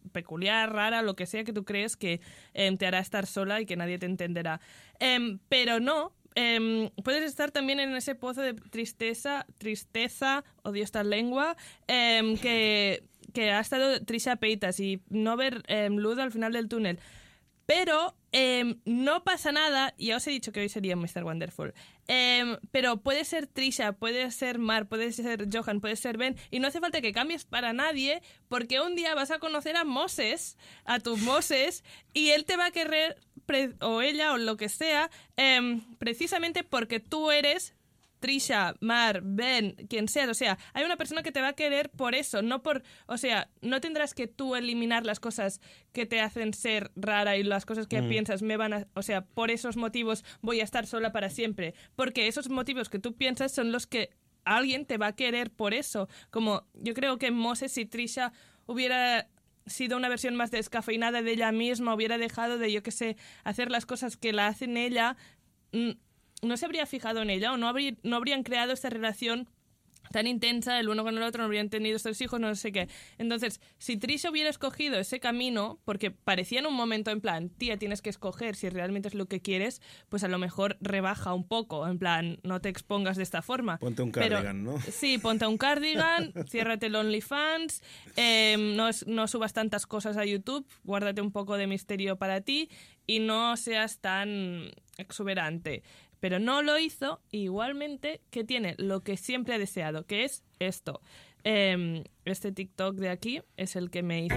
peculiar, 0.06 0.72
rara, 0.72 1.02
lo 1.02 1.16
que 1.16 1.26
sea 1.26 1.44
que 1.44 1.52
tú 1.52 1.64
crees 1.64 1.96
que 1.96 2.20
em, 2.54 2.76
te 2.76 2.86
hará 2.86 2.98
estar 2.98 3.26
sola 3.26 3.60
y 3.60 3.66
que 3.66 3.76
nadie 3.76 3.98
te 3.98 4.06
entenderá. 4.06 4.60
Em, 4.98 5.38
pero 5.48 5.80
no. 5.80 6.12
em, 6.34 6.90
puedes 7.02 7.24
estar 7.24 7.50
también 7.50 7.80
en 7.80 7.94
ese 7.96 8.14
pozo 8.14 8.42
de 8.42 8.54
tristeza, 8.54 9.46
tristeza, 9.58 10.44
odio 10.62 10.84
esta 10.84 11.02
lengua, 11.02 11.56
que, 11.86 13.02
que 13.32 13.50
ha 13.50 13.60
estado 13.60 14.04
Trisha 14.04 14.36
Paytas 14.36 14.78
y 14.80 15.00
no 15.08 15.36
ver 15.36 15.62
luz 15.90 16.18
al 16.18 16.32
final 16.32 16.52
del 16.52 16.68
túnel. 16.68 16.98
Pero 17.66 18.16
em, 18.32 18.80
no 18.84 19.24
pasa 19.24 19.50
nada, 19.50 19.94
ya 19.98 20.16
os 20.16 20.26
he 20.26 20.30
dicho 20.30 20.52
que 20.52 20.60
hoy 20.60 20.68
sería 20.68 20.94
Mr. 20.94 21.24
Wonderful. 21.24 21.74
Em, 22.08 22.56
pero 22.70 22.98
puede 22.98 23.24
ser 23.24 23.46
Trisha, 23.48 23.92
puede 23.92 24.30
ser 24.30 24.58
Mar, 24.58 24.86
puede 24.86 25.12
ser 25.12 25.48
Johan, 25.52 25.80
puede 25.80 25.96
ser 25.96 26.16
Ben, 26.16 26.36
y 26.50 26.60
no 26.60 26.68
hace 26.68 26.80
falta 26.80 27.00
que 27.00 27.12
cambies 27.12 27.44
para 27.44 27.72
nadie, 27.72 28.22
porque 28.48 28.80
un 28.80 28.94
día 28.94 29.14
vas 29.14 29.32
a 29.32 29.40
conocer 29.40 29.76
a 29.76 29.84
Moses, 29.84 30.56
a 30.84 31.00
tu 31.00 31.16
Moses, 31.16 31.82
y 32.14 32.30
él 32.30 32.44
te 32.44 32.56
va 32.56 32.66
a 32.66 32.70
querer, 32.70 33.18
o 33.80 34.00
ella, 34.00 34.32
o 34.32 34.38
lo 34.38 34.56
que 34.56 34.68
sea, 34.68 35.10
em, 35.36 35.80
precisamente 35.98 36.62
porque 36.62 37.00
tú 37.00 37.30
eres 37.32 37.75
Trisha, 38.26 38.74
Mar, 38.80 39.20
Ben, 39.22 39.76
quien 39.88 40.08
sea, 40.08 40.28
o 40.28 40.34
sea, 40.34 40.58
hay 40.74 40.84
una 40.84 40.96
persona 40.96 41.22
que 41.22 41.30
te 41.30 41.40
va 41.40 41.50
a 41.50 41.52
querer 41.52 41.90
por 41.90 42.16
eso, 42.16 42.42
no 42.42 42.60
por, 42.60 42.82
o 43.06 43.18
sea, 43.18 43.50
no 43.62 43.80
tendrás 43.80 44.14
que 44.14 44.26
tú 44.26 44.56
eliminar 44.56 45.06
las 45.06 45.20
cosas 45.20 45.60
que 45.92 46.06
te 46.06 46.20
hacen 46.20 46.52
ser 46.52 46.90
rara 46.96 47.36
y 47.36 47.44
las 47.44 47.64
cosas 47.64 47.86
que 47.86 48.02
piensas 48.02 48.42
me 48.42 48.56
van 48.56 48.72
a, 48.72 48.88
o 48.94 49.02
sea, 49.02 49.24
por 49.24 49.52
esos 49.52 49.76
motivos 49.76 50.24
voy 50.42 50.60
a 50.60 50.64
estar 50.64 50.88
sola 50.88 51.12
para 51.12 51.30
siempre, 51.30 51.74
porque 51.94 52.26
esos 52.26 52.48
motivos 52.48 52.88
que 52.88 52.98
tú 52.98 53.14
piensas 53.14 53.52
son 53.52 53.70
los 53.70 53.86
que 53.86 54.10
alguien 54.44 54.86
te 54.86 54.98
va 54.98 55.06
a 55.06 55.14
querer 55.14 55.52
por 55.52 55.72
eso, 55.72 56.08
como 56.30 56.66
yo 56.74 56.94
creo 56.94 57.18
que 57.18 57.30
Moses 57.30 57.78
y 57.78 57.86
Trisha 57.86 58.32
hubiera 58.66 59.28
sido 59.66 59.96
una 59.96 60.08
versión 60.08 60.34
más 60.34 60.50
descafeinada 60.50 61.22
de 61.22 61.30
ella 61.30 61.52
misma, 61.52 61.94
hubiera 61.94 62.18
dejado 62.18 62.58
de, 62.58 62.72
yo 62.72 62.82
qué 62.82 62.90
sé, 62.90 63.16
hacer 63.44 63.70
las 63.70 63.86
cosas 63.86 64.16
que 64.16 64.32
la 64.32 64.48
hacen 64.48 64.76
ella, 64.76 65.16
mm, 65.70 65.92
no 66.42 66.56
se 66.56 66.64
habría 66.66 66.86
fijado 66.86 67.22
en 67.22 67.30
ella 67.30 67.52
o 67.52 67.56
no, 67.56 67.68
habría- 67.68 67.96
no 68.02 68.16
habrían 68.16 68.42
creado 68.42 68.72
esta 68.72 68.90
relación 68.90 69.48
tan 70.12 70.28
intensa 70.28 70.78
el 70.78 70.88
uno 70.88 71.02
con 71.02 71.16
el 71.16 71.22
otro, 71.24 71.40
no 71.42 71.46
habrían 71.46 71.68
tenido 71.68 71.96
estos 71.96 72.20
hijos, 72.20 72.38
no 72.38 72.54
sé 72.54 72.70
qué. 72.70 72.88
Entonces, 73.18 73.60
si 73.78 73.96
Trisha 73.96 74.30
hubiera 74.30 74.48
escogido 74.48 75.00
ese 75.00 75.18
camino, 75.18 75.80
porque 75.84 76.12
parecía 76.12 76.60
en 76.60 76.66
un 76.66 76.74
momento 76.74 77.10
en 77.10 77.20
plan, 77.20 77.48
tía, 77.50 77.76
tienes 77.76 78.02
que 78.02 78.10
escoger 78.10 78.54
si 78.54 78.68
realmente 78.68 79.08
es 79.08 79.14
lo 79.14 79.26
que 79.26 79.40
quieres, 79.42 79.82
pues 80.08 80.22
a 80.22 80.28
lo 80.28 80.38
mejor 80.38 80.76
rebaja 80.80 81.34
un 81.34 81.42
poco, 81.46 81.88
en 81.88 81.98
plan, 81.98 82.38
no 82.44 82.60
te 82.60 82.68
expongas 82.68 83.16
de 83.16 83.24
esta 83.24 83.42
forma. 83.42 83.78
Ponte 83.78 84.02
un 84.02 84.12
Pero- 84.12 84.36
cardigan, 84.36 84.62
¿no? 84.62 84.78
Sí, 84.92 85.18
ponte 85.18 85.44
un 85.44 85.58
cardigan, 85.58 86.32
ciérrate 86.48 86.86
el 86.86 86.94
OnlyFans, 86.94 87.82
em, 88.14 88.76
no, 88.76 88.88
no 89.08 89.26
subas 89.26 89.54
tantas 89.54 89.86
cosas 89.86 90.16
a 90.16 90.24
YouTube, 90.24 90.64
guárdate 90.84 91.20
un 91.20 91.32
poco 91.32 91.56
de 91.56 91.66
misterio 91.66 92.16
para 92.16 92.42
ti 92.42 92.70
y 93.08 93.18
no 93.18 93.56
seas 93.56 93.98
tan 93.98 94.70
exuberante. 94.98 95.82
Pero 96.20 96.38
no 96.38 96.62
lo 96.62 96.78
hizo, 96.78 97.20
igualmente 97.30 98.20
que 98.30 98.42
tiene 98.44 98.74
lo 98.78 99.00
que 99.00 99.16
siempre 99.16 99.54
ha 99.54 99.58
deseado, 99.58 100.04
que 100.06 100.24
es 100.24 100.42
esto. 100.58 101.00
Em, 101.44 102.04
este 102.24 102.50
TikTok 102.52 102.96
de 102.96 103.10
aquí 103.10 103.42
es 103.56 103.76
el 103.76 103.90
que 103.90 104.02
me 104.02 104.24
hizo 104.24 104.36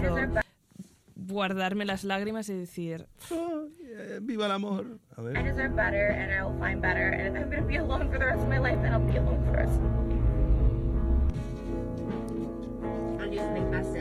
guardarme 1.15 1.85
las 1.85 2.03
lágrimas 2.03 2.49
y 2.49 2.53
decir, 2.53 3.07
Eh, 3.31 4.19
¡Viva 4.21 4.45
el 4.45 4.51
amor! 4.53 4.99
A 5.17 5.21
I 5.21 5.23
ver. 5.25 5.43
deserve 5.43 5.75
better 5.75 6.11
and 6.11 6.31
I 6.31 6.41
will 6.43 6.57
find 6.59 6.81
better. 6.81 7.13
And 7.13 7.35
if 7.35 7.43
I'm 7.43 7.49
gonna 7.49 7.65
be 7.67 7.77
alone 7.77 8.09
for 8.09 8.19
the 8.19 8.25
rest 8.25 8.41
of 8.41 8.47
my 8.47 8.59
life, 8.59 8.79
then 8.81 8.93
I'll 8.93 9.05
be 9.05 9.17
alone 9.17 9.43
for 9.45 9.51
the 9.51 9.57
rest. 9.57 9.79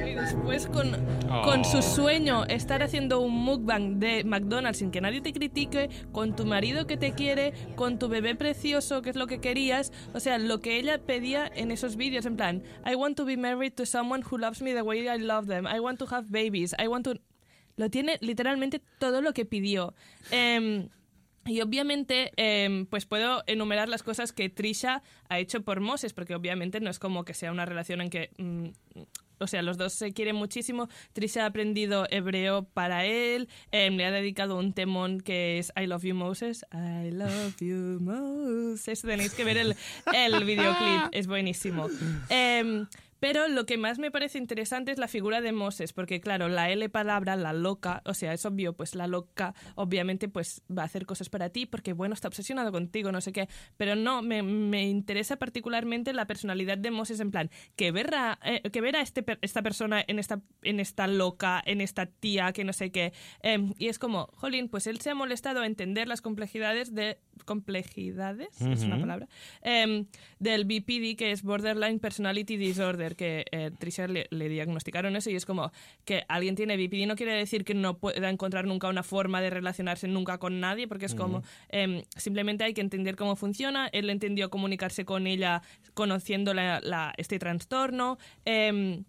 Y 0.07 0.15
después 0.15 0.67
con, 0.67 0.93
con 1.45 1.65
su 1.65 1.83
sueño, 1.83 2.45
estar 2.47 2.83
haciendo 2.83 3.21
un 3.21 3.35
mukbang 3.35 3.99
de 3.99 4.25
McDonald's 4.25 4.79
sin 4.79 4.91
que 4.91 5.01
nadie 5.01 5.21
te 5.21 5.33
critique, 5.33 5.91
con 6.13 6.35
tu 6.35 6.47
marido 6.47 6.87
que 6.87 6.97
te 6.97 7.13
quiere, 7.13 7.53
con 7.77 7.99
tu 7.99 8.09
bebé 8.09 8.35
precioso, 8.35 9.03
que 9.03 9.11
es 9.11 9.17
lo 9.17 9.27
que 9.27 9.41
querías. 9.41 9.93
O 10.15 10.21
sea, 10.21 10.39
lo 10.39 10.61
que 10.61 10.79
ella 10.79 10.99
pedía 10.99 11.51
en 11.55 11.71
esos 11.71 11.97
vídeos, 11.97 12.27
en 12.27 12.37
plan, 12.37 12.63
I 12.87 12.95
want 12.95 13.17
to 13.17 13.25
be 13.25 13.37
married 13.37 13.75
to 13.75 13.85
someone 13.87 14.25
who 14.29 14.39
loves 14.39 14.63
me 14.63 14.73
the 14.73 14.83
way 14.83 15.07
I 15.09 15.19
love 15.19 15.47
them. 15.47 15.67
I 15.67 15.81
want 15.81 15.99
to 15.99 16.07
have 16.11 16.29
babies. 16.31 16.75
I 16.79 16.89
want 16.89 17.05
to... 17.05 17.15
Lo 17.77 17.91
tiene 17.91 18.19
literalmente 18.21 18.81
todo 18.99 19.21
lo 19.21 19.33
que 19.33 19.45
pidió. 19.45 19.95
Em, 20.33 20.89
y 21.47 21.61
obviamente, 21.61 22.33
em, 22.37 22.87
pues 22.87 23.07
puedo 23.07 23.43
enumerar 23.47 23.89
las 23.89 24.03
cosas 24.03 24.33
que 24.33 24.49
Trisha 24.49 25.03
ha 25.29 25.39
hecho 25.39 25.63
por 25.63 25.81
Moses, 25.81 26.13
porque 26.13 26.35
obviamente 26.35 26.81
no 26.81 26.91
es 26.91 26.99
como 26.99 27.25
que 27.25 27.35
sea 27.35 27.53
una 27.53 27.65
relación 27.65 28.01
en 28.01 28.11
que. 28.11 28.31
mm, 28.39 28.69
o 29.41 29.47
sea, 29.47 29.63
los 29.63 29.79
dos 29.79 29.93
se 29.93 30.13
quieren 30.13 30.35
muchísimo. 30.35 30.89
Trisha 31.13 31.45
ha 31.45 31.47
aprendido 31.47 32.07
hebreo 32.11 32.65
para 32.65 33.05
él. 33.05 33.49
em, 33.71 33.97
le 33.97 34.05
ha 34.05 34.11
dedicado 34.11 34.59
un 34.59 34.73
temón 34.73 35.21
que 35.21 35.59
es 35.59 35.73
I 35.81 35.87
Love 35.87 36.05
You 36.05 36.15
Moses. 36.17 36.67
I 36.73 37.11
Love 37.13 37.57
You 37.61 37.99
Moses. 38.01 39.03
Tenéis 39.03 39.35
que 39.35 39.45
ver 39.45 39.59
el, 39.59 39.77
el 40.13 40.45
videoclip, 40.45 41.03
es 41.13 41.29
buenísimo. 41.29 41.89
Em, 42.31 42.87
pero 43.21 43.49
lo 43.49 43.67
que 43.67 43.77
más 43.77 43.99
me 43.99 44.11
parece 44.11 44.39
interesante 44.39 44.93
es 44.93 44.99
la 44.99 45.09
figura 45.09 45.41
de 45.41 45.53
Moses, 45.53 45.93
porque 45.93 46.21
claro, 46.21 46.49
la 46.49 46.71
L 46.71 46.89
palabra, 46.89 47.37
la 47.37 47.53
loca, 47.53 48.03
o 48.05 48.15
sea, 48.15 48.33
es 48.33 48.45
obvio, 48.45 48.75
pues 48.75 48.95
la 48.95 49.07
loca 49.07 49.55
obviamente 49.75 50.29
pues 50.29 50.63
va 50.71 50.83
a 50.83 50.87
hacer 50.87 51.07
cosas 51.07 51.29
para 51.29 51.51
ti 51.51 51.67
porque 51.67 51.93
bueno, 51.93 52.15
está 52.15 52.29
obsesionado 52.29 52.73
contigo, 52.73 53.13
no 53.13 53.21
sé 53.21 53.33
qué, 53.33 53.49
pero 53.77 53.95
no, 53.95 54.23
me, 54.23 54.43
me 54.43 54.89
interesa 54.89 55.37
particularmente 55.37 56.13
la 56.13 56.27
personalidad 56.27 56.79
de 56.79 56.91
Moses 56.91 57.21
en 57.21 57.31
plan, 57.31 57.51
que 57.77 57.93
ver 57.93 58.15
a, 58.15 58.39
eh, 58.45 58.63
que 58.71 58.81
ver 58.81 58.97
a 58.97 59.01
este, 59.01 59.25
esta 59.41 59.63
persona 59.63 60.05
en 60.07 60.19
esta, 60.19 60.41
en 60.63 60.81
esta 60.81 61.07
loca, 61.07 61.63
en 61.65 61.81
esta 61.81 62.07
tía, 62.07 62.53
que 62.53 62.65
no 62.65 62.73
sé 62.73 62.91
qué, 62.91 63.13
em, 63.43 63.75
y 63.79 63.89
es 63.89 63.99
como, 63.99 64.29
jolín, 64.35 64.69
pues 64.69 64.87
él 64.87 65.01
se 65.01 65.11
ha 65.11 65.15
molestado 65.15 65.61
a 65.61 65.67
entender 65.67 66.09
las 66.09 66.21
complejidades 66.21 66.95
de, 66.95 67.19
complejidades, 67.45 68.61
es 68.61 68.83
una 68.83 68.99
palabra, 69.01 69.29
em, 69.63 70.07
del 70.39 70.65
BPD, 70.65 71.17
que 71.17 71.33
es 71.33 71.43
Borderline 71.43 71.99
Personality 71.99 72.57
Disorder, 72.57 73.08
que 73.17 73.45
eh, 73.53 73.71
Trisha 73.79 74.07
le, 74.09 74.27
le 74.31 74.49
diagnosticaron 74.49 75.17
eso 75.17 75.31
y 75.31 75.37
es 75.37 75.47
como 75.47 75.73
que 76.05 76.25
alguien 76.29 76.55
tiene 76.57 76.77
BPD 76.77 77.07
no 77.07 77.17
quiere 77.17 77.33
decir 77.33 77.65
que 77.65 77.75
no 77.75 77.99
pueda 77.99 78.31
encontrar 78.31 78.65
nunca 78.67 78.89
una 78.89 79.03
forma 79.03 79.41
de 79.41 79.51
relacionarse 79.51 80.09
nunca 80.09 80.39
con 80.39 80.61
nadie, 80.61 80.89
porque 80.89 81.07
es 81.07 81.15
como 81.15 81.43
em, 81.71 82.03
simplemente 82.17 82.65
hay 82.65 82.75
que 82.75 82.81
entender 82.81 83.17
cómo 83.17 83.37
funciona. 83.37 83.89
Él 83.93 84.11
entendió 84.11 84.51
comunicarse 84.51 85.05
con 85.05 85.27
ella 85.27 85.63
conociendo 85.95 86.55
la- 86.55 86.81
la- 86.83 87.13
este 87.17 87.39
trastorno. 87.39 88.19
em, 88.45 89.05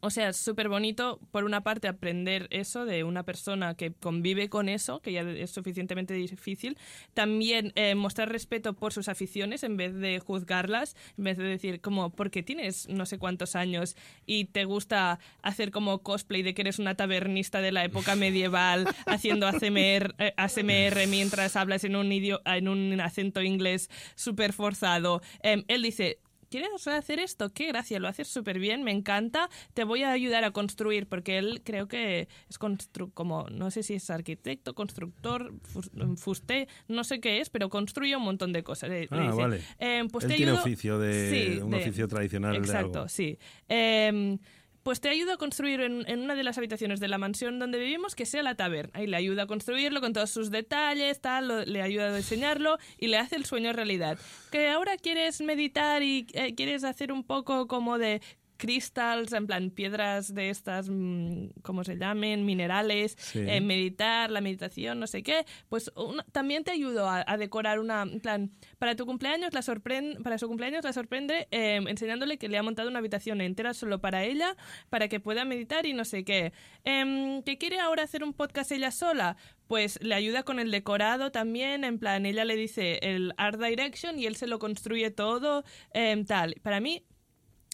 o 0.00 0.10
sea, 0.10 0.28
es 0.30 0.36
súper 0.36 0.68
bonito, 0.68 1.20
por 1.30 1.44
una 1.44 1.62
parte, 1.62 1.88
aprender 1.88 2.48
eso 2.50 2.84
de 2.84 3.04
una 3.04 3.22
persona 3.24 3.74
que 3.74 3.92
convive 3.92 4.48
con 4.48 4.68
eso, 4.68 5.00
que 5.00 5.12
ya 5.12 5.22
es 5.22 5.50
suficientemente 5.50 6.14
difícil. 6.14 6.76
También 7.14 7.72
eh, 7.74 7.94
mostrar 7.94 8.30
respeto 8.30 8.74
por 8.74 8.92
sus 8.92 9.08
aficiones 9.08 9.62
en 9.62 9.76
vez 9.76 9.94
de 9.94 10.18
juzgarlas, 10.20 10.96
en 11.18 11.24
vez 11.24 11.38
de 11.38 11.44
decir, 11.44 11.80
como, 11.80 12.10
porque 12.10 12.42
tienes 12.42 12.88
no 12.88 13.06
sé 13.06 13.18
cuántos 13.18 13.56
años 13.56 13.96
y 14.26 14.46
te 14.46 14.64
gusta 14.64 15.18
hacer 15.42 15.70
como 15.70 15.98
cosplay 15.98 16.42
de 16.42 16.54
que 16.54 16.62
eres 16.62 16.78
una 16.78 16.94
tabernista 16.94 17.60
de 17.60 17.72
la 17.72 17.84
época 17.84 18.16
medieval, 18.16 18.86
haciendo 19.06 19.46
ASMR, 19.46 20.14
eh, 20.18 20.34
ASMR 20.36 21.06
mientras 21.08 21.56
hablas 21.56 21.84
en 21.84 21.96
un, 21.96 22.12
en 22.12 22.68
un 22.68 23.00
acento 23.00 23.42
inglés 23.42 23.90
súper 24.14 24.52
forzado. 24.52 25.22
Em, 25.42 25.64
él 25.68 25.82
dice, 25.82 26.18
¿quieres 26.52 26.86
hacer 26.86 27.18
esto? 27.18 27.48
Qué 27.50 27.66
gracia, 27.68 27.98
lo 27.98 28.06
haces 28.08 28.28
súper 28.28 28.58
bien, 28.58 28.84
me 28.84 28.90
encanta, 28.92 29.48
te 29.74 29.84
voy 29.84 30.02
a 30.02 30.12
ayudar 30.12 30.44
a 30.44 30.50
construir, 30.50 31.06
porque 31.08 31.38
él 31.38 31.62
creo 31.64 31.88
que 31.88 32.28
es 32.48 32.58
constru 32.58 33.10
como, 33.12 33.48
no 33.50 33.70
sé 33.70 33.82
si 33.82 33.94
es 33.94 34.10
arquitecto, 34.10 34.74
constructor, 34.74 35.52
fus- 35.62 35.90
fusté, 36.18 36.68
no 36.88 37.04
sé 37.04 37.20
qué 37.20 37.40
es, 37.40 37.48
pero 37.50 37.70
construye 37.70 38.14
un 38.14 38.22
montón 38.24 38.52
de 38.52 38.62
cosas. 38.62 38.90
Le- 38.90 39.00
le 39.02 39.08
Ah, 39.10 39.22
dice, 39.30 39.36
vale. 39.42 39.60
"Em, 39.78 40.08
pues 40.08 40.24
Él 40.24 40.30
te 40.30 40.36
tiene 40.36 40.52
ayudo- 40.52 40.62
oficio 40.62 40.98
de- 40.98 41.54
Sí, 41.56 41.60
un 41.62 41.72
oficio 41.74 42.06
tradicional 42.06 42.52
de 42.52 42.58
Exacto, 42.58 42.98
algo. 43.00 43.08
sí. 43.08 43.38
Em, 43.68 44.38
pues 44.82 45.00
te 45.00 45.08
ayudo 45.08 45.32
a 45.32 45.36
construir 45.36 45.80
en, 45.80 46.20
una 46.20 46.34
de 46.34 46.42
las 46.42 46.58
habitaciones 46.58 47.00
de 47.00 47.08
la 47.08 47.18
mansión 47.18 47.58
donde 47.58 47.78
vivimos 47.78 48.14
que 48.14 48.26
sea 48.26 48.42
la 48.42 48.54
taberna. 48.54 48.92
Ahí 48.94 49.06
le 49.06 49.16
ayuda 49.16 49.44
a 49.44 49.46
construirlo 49.46 50.00
con 50.00 50.12
todos 50.12 50.30
sus 50.30 50.50
detalles, 50.50 51.20
tal, 51.20 51.70
le 51.70 51.82
ayuda 51.82 52.08
a 52.08 52.16
diseñarlo 52.16 52.78
y 52.98 53.08
le 53.08 53.18
hace 53.18 53.36
el 53.36 53.44
sueño 53.44 53.72
realidad. 53.72 54.18
Que 54.50 54.68
ahora 54.68 54.96
quieres 54.96 55.40
meditar 55.40 56.02
y 56.02 56.26
eh, 56.32 56.54
quieres 56.54 56.84
hacer 56.84 57.12
un 57.12 57.24
poco 57.24 57.66
como 57.66 57.98
de 57.98 58.20
crystals, 58.62 59.32
en 59.32 59.48
plan 59.48 59.70
piedras 59.70 60.32
de 60.34 60.48
estas, 60.50 60.88
mm, 60.88 61.48
¿cómo 61.62 61.82
se 61.82 61.96
llamen? 61.96 62.44
Minerales, 62.46 63.16
Sí. 63.18 63.40
eh, 63.40 63.60
meditar, 63.60 64.30
la 64.30 64.40
meditación, 64.40 65.00
no 65.00 65.08
sé 65.08 65.24
qué, 65.24 65.44
pues 65.68 65.90
una- 65.96 66.22
también 66.30 66.62
te 66.62 66.70
ayudo 66.70 67.08
a, 67.08 67.24
a 67.26 67.36
decorar 67.36 67.80
una, 67.80 68.02
en 68.02 68.20
plan, 68.20 68.52
para 68.78 68.94
tu 68.94 69.04
cumpleaños 69.04 69.52
la 69.52 69.62
sorprende, 69.62 70.20
para 70.22 70.38
su 70.38 70.46
cumpleaños 70.46 70.84
la 70.84 70.92
sorprende 70.92 71.48
eh, 71.50 71.80
enseñándole 71.88 72.38
que 72.38 72.48
le 72.48 72.56
ha 72.56 72.62
montado 72.62 72.88
una 72.88 73.00
habitación 73.00 73.40
entera 73.40 73.74
solo 73.74 74.00
para 74.00 74.22
ella, 74.24 74.56
para 74.90 75.08
que 75.08 75.18
pueda 75.18 75.44
meditar 75.44 75.84
y 75.84 75.92
no 75.92 76.04
sé 76.04 76.24
qué. 76.24 76.52
Em, 76.84 77.42
¿Que 77.42 77.58
quiere 77.58 77.80
ahora 77.80 78.04
hacer 78.04 78.22
un 78.22 78.32
podcast 78.32 78.70
ella 78.70 78.92
sola? 78.92 79.36
Pues 79.66 79.98
le 80.02 80.14
ayuda 80.14 80.42
con 80.44 80.58
el 80.60 80.70
decorado 80.70 81.32
también, 81.32 81.82
en 81.84 81.98
plan, 81.98 82.26
ella 82.26 82.44
le 82.44 82.54
dice 82.56 82.98
el 83.02 83.32
art 83.38 83.60
direction 83.60 84.18
y 84.18 84.26
él 84.26 84.36
se 84.36 84.46
lo 84.46 84.58
construye 84.58 85.10
todo, 85.10 85.64
em, 85.94 86.24
tal. 86.24 86.54
Para 86.62 86.78
mí, 86.80 87.02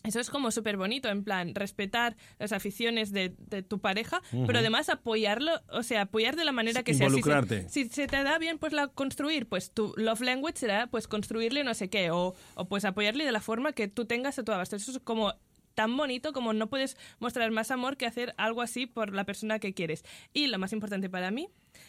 eso 0.04 0.20
es 0.20 0.30
como 0.30 0.50
súper 0.50 0.76
bonito, 0.76 1.08
en 1.08 1.24
plan, 1.24 1.54
respetar 1.54 2.16
las 2.38 2.52
aficiones 2.52 3.12
de, 3.12 3.34
de 3.38 3.62
tu 3.62 3.80
pareja, 3.80 4.22
pero 4.46 4.60
además 4.60 4.88
apoyarlo, 4.88 5.52
o 5.70 5.82
sea, 5.82 6.02
apoyar 6.02 6.36
de 6.36 6.44
la 6.44 6.52
manera 6.52 6.82
que 6.82 6.94
sea. 6.94 7.08
Si 7.08 7.14
se- 7.14 7.18
Involucrarte. 7.18 7.68
Si 7.68 7.88
se, 7.88 8.06
te 8.06 8.22
da 8.22 8.38
bien, 8.38 8.58
pues 8.58 8.72
la 8.72 8.86
construir, 8.88 9.48
pues 9.48 9.72
tu 9.72 9.92
love 9.96 10.20
language 10.20 10.58
será 10.58 10.86
pues 10.86 11.08
construirle 11.08 11.64
no 11.64 11.74
sé 11.74 11.90
qué, 11.90 12.10
o, 12.10 12.34
o 12.54 12.68
pues 12.68 12.84
apoyarle 12.84 13.24
de 13.24 13.32
la 13.32 13.40
forma 13.40 13.72
que 13.72 13.88
tú 13.88 14.04
tengas 14.06 14.38
a 14.38 14.44
tu 14.44 14.52
abasto. 14.52 14.76
Eso 14.76 14.92
es 14.92 14.98
como 15.00 15.34
tan 15.74 15.96
bonito 15.96 16.32
como 16.32 16.52
no 16.52 16.68
puedes 16.68 16.96
mostrar 17.20 17.50
más 17.50 17.70
amor 17.70 17.96
que 17.96 18.06
hacer 18.06 18.34
algo 18.36 18.62
así 18.62 18.86
por 18.86 19.14
la 19.14 19.24
persona 19.24 19.58
que 19.58 19.74
quieres. 19.74 20.04
Y 20.32 20.46
lo 20.46 20.58
más 20.58 20.72
importante 20.72 21.10
para 21.10 21.30
mí, 21.30 21.48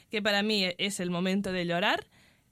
que 0.09 0.21
para 0.21 0.43
mí 0.43 0.65
es 0.77 0.99
el 0.99 1.09
momento 1.09 1.51
de 1.51 1.65
llorar, 1.65 2.05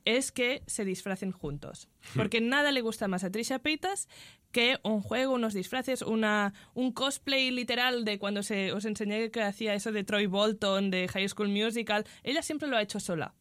es 0.06 0.32
que 0.32 0.64
se 0.68 0.86
disfracen 0.86 1.32
juntos. 1.32 1.90
Porque 2.16 2.40
nada 2.42 2.72
le 2.72 2.80
gusta 2.82 3.08
más 3.10 3.24
a 3.26 3.30
Trisha 3.32 3.60
Paytas 3.60 4.08
que 4.52 4.80
un 4.84 5.02
juego, 5.02 5.34
unos 5.34 5.54
disfraces, 5.54 6.02
una, 6.02 6.54
un 6.74 6.92
cosplay 6.92 7.52
literal 7.52 8.06
de 8.06 8.20
cuando 8.20 8.44
se, 8.44 8.72
os 8.72 8.86
enseñé 8.86 9.32
que 9.32 9.42
hacía 9.42 9.74
eso 9.74 9.92
de 9.92 10.04
Troy 10.04 10.26
Bolton, 10.26 10.90
de 10.90 11.08
High 11.08 11.30
School 11.30 11.50
Musical. 11.50 12.06
Ella 12.24 12.42
siempre 12.42 12.68
lo 12.68 12.78
ha 12.78 12.82
hecho 12.82 13.00
sola. 13.00 13.34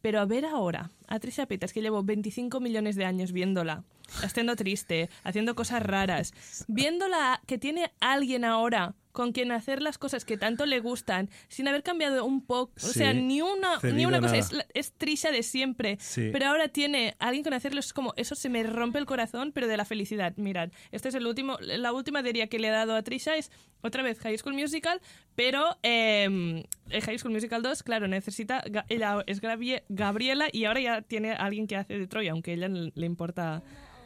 Pero 0.00 0.20
a 0.20 0.24
ver 0.24 0.44
ahora, 0.44 0.90
a 1.06 1.20
Trisha 1.20 1.46
Paytas, 1.46 1.72
que 1.72 1.80
llevo 1.80 2.02
25 2.02 2.58
millones 2.58 2.96
de 2.96 3.04
años 3.04 3.30
viéndola, 3.30 3.84
estando 4.24 4.56
triste, 4.56 5.08
haciendo 5.22 5.54
cosas 5.54 5.80
raras, 5.80 6.34
viéndola 6.66 7.40
que 7.46 7.56
tiene 7.56 7.92
alguien 8.00 8.44
ahora 8.44 8.96
con 9.12 9.32
quien 9.32 9.52
hacer 9.52 9.82
las 9.82 9.98
cosas 9.98 10.24
que 10.24 10.36
tanto 10.36 10.66
le 10.66 10.80
gustan, 10.80 11.28
sin 11.48 11.68
haber 11.68 11.82
cambiado 11.82 12.24
un 12.24 12.44
poco, 12.44 12.72
o 12.76 12.80
sea, 12.80 13.12
ni 13.12 13.42
una, 13.42 13.78
ni 13.94 14.06
una 14.06 14.20
cosa, 14.20 14.36
es, 14.38 14.50
es 14.74 14.92
Trisha 14.92 15.30
de 15.30 15.42
siempre, 15.42 15.98
Sí. 16.00 16.30
pero 16.32 16.46
ahora 16.46 16.68
tiene 16.68 17.14
alguien 17.18 17.44
con 17.44 17.52
hacerlo, 17.52 17.80
es 17.80 17.92
como, 17.92 18.14
eso 18.16 18.34
se 18.34 18.48
me 18.48 18.62
rompe 18.62 18.98
el 18.98 19.06
corazón, 19.06 19.52
pero 19.52 19.68
de 19.68 19.76
la 19.76 19.84
felicidad. 19.84 20.32
Mirad, 20.36 20.70
este 20.90 21.08
es 21.10 21.14
el 21.14 21.26
último, 21.26 21.58
la 21.60 21.92
última 21.92 22.22
diría 22.22 22.46
que 22.48 22.58
le 22.58 22.68
he 22.68 22.70
dado 22.70 22.94
a 22.96 23.02
Trisha 23.02 23.36
es 23.36 23.50
otra 23.82 24.02
vez 24.02 24.18
High 24.20 24.38
School 24.38 24.54
Musical, 24.54 25.00
pero 25.34 25.76
eh, 25.82 26.64
el 26.88 27.02
High 27.02 27.18
School 27.18 27.32
Musical 27.32 27.62
2, 27.62 27.82
claro, 27.82 28.08
necesita, 28.08 28.64
ella 28.88 29.22
es 29.26 29.42
Gabrie- 29.42 29.82
Gabriela 29.88 30.46
y 30.50 30.64
ahora 30.64 30.80
ya 30.80 31.02
tiene 31.02 31.32
a 31.32 31.36
alguien 31.36 31.66
que 31.66 31.76
hace 31.76 31.98
de 31.98 32.06
Troy, 32.06 32.28
aunque 32.28 32.52
a 32.52 32.54
ella 32.54 32.68
le 32.68 32.92
le 32.94 33.06
importa... 33.06 33.62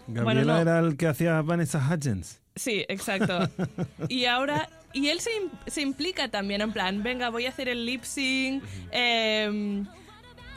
Gabriela 0.09 0.25
Bueno, 0.45 0.55
no. 0.55 0.61
era 0.61 0.79
el 0.79 0.97
que 0.97 1.09
hacía 1.09 1.43
Vanessa 1.43 1.79
Hudgens. 1.85 2.41
Sí, 2.55 2.85
exacto. 2.89 3.39
Y 4.09 4.27
ahora, 4.27 4.69
y 5.01 5.09
él 5.09 5.21
se, 5.21 5.31
se 5.67 5.83
implica 5.83 6.29
también, 6.31 6.61
en 6.61 6.73
plan, 6.73 7.03
venga, 7.03 7.29
voy 7.31 7.47
a 7.47 7.51
hacer 7.51 7.69
el 7.69 7.85
lip 7.87 8.03
sync. 8.05 8.63
em, 8.93 9.87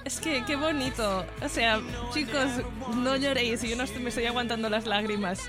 es 0.05 0.19
que, 0.19 0.43
qué 0.45 0.55
bonito. 0.55 1.25
O 1.41 1.49
sea, 1.49 1.81
chicos, 2.13 2.45
no 2.95 3.15
lloréis, 3.17 3.61
yo 3.63 3.75
no 3.75 3.83
estoy- 3.83 4.01
me 4.01 4.09
estoy 4.09 4.25
aguantando 4.25 4.69
las 4.69 4.85
lágrimas. 4.85 5.41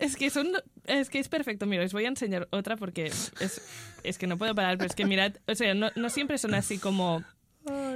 Es 0.00 0.16
que 0.16 0.28
son, 0.30 0.48
es 0.86 1.08
que 1.08 1.20
es 1.20 1.28
perfecto. 1.28 1.66
Mira, 1.66 1.84
os 1.84 1.92
voy 1.92 2.04
a 2.04 2.08
enseñar 2.08 2.48
otra 2.50 2.76
porque 2.76 3.06
es, 3.06 3.32
es 4.02 4.18
que 4.18 4.26
no 4.26 4.36
puedo 4.36 4.52
parar, 4.54 4.76
pero 4.76 4.88
es 4.88 4.96
que 4.96 5.04
mirad, 5.06 5.34
o 5.46 5.54
sea, 5.54 5.72
no, 5.74 5.90
no 5.94 6.10
siempre 6.10 6.36
son 6.38 6.54
así 6.54 6.78
como 6.78 7.22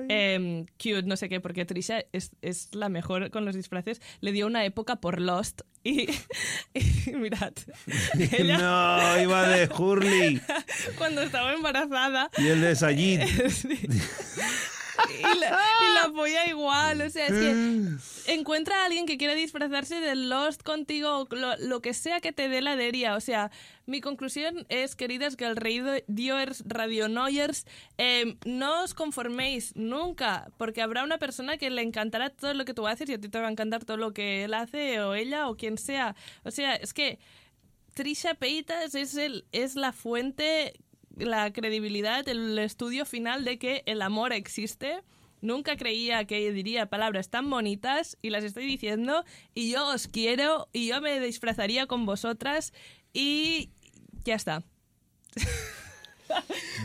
em, 0.08 0.64
cute, 0.82 1.02
no 1.02 1.16
sé 1.16 1.28
qué, 1.28 1.40
porque 1.40 1.64
Trisha 1.66 2.04
es, 2.12 2.30
es 2.40 2.74
la 2.74 2.88
mejor 2.88 3.30
con 3.30 3.44
los 3.44 3.54
disfraces. 3.54 4.00
Le 4.20 4.32
dio 4.32 4.46
una 4.46 4.64
época 4.64 4.96
por 4.96 5.20
Lost 5.20 5.62
y, 5.88 6.10
y 7.08 7.12
mirad, 7.12 7.52
ella 8.32 8.58
no, 8.58 9.22
iba 9.22 9.48
de 9.48 9.68
Hurley. 9.68 10.40
cuando 10.98 11.22
estaba 11.22 11.54
embarazada 11.54 12.30
Y 12.36 12.48
el 12.48 12.60
de 12.60 12.76
Sayid. 12.76 13.20
Y 15.18 15.38
la, 15.38 15.58
y 15.90 15.94
la 15.94 16.02
apoya 16.04 16.46
igual, 16.46 17.00
o 17.00 17.10
sea, 17.10 17.26
es 17.26 17.32
que 17.32 18.32
encuentra 18.32 18.82
a 18.82 18.86
alguien 18.86 19.06
que 19.06 19.16
quiera 19.16 19.34
disfrazarse 19.34 20.00
de 20.00 20.14
Lost 20.14 20.62
contigo, 20.62 21.26
lo, 21.30 21.56
lo 21.56 21.80
que 21.80 21.94
sea 21.94 22.20
que 22.20 22.32
te 22.32 22.48
dé 22.48 22.60
la 22.60 22.76
deria, 22.76 23.14
o 23.14 23.20
sea, 23.20 23.50
mi 23.86 24.00
conclusión 24.00 24.66
es, 24.68 24.96
queridas 24.96 25.36
Diors 26.06 26.64
radionoyers, 26.66 27.66
eh, 27.96 28.36
no 28.44 28.82
os 28.82 28.94
conforméis 28.94 29.74
nunca, 29.76 30.50
porque 30.58 30.82
habrá 30.82 31.04
una 31.04 31.18
persona 31.18 31.56
que 31.56 31.70
le 31.70 31.82
encantará 31.82 32.30
todo 32.30 32.54
lo 32.54 32.64
que 32.64 32.74
tú 32.74 32.86
haces 32.86 33.08
y 33.08 33.14
a 33.14 33.20
ti 33.20 33.28
te 33.28 33.40
va 33.40 33.48
a 33.48 33.50
encantar 33.50 33.84
todo 33.84 33.96
lo 33.96 34.12
que 34.12 34.44
él 34.44 34.54
hace 34.54 35.00
o 35.00 35.14
ella 35.14 35.48
o 35.48 35.56
quien 35.56 35.78
sea, 35.78 36.14
o 36.44 36.50
sea, 36.50 36.76
es 36.76 36.92
que 36.92 37.18
Trisha 37.94 38.34
Paytas 38.34 38.94
es, 38.94 39.16
el, 39.16 39.44
es 39.50 39.74
la 39.74 39.92
fuente, 39.92 40.74
la 41.18 41.52
credibilidad, 41.52 42.26
el 42.28 42.58
estudio 42.58 43.04
final 43.04 43.44
de 43.44 43.58
que 43.58 43.82
el 43.86 44.02
amor 44.02 44.32
existe. 44.32 45.00
Nunca 45.40 45.76
creía 45.76 46.24
que 46.24 46.50
diría 46.52 46.86
palabras 46.86 47.28
tan 47.30 47.48
bonitas 47.48 48.16
y 48.22 48.30
las 48.30 48.42
estoy 48.42 48.66
diciendo 48.66 49.24
y 49.54 49.70
yo 49.70 49.86
os 49.86 50.08
quiero 50.08 50.68
y 50.72 50.88
yo 50.88 51.00
me 51.00 51.20
disfrazaría 51.20 51.86
con 51.86 52.06
vosotras 52.06 52.72
y 53.12 53.70
ya 54.24 54.34
está. 54.34 54.64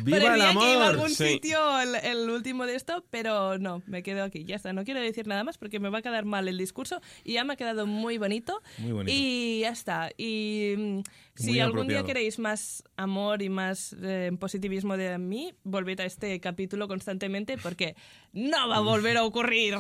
¡Viva 0.04 0.18
el 0.18 0.24
Parecía 0.24 0.48
que 0.48 0.54
iba 0.54 0.64
a 0.64 0.74
amor! 0.76 0.84
algún 0.84 1.10
Sí. 1.10 1.34
sitio 1.34 1.80
el, 1.82 1.96
el 1.96 2.30
último 2.30 2.66
de 2.66 2.76
esto, 2.76 3.04
pero 3.10 3.58
no, 3.58 3.82
me 3.88 4.02
quedo 4.02 4.24
aquí. 4.24 4.46
Ya 4.46 4.56
está, 4.56 4.72
no 4.72 4.86
quiero 4.86 5.02
decir 5.02 5.28
nada 5.28 5.44
más 5.44 5.58
porque 5.58 5.80
me 5.82 5.90
va 5.90 5.98
a 5.98 6.02
quedar 6.02 6.24
mal 6.26 6.48
el 6.48 6.58
discurso 6.58 7.02
y 7.26 7.34
ya 7.34 7.44
me 7.44 7.54
ha 7.54 7.56
quedado 7.58 7.86
muy 7.86 8.18
bonito. 8.18 8.62
Muy 8.78 8.92
bonito. 8.94 9.12
Y 9.14 9.60
ya 9.62 9.70
está. 9.70 10.12
Y 10.18 10.76
mm, 10.78 11.00
si 11.36 11.52
Muy 11.52 11.60
algún 11.62 11.88
día 11.88 12.04
queréis 12.04 12.38
más 12.38 12.84
amor 12.96 13.42
y 13.42 13.50
más 13.50 13.96
eh, 14.02 14.32
positivismo 14.40 14.98
de 14.98 15.18
mí, 15.18 15.54
volved 15.64 16.00
a 16.00 16.06
este 16.06 16.40
capítulo 16.40 16.88
constantemente 16.88 17.58
porque 17.58 17.96
no 18.34 18.68
va 18.70 18.78
a 18.78 18.80
volver 18.82 19.18
a 19.18 19.24
ocurrir. 19.24 19.74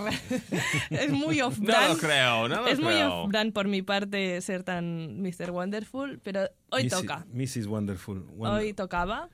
es 0.89 1.09
muy 1.11 1.37
No 1.37 1.47
off-brand. 1.47 1.93
lo 1.93 1.97
creo, 1.99 2.47
no 2.47 2.61
lo 2.61 2.67
es 2.67 2.79
muy 2.79 2.93
creo. 2.93 3.23
off-brand 3.23 3.53
por 3.53 3.67
mi 3.67 3.81
parte 3.83 4.41
ser 4.41 4.63
tan 4.63 5.21
Mr. 5.21 5.51
Wonderful, 5.51 6.19
pero 6.23 6.49
hoy 6.71 6.85
Mrs. 6.85 6.89
toca. 6.91 7.25
Mrs. 7.31 7.67
Wonderful. 7.67 8.23
Wonder- 8.35 8.59
Hoy 8.63 8.73
tocaba. 8.73 9.29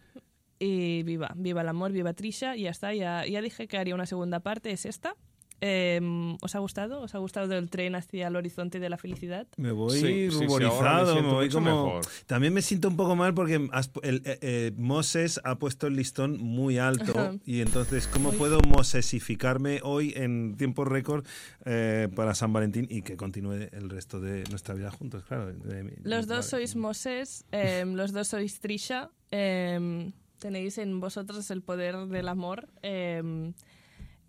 Y 0.61 1.03
viva, 1.03 1.32
viva 1.38 1.61
el 1.61 1.70
amor, 1.70 1.93
viva 1.93 2.11
Trisha, 2.13 2.57
y 2.57 2.63
ya 2.63 2.72
está. 2.72 2.93
Ya, 2.93 3.26
ya 3.26 3.41
dije 3.41 3.70
que 3.70 3.78
haría 3.78 3.95
una 3.95 4.05
segunda 4.05 4.41
parte, 4.41 4.72
es 4.72 4.86
esta. 4.86 5.15
Eh, 5.62 5.99
¿Os 6.41 6.55
ha 6.55 6.60
gustado? 6.60 7.01
¿Os 7.01 7.16
ha 7.16 7.18
gustado 7.18 7.57
el 7.57 7.70
tren 7.70 7.95
hacia 7.95 8.28
el 8.28 8.36
horizonte 8.36 8.80
de 8.80 8.89
la 8.89 8.97
felicidad? 8.97 9.47
Me 9.57 9.72
voy 9.72 9.99
Sí, 9.99 10.32
sí, 10.32 10.32
sí, 10.32 10.36
ahora 10.45 10.47
me 10.47 10.66
ruborizado, 10.70 11.16
me 11.22 11.22
voy 11.34 11.49
como... 11.49 11.66
mejor. 11.86 12.05
También 12.28 12.53
me 12.53 12.62
siento 12.62 12.88
un 12.88 12.95
poco 12.95 13.16
mal 13.16 13.34
porque 13.34 13.68
has- 13.72 13.91
el, 14.03 14.22
eh, 14.26 14.39
eh, 14.41 14.72
Moses 14.78 15.39
ha 15.43 15.57
puesto 15.60 15.88
el 15.88 15.95
listón 15.95 16.38
muy 16.39 16.78
alto 16.78 17.12
Ajá. 17.12 17.34
y 17.45 17.62
entonces, 17.62 18.07
¿cómo 18.07 18.32
puedo 18.32 18.60
mosesificarme 18.62 19.80
hoy 19.84 20.14
en 20.16 20.55
tiempo 20.57 20.86
récord 20.86 21.26
eh, 21.66 22.07
para 22.16 22.36
San 22.36 22.53
Valentín 22.53 22.88
y 22.89 23.01
que 23.01 23.18
continúe 23.18 23.68
el 23.72 23.89
resto 23.89 24.20
de 24.20 24.43
nuestra 24.49 24.76
vida 24.76 24.91
juntos? 24.91 25.24
Claro. 25.28 25.51
de 25.51 25.93
Los 26.03 26.28
dos 26.28 26.45
sois 26.45 26.76
Moses, 26.76 27.45
eh, 27.51 27.84
los 27.86 28.12
dos 28.14 28.28
sois 28.30 28.60
Trisha. 28.60 29.10
eh, 29.32 30.12
tenéis 30.39 30.78
en 30.78 31.01
vosotros 31.01 31.51
el 31.51 31.62
poder 31.62 31.97
del 32.07 32.30
amor. 32.30 32.70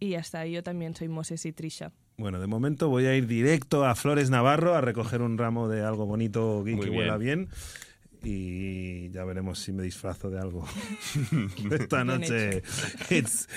Y 0.01 0.11
ya 0.11 0.18
está, 0.18 0.46
yo 0.46 0.62
también 0.62 0.94
soy 0.96 1.09
Moses 1.09 1.44
y 1.46 1.53
Trisha. 1.53 1.92
Bueno, 2.16 2.40
de 2.40 2.46
momento 2.46 2.88
voy 2.88 3.07
a 3.07 3.14
ir 3.14 3.26
directo 3.26 3.84
a 3.84 3.94
Flores 3.94 4.30
Navarro 4.30 4.74
a 4.74 4.80
recoger 4.80 5.22
un 5.22 5.38
ramo 5.38 5.68
de 5.68 5.82
algo 5.82 6.07
bonito 6.07 6.62
y 6.66 6.78
que 6.78 6.86
bien. 6.86 6.98
huela 6.98 7.16
bien. 7.16 7.48
Y 8.22 9.10
ya 9.10 9.24
veremos 9.24 9.58
si 9.58 9.72
me 9.72 9.82
disfrazo 9.82 10.30
de 10.30 10.38
algo. 10.38 10.66
Esta 11.70 12.04
noche, 12.04 12.62
it's 13.08 13.48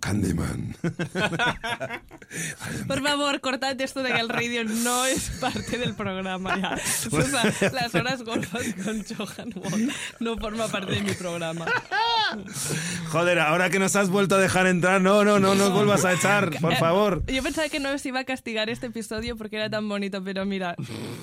Candyman. 0.00 0.76
Por 2.86 3.02
favor, 3.02 3.40
cortad 3.40 3.80
esto 3.80 4.02
de 4.02 4.12
que 4.12 4.20
el 4.20 4.28
radio 4.28 4.64
no 4.64 5.06
es 5.06 5.30
parte 5.40 5.78
del 5.78 5.94
programa 5.94 6.58
ya. 6.58 6.78
O 7.10 7.22
sea, 7.22 7.70
las 7.72 7.94
horas 7.94 8.22
golfas 8.22 8.62
con 8.84 9.04
Johan 9.04 9.52
Wong 9.54 9.90
no 10.20 10.36
forma 10.36 10.68
parte 10.68 10.92
de 10.92 11.00
mi 11.00 11.12
programa. 11.12 11.66
Joder, 13.10 13.38
ahora 13.38 13.70
que 13.70 13.78
nos 13.78 13.96
has 13.96 14.10
vuelto 14.10 14.36
a 14.36 14.38
dejar 14.38 14.66
entrar, 14.66 15.00
no, 15.00 15.24
no, 15.24 15.38
no 15.38 15.54
nos 15.54 15.72
vuelvas 15.72 16.04
a 16.04 16.12
echar, 16.12 16.58
por 16.60 16.74
favor. 16.76 17.22
Yo 17.26 17.42
pensaba 17.42 17.68
que 17.68 17.80
no 17.80 17.92
os 17.92 18.04
iba 18.04 18.20
a 18.20 18.24
castigar 18.24 18.68
este 18.68 18.86
episodio 18.86 19.36
porque 19.36 19.56
era 19.56 19.70
tan 19.70 19.88
bonito, 19.88 20.22
pero 20.22 20.44
mira, 20.44 20.76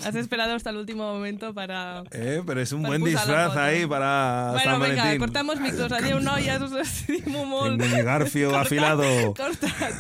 has 0.03 0.15
esperado 0.15 0.55
hasta 0.55 0.71
el 0.71 0.77
último 0.77 1.13
momento 1.13 1.53
para... 1.53 2.03
Eh, 2.11 2.41
pero 2.45 2.61
es 2.61 2.71
un 2.71 2.81
Per 2.81 2.89
buen 2.89 3.03
disfraz 3.03 3.55
ahí 3.57 3.85
para 3.85 4.49
Bueno, 4.51 4.71
San 4.71 4.79
venga, 4.81 4.95
Valentín. 5.03 5.19
cortamos 5.19 5.59
micros. 5.59 5.91
Adiós, 5.91 6.23
noies, 6.23 6.61
us 6.61 6.73
estimo 6.73 7.45
molt. 7.45 7.79
Mi 7.79 8.01
garfio 8.01 8.49
Cortad, 8.49 8.65
afilado. 8.65 9.33
Cortad. 9.33 9.69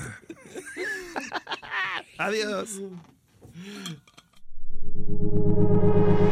Adiós. 2.17 2.69